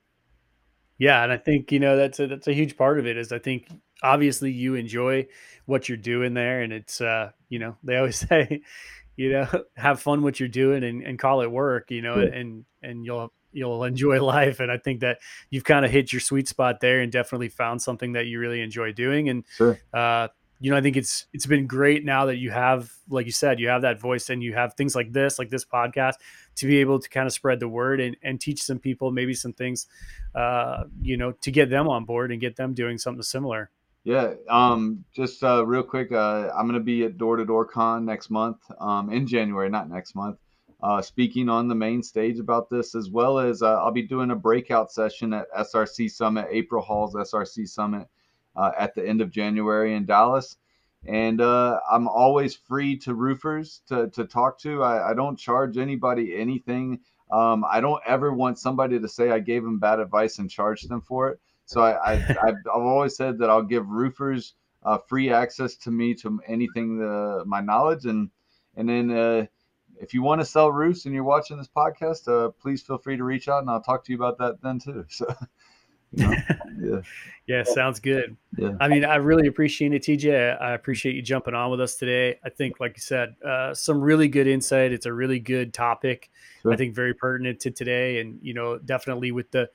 yeah, 0.98 1.24
and 1.24 1.32
I 1.32 1.38
think 1.38 1.72
you 1.72 1.80
know 1.80 1.98
that's 1.98 2.20
a 2.20 2.28
that's 2.28 2.48
a 2.48 2.54
huge 2.54 2.76
part 2.76 2.98
of 3.00 3.06
it. 3.06 3.16
Is 3.16 3.32
I 3.32 3.38
think 3.38 3.68
obviously 4.02 4.52
you 4.52 4.74
enjoy 4.74 5.28
what 5.66 5.88
you're 5.88 6.00
doing 6.00 6.34
there, 6.34 6.64
and 6.64 6.74
it's 6.74 7.00
uh 7.00 7.32
you 7.48 7.60
know 7.60 7.78
they 7.84 7.98
always 7.98 8.16
say, 8.28 8.64
you 9.16 9.32
know, 9.32 9.48
have 9.76 10.00
fun 10.00 10.24
what 10.24 10.40
you're 10.40 10.50
doing 10.50 10.84
and, 10.84 11.04
and 11.04 11.20
call 11.20 11.42
it 11.42 11.52
work, 11.52 11.92
you 11.92 12.02
know, 12.02 12.16
yeah. 12.16 12.34
and 12.34 12.66
and 12.82 13.06
you'll 13.06 13.32
you'll 13.52 13.84
enjoy 13.84 14.22
life 14.24 14.60
and 14.60 14.72
i 14.72 14.78
think 14.78 15.02
that 15.02 15.20
you've 15.50 15.64
kind 15.64 15.86
of 15.86 15.92
hit 15.92 16.12
your 16.12 16.20
sweet 16.20 16.48
spot 16.48 16.80
there 16.80 17.02
and 17.02 17.12
definitely 17.12 17.50
found 17.50 17.82
something 17.82 18.14
that 18.14 18.26
you 18.28 18.40
really 18.40 18.62
enjoy 18.62 18.92
doing 18.92 19.30
and 19.30 19.44
sure. 19.58 19.80
uh, 19.94 20.28
you 20.62 20.70
know, 20.70 20.78
I 20.78 20.82
think 20.82 20.96
it's 20.96 21.26
it's 21.34 21.48
been 21.48 21.66
great 21.66 22.06
now 22.06 22.28
that 22.28 22.38
you 22.38 22.52
have, 22.52 22.94
like 23.10 23.26
you 23.26 23.32
said, 23.32 23.60
you 23.60 23.68
have 23.70 23.82
that 23.82 24.00
voice 24.00 24.30
and 24.30 24.44
you 24.44 24.54
have 24.54 24.76
things 24.76 24.96
like 24.96 25.12
this, 25.12 25.40
like 25.40 25.50
this 25.50 25.66
podcast, 25.66 26.14
to 26.58 26.68
be 26.68 26.78
able 26.78 27.00
to 27.00 27.10
kind 27.10 27.26
of 27.26 27.34
spread 27.34 27.60
the 27.60 27.68
word 27.68 28.00
and, 28.00 28.16
and 28.22 28.40
teach 28.40 28.62
some 28.62 28.78
people 28.78 29.10
maybe 29.12 29.34
some 29.34 29.54
things, 29.54 29.88
uh, 30.36 30.84
you 31.02 31.18
know, 31.18 31.32
to 31.42 31.50
get 31.50 31.72
them 31.72 31.90
on 31.90 32.06
board 32.06 32.32
and 32.32 32.40
get 32.40 32.58
them 32.58 32.76
doing 32.76 33.00
something 33.00 33.24
similar. 33.24 33.72
Yeah. 34.04 34.36
Um, 34.48 35.04
just 35.16 35.44
uh, 35.44 35.66
real 35.66 35.82
quick, 35.82 36.12
uh, 36.12 36.52
I'm 36.56 36.68
going 36.68 36.80
to 36.80 36.86
be 36.86 37.06
at 37.06 37.18
Door 37.18 37.38
to 37.38 37.46
Door 37.46 37.66
Con 37.66 38.06
next 38.06 38.30
month, 38.30 38.58
um, 38.80 39.12
in 39.12 39.26
January, 39.26 39.70
not 39.70 39.90
next 39.90 40.14
month, 40.14 40.38
uh, 40.84 41.02
speaking 41.02 41.48
on 41.48 41.68
the 41.68 41.76
main 41.76 42.02
stage 42.02 42.40
about 42.40 42.70
this, 42.70 42.96
as 42.96 43.10
well 43.10 43.38
as 43.40 43.62
uh, 43.62 43.76
I'll 43.76 43.92
be 43.92 44.02
doing 44.02 44.32
a 44.32 44.36
breakout 44.36 44.92
session 44.92 45.34
at 45.34 45.52
SRC 45.52 46.10
Summit, 46.10 46.48
April 46.50 46.82
Hall's 46.82 47.14
SRC 47.14 47.68
Summit 47.68 48.08
uh, 48.56 48.72
at 48.78 48.96
the 48.96 49.08
end 49.08 49.22
of 49.22 49.30
January 49.30 49.94
in 49.96 50.06
Dallas. 50.06 50.58
And 51.06 51.42
uh, 51.42 51.80
I'm 51.90 52.08
always 52.08 52.56
free 52.56 52.98
to 53.00 53.14
roofers 53.14 53.82
to, 53.88 54.10
to 54.10 54.26
talk 54.26 54.60
to. 54.60 54.84
I, 54.84 55.12
I 55.12 55.14
don't 55.14 55.38
charge 55.38 55.78
anybody 55.78 56.36
anything. 56.36 57.00
Um, 57.32 57.64
I 57.68 57.80
don't 57.80 58.02
ever 58.06 58.34
want 58.34 58.60
somebody 58.60 59.00
to 59.00 59.08
say 59.08 59.32
I 59.32 59.40
gave 59.40 59.64
them 59.64 59.80
bad 59.80 60.00
advice 60.00 60.40
and 60.40 60.50
charge 60.50 60.84
them 60.84 61.02
for 61.02 61.30
it. 61.30 61.40
So 61.66 61.82
I, 61.82 62.14
I, 62.14 62.16
have 62.46 62.56
always 62.68 63.16
said 63.16 63.40
that 63.40 63.50
I'll 63.50 63.64
give 63.64 63.88
roofers 63.88 64.54
uh, 64.84 64.98
free 64.98 65.32
access 65.32 65.76
to 65.78 65.92
me 65.92 66.14
to 66.16 66.40
anything 66.48 66.98
the, 66.98 67.44
my 67.46 67.62
knowledge. 67.62 68.06
And, 68.06 68.30
and 68.76 68.90
then 68.90 69.12
uh, 69.12 69.46
if 70.02 70.14
you 70.14 70.22
want 70.22 70.42
to 70.42 70.46
sell 70.46 70.72
roofs 70.72 71.06
and 71.06 71.14
you're 71.14 71.24
watching 71.24 71.58
this 71.58 71.70
podcast, 71.70 72.28
uh, 72.28 72.50
please 72.50 72.82
feel 72.82 72.98
free 72.98 73.18
to 73.18 73.24
reach 73.24 73.48
out 73.48 73.62
and 73.62 73.70
I'll 73.70 73.82
talk 73.82 74.04
to 74.06 74.12
you 74.12 74.18
about 74.18 74.38
that 74.40 74.62
then 74.62 74.80
too. 74.80 75.06
So 75.10 75.34
yeah. 76.78 77.02
yeah, 77.48 77.64
sounds 77.64 78.02
good. 78.02 78.36
Yeah. 78.58 78.72
I 78.82 78.90
mean, 78.90 79.06
I 79.06 79.16
really 79.16 79.48
appreciate 79.48 79.94
it, 79.94 80.04
TJ. 80.04 80.62
I 80.62 80.74
appreciate 80.74 81.16
you 81.16 81.22
jumping 81.22 81.54
on 81.54 81.72
with 81.72 81.80
us 81.80 81.96
today. 81.96 82.38
I 82.44 82.50
think, 82.50 82.82
like 82.82 82.98
you 82.98 83.02
said, 83.02 83.36
uh, 83.46 83.74
some 83.74 84.02
really 84.02 84.28
good 84.28 84.46
insight. 84.46 84.92
It's 84.92 85.06
a 85.06 85.14
really 85.14 85.40
good 85.40 85.74
topic. 85.74 86.30
Sure. 86.64 86.74
I 86.74 86.76
think 86.76 86.96
very 86.96 87.14
pertinent 87.14 87.62
to 87.62 87.72
today, 87.72 88.20
and 88.20 88.40
you 88.42 88.54
know, 88.54 88.78
definitely 88.78 89.32
with 89.32 89.52
the 89.52 89.70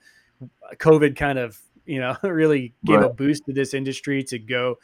COVID 0.75 1.15
kind 1.15 1.39
of, 1.39 1.59
you 1.87 1.99
know, 1.99 2.15
really 2.23 2.75
gave 2.85 2.99
right. 2.99 3.09
a 3.09 3.13
boost 3.13 3.45
to 3.45 3.53
this 3.53 3.73
industry 3.73 4.23
to 4.25 4.37
go 4.37 4.77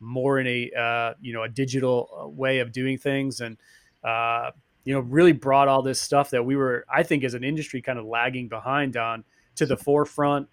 more 0.00 0.38
in 0.38 0.46
a 0.46 0.70
uh, 0.78 1.14
you 1.22 1.32
know 1.32 1.42
a 1.42 1.48
digital 1.48 2.10
uh, 2.20 2.28
way 2.28 2.58
of 2.58 2.70
doing 2.70 2.98
things 2.98 3.40
and 3.40 3.56
uh, 4.04 4.50
you 4.88 4.94
know 4.94 5.00
really 5.00 5.32
brought 5.32 5.68
all 5.68 5.82
this 5.82 6.00
stuff 6.00 6.30
that 6.30 6.42
we 6.42 6.56
were 6.56 6.86
I 6.90 7.02
think 7.02 7.22
as 7.22 7.34
an 7.34 7.44
industry 7.44 7.82
kind 7.82 7.98
of 7.98 8.06
lagging 8.06 8.48
behind 8.48 8.96
on 8.96 9.22
to 9.56 9.66
the 9.66 9.76
forefront. 9.76 10.48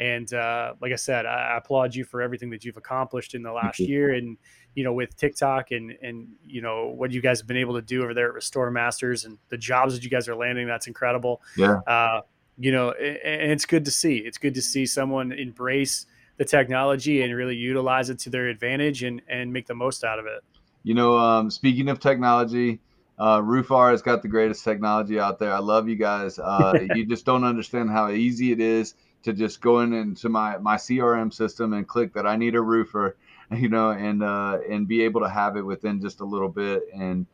And 0.00 0.34
uh, 0.34 0.74
like 0.80 0.90
I 0.90 0.96
said, 0.96 1.24
I, 1.24 1.56
applaud 1.56 1.94
you 1.94 2.02
for 2.04 2.20
everything 2.20 2.50
that 2.50 2.64
you've 2.64 2.76
accomplished 2.76 3.36
in 3.36 3.44
the 3.44 3.52
last 3.52 3.78
year, 3.78 4.14
and 4.14 4.38
you 4.74 4.82
know 4.82 4.92
with 4.92 5.16
TikTok 5.16 5.70
and 5.70 5.92
and 6.02 6.26
you 6.44 6.62
know 6.62 6.88
what 6.96 7.12
you 7.12 7.22
guys 7.22 7.38
have 7.38 7.46
been 7.46 7.56
able 7.56 7.74
to 7.74 7.80
do 7.80 8.02
over 8.02 8.12
there 8.12 8.26
at 8.26 8.34
Restore 8.34 8.72
Masters 8.72 9.24
and 9.24 9.38
the 9.50 9.56
jobs 9.56 9.94
that 9.94 10.02
you 10.02 10.10
guys 10.10 10.28
are 10.28 10.34
landing. 10.34 10.66
That's 10.66 10.88
incredible. 10.88 11.40
Yeah. 11.56 11.76
Uh, 11.86 12.22
you 12.58 12.72
know, 12.72 12.90
and 12.90 13.52
it's 13.52 13.66
good 13.66 13.84
to 13.84 13.92
see. 13.92 14.16
It's 14.16 14.36
good 14.36 14.54
to 14.54 14.62
see 14.62 14.84
someone 14.84 15.30
embrace 15.30 16.06
the 16.38 16.44
technology 16.44 17.22
and 17.22 17.32
really 17.36 17.54
utilize 17.54 18.10
it 18.10 18.18
to 18.18 18.30
their 18.30 18.48
advantage 18.48 19.04
and 19.04 19.22
and 19.28 19.52
make 19.52 19.68
the 19.68 19.76
most 19.76 20.02
out 20.02 20.18
of 20.18 20.26
it. 20.26 20.42
You 20.82 20.94
know, 20.94 21.16
um, 21.16 21.52
speaking 21.52 21.88
of 21.88 22.00
technology, 22.00 22.80
uh, 23.18 23.40
Roofr 23.40 23.90
has 23.90 24.02
got 24.02 24.22
the 24.22 24.28
greatest 24.28 24.64
technology 24.64 25.18
out 25.18 25.38
there. 25.38 25.52
I 25.52 25.58
love 25.58 25.88
you 25.88 25.96
guys. 25.96 26.38
Uh, 26.38 26.78
you 26.94 27.06
just 27.06 27.24
don't 27.24 27.44
understand 27.44 27.90
how 27.90 28.10
easy 28.10 28.52
it 28.52 28.60
is 28.60 28.94
to 29.22 29.32
just 29.32 29.60
go 29.60 29.80
in 29.80 29.92
into 29.92 30.28
my 30.28 30.58
my 30.58 30.76
CRM 30.76 31.32
system 31.32 31.72
and 31.72 31.86
click 31.86 32.14
that 32.14 32.26
I 32.26 32.36
need 32.36 32.54
a 32.54 32.60
roofer, 32.60 33.16
you 33.50 33.68
know, 33.68 33.90
and 33.90 34.22
uh, 34.22 34.58
and 34.68 34.86
be 34.86 35.02
able 35.02 35.20
to 35.22 35.28
have 35.28 35.56
it 35.56 35.62
within 35.62 36.00
just 36.00 36.20
a 36.20 36.24
little 36.24 36.48
bit, 36.48 36.82
and 36.94 37.26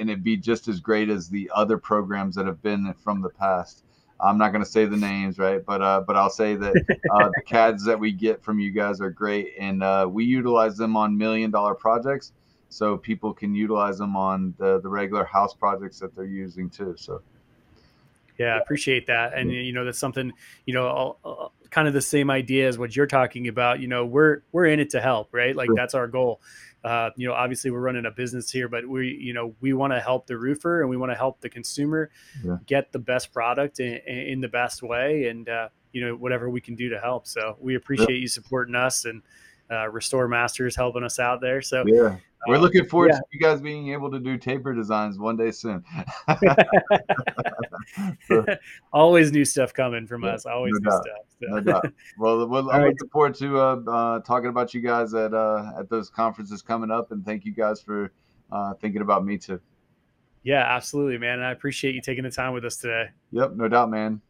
and 0.00 0.10
it 0.10 0.22
be 0.22 0.36
just 0.36 0.68
as 0.68 0.80
great 0.80 1.10
as 1.10 1.28
the 1.28 1.50
other 1.54 1.78
programs 1.78 2.34
that 2.36 2.46
have 2.46 2.62
been 2.62 2.94
from 3.04 3.20
the 3.22 3.28
past. 3.28 3.84
I'm 4.20 4.36
not 4.36 4.50
going 4.50 4.64
to 4.64 4.70
say 4.70 4.84
the 4.84 4.96
names, 4.96 5.38
right? 5.38 5.64
But 5.64 5.82
uh, 5.82 6.00
but 6.00 6.16
I'll 6.16 6.30
say 6.30 6.56
that 6.56 6.74
uh, 7.12 7.28
the 7.36 7.42
CADs 7.46 7.84
that 7.84 8.00
we 8.00 8.12
get 8.12 8.42
from 8.42 8.58
you 8.58 8.70
guys 8.70 9.00
are 9.00 9.10
great, 9.10 9.52
and 9.58 9.82
uh, 9.82 10.08
we 10.10 10.24
utilize 10.24 10.76
them 10.76 10.96
on 10.96 11.16
million 11.16 11.50
dollar 11.50 11.74
projects, 11.74 12.32
so 12.68 12.96
people 12.96 13.32
can 13.32 13.54
utilize 13.54 13.98
them 13.98 14.16
on 14.16 14.54
the 14.58 14.80
the 14.80 14.88
regular 14.88 15.24
house 15.24 15.54
projects 15.54 15.98
that 16.00 16.14
they're 16.14 16.24
using 16.24 16.70
too. 16.70 16.94
So. 16.96 17.22
Yeah, 18.38 18.54
I 18.54 18.58
appreciate 18.58 19.08
that, 19.08 19.34
and 19.34 19.50
you 19.50 19.72
know 19.72 19.84
that's 19.84 19.98
something 19.98 20.32
you 20.64 20.72
know, 20.72 21.16
uh, 21.24 21.48
kind 21.70 21.88
of 21.88 21.94
the 21.94 22.00
same 22.00 22.30
idea 22.30 22.68
as 22.68 22.78
what 22.78 22.94
you're 22.94 23.08
talking 23.08 23.48
about. 23.48 23.80
You 23.80 23.88
know, 23.88 24.06
we're 24.06 24.42
we're 24.52 24.66
in 24.66 24.78
it 24.78 24.90
to 24.90 25.00
help, 25.00 25.34
right? 25.34 25.56
Like 25.56 25.70
that's 25.74 25.94
our 25.94 26.06
goal. 26.06 26.40
Uh, 26.84 27.10
you 27.16 27.26
know, 27.26 27.34
obviously 27.34 27.72
we're 27.72 27.80
running 27.80 28.06
a 28.06 28.10
business 28.10 28.50
here, 28.50 28.68
but 28.68 28.88
we, 28.88 29.18
you 29.20 29.32
know, 29.32 29.54
we 29.60 29.72
want 29.72 29.92
to 29.92 29.98
help 29.98 30.28
the 30.28 30.38
roofer 30.38 30.80
and 30.80 30.88
we 30.88 30.96
want 30.96 31.10
to 31.10 31.16
help 31.16 31.40
the 31.40 31.48
consumer 31.48 32.08
yeah. 32.44 32.56
get 32.66 32.92
the 32.92 32.98
best 33.00 33.32
product 33.32 33.80
in, 33.80 33.96
in, 34.06 34.40
the 34.40 34.48
best 34.48 34.84
way, 34.84 35.26
and 35.26 35.48
uh, 35.48 35.68
you 35.92 36.00
know, 36.00 36.14
whatever 36.14 36.48
we 36.48 36.60
can 36.60 36.76
do 36.76 36.88
to 36.90 37.00
help. 37.00 37.26
So 37.26 37.56
we 37.60 37.74
appreciate 37.74 38.10
yeah. 38.10 38.16
you 38.16 38.28
supporting 38.28 38.76
us 38.76 39.04
and 39.04 39.22
uh, 39.70 39.88
Restore 39.88 40.28
Masters 40.28 40.76
helping 40.76 41.02
us 41.02 41.18
out 41.18 41.40
there. 41.40 41.60
So 41.60 41.82
yeah, 41.86 42.16
we're 42.46 42.56
um, 42.56 42.62
looking 42.62 42.84
forward 42.84 43.10
yeah. 43.12 43.18
to 43.18 43.24
you 43.32 43.40
guys 43.40 43.60
being 43.60 43.92
able 43.92 44.10
to 44.10 44.20
do 44.20 44.38
taper 44.38 44.72
designs 44.74 45.18
one 45.18 45.36
day 45.36 45.50
soon. 45.50 45.84
Always 48.92 49.32
new 49.32 49.44
stuff 49.44 49.74
coming 49.74 50.06
from 50.06 50.22
yeah, 50.22 50.30
us. 50.30 50.46
Always 50.46 50.74
no 50.74 50.78
new 50.78 50.90
doubt. 50.90 51.02
stuff. 51.02 51.16
So. 51.40 51.46
No 51.48 51.60
doubt. 51.60 51.92
Well, 52.18 52.46
well 52.46 52.70
I'm 52.70 52.82
right. 52.82 52.88
looking 52.88 53.08
forward 53.08 53.34
to 53.36 53.58
uh, 53.58 53.76
uh, 53.86 54.20
talking 54.20 54.48
about 54.48 54.74
you 54.74 54.80
guys 54.80 55.14
at 55.14 55.34
uh, 55.34 55.72
at 55.78 55.88
those 55.88 56.10
conferences 56.10 56.62
coming 56.62 56.90
up, 56.90 57.12
and 57.12 57.24
thank 57.24 57.44
you 57.44 57.52
guys 57.52 57.80
for 57.80 58.12
uh, 58.52 58.74
thinking 58.74 59.02
about 59.02 59.24
me 59.24 59.38
too. 59.38 59.60
Yeah, 60.42 60.64
absolutely, 60.66 61.18
man. 61.18 61.34
And 61.34 61.44
I 61.44 61.52
appreciate 61.52 61.94
you 61.94 62.00
taking 62.00 62.24
the 62.24 62.30
time 62.30 62.52
with 62.52 62.64
us 62.64 62.76
today. 62.76 63.10
Yep, 63.32 63.56
no 63.56 63.68
doubt, 63.68 63.90
man. 63.90 64.20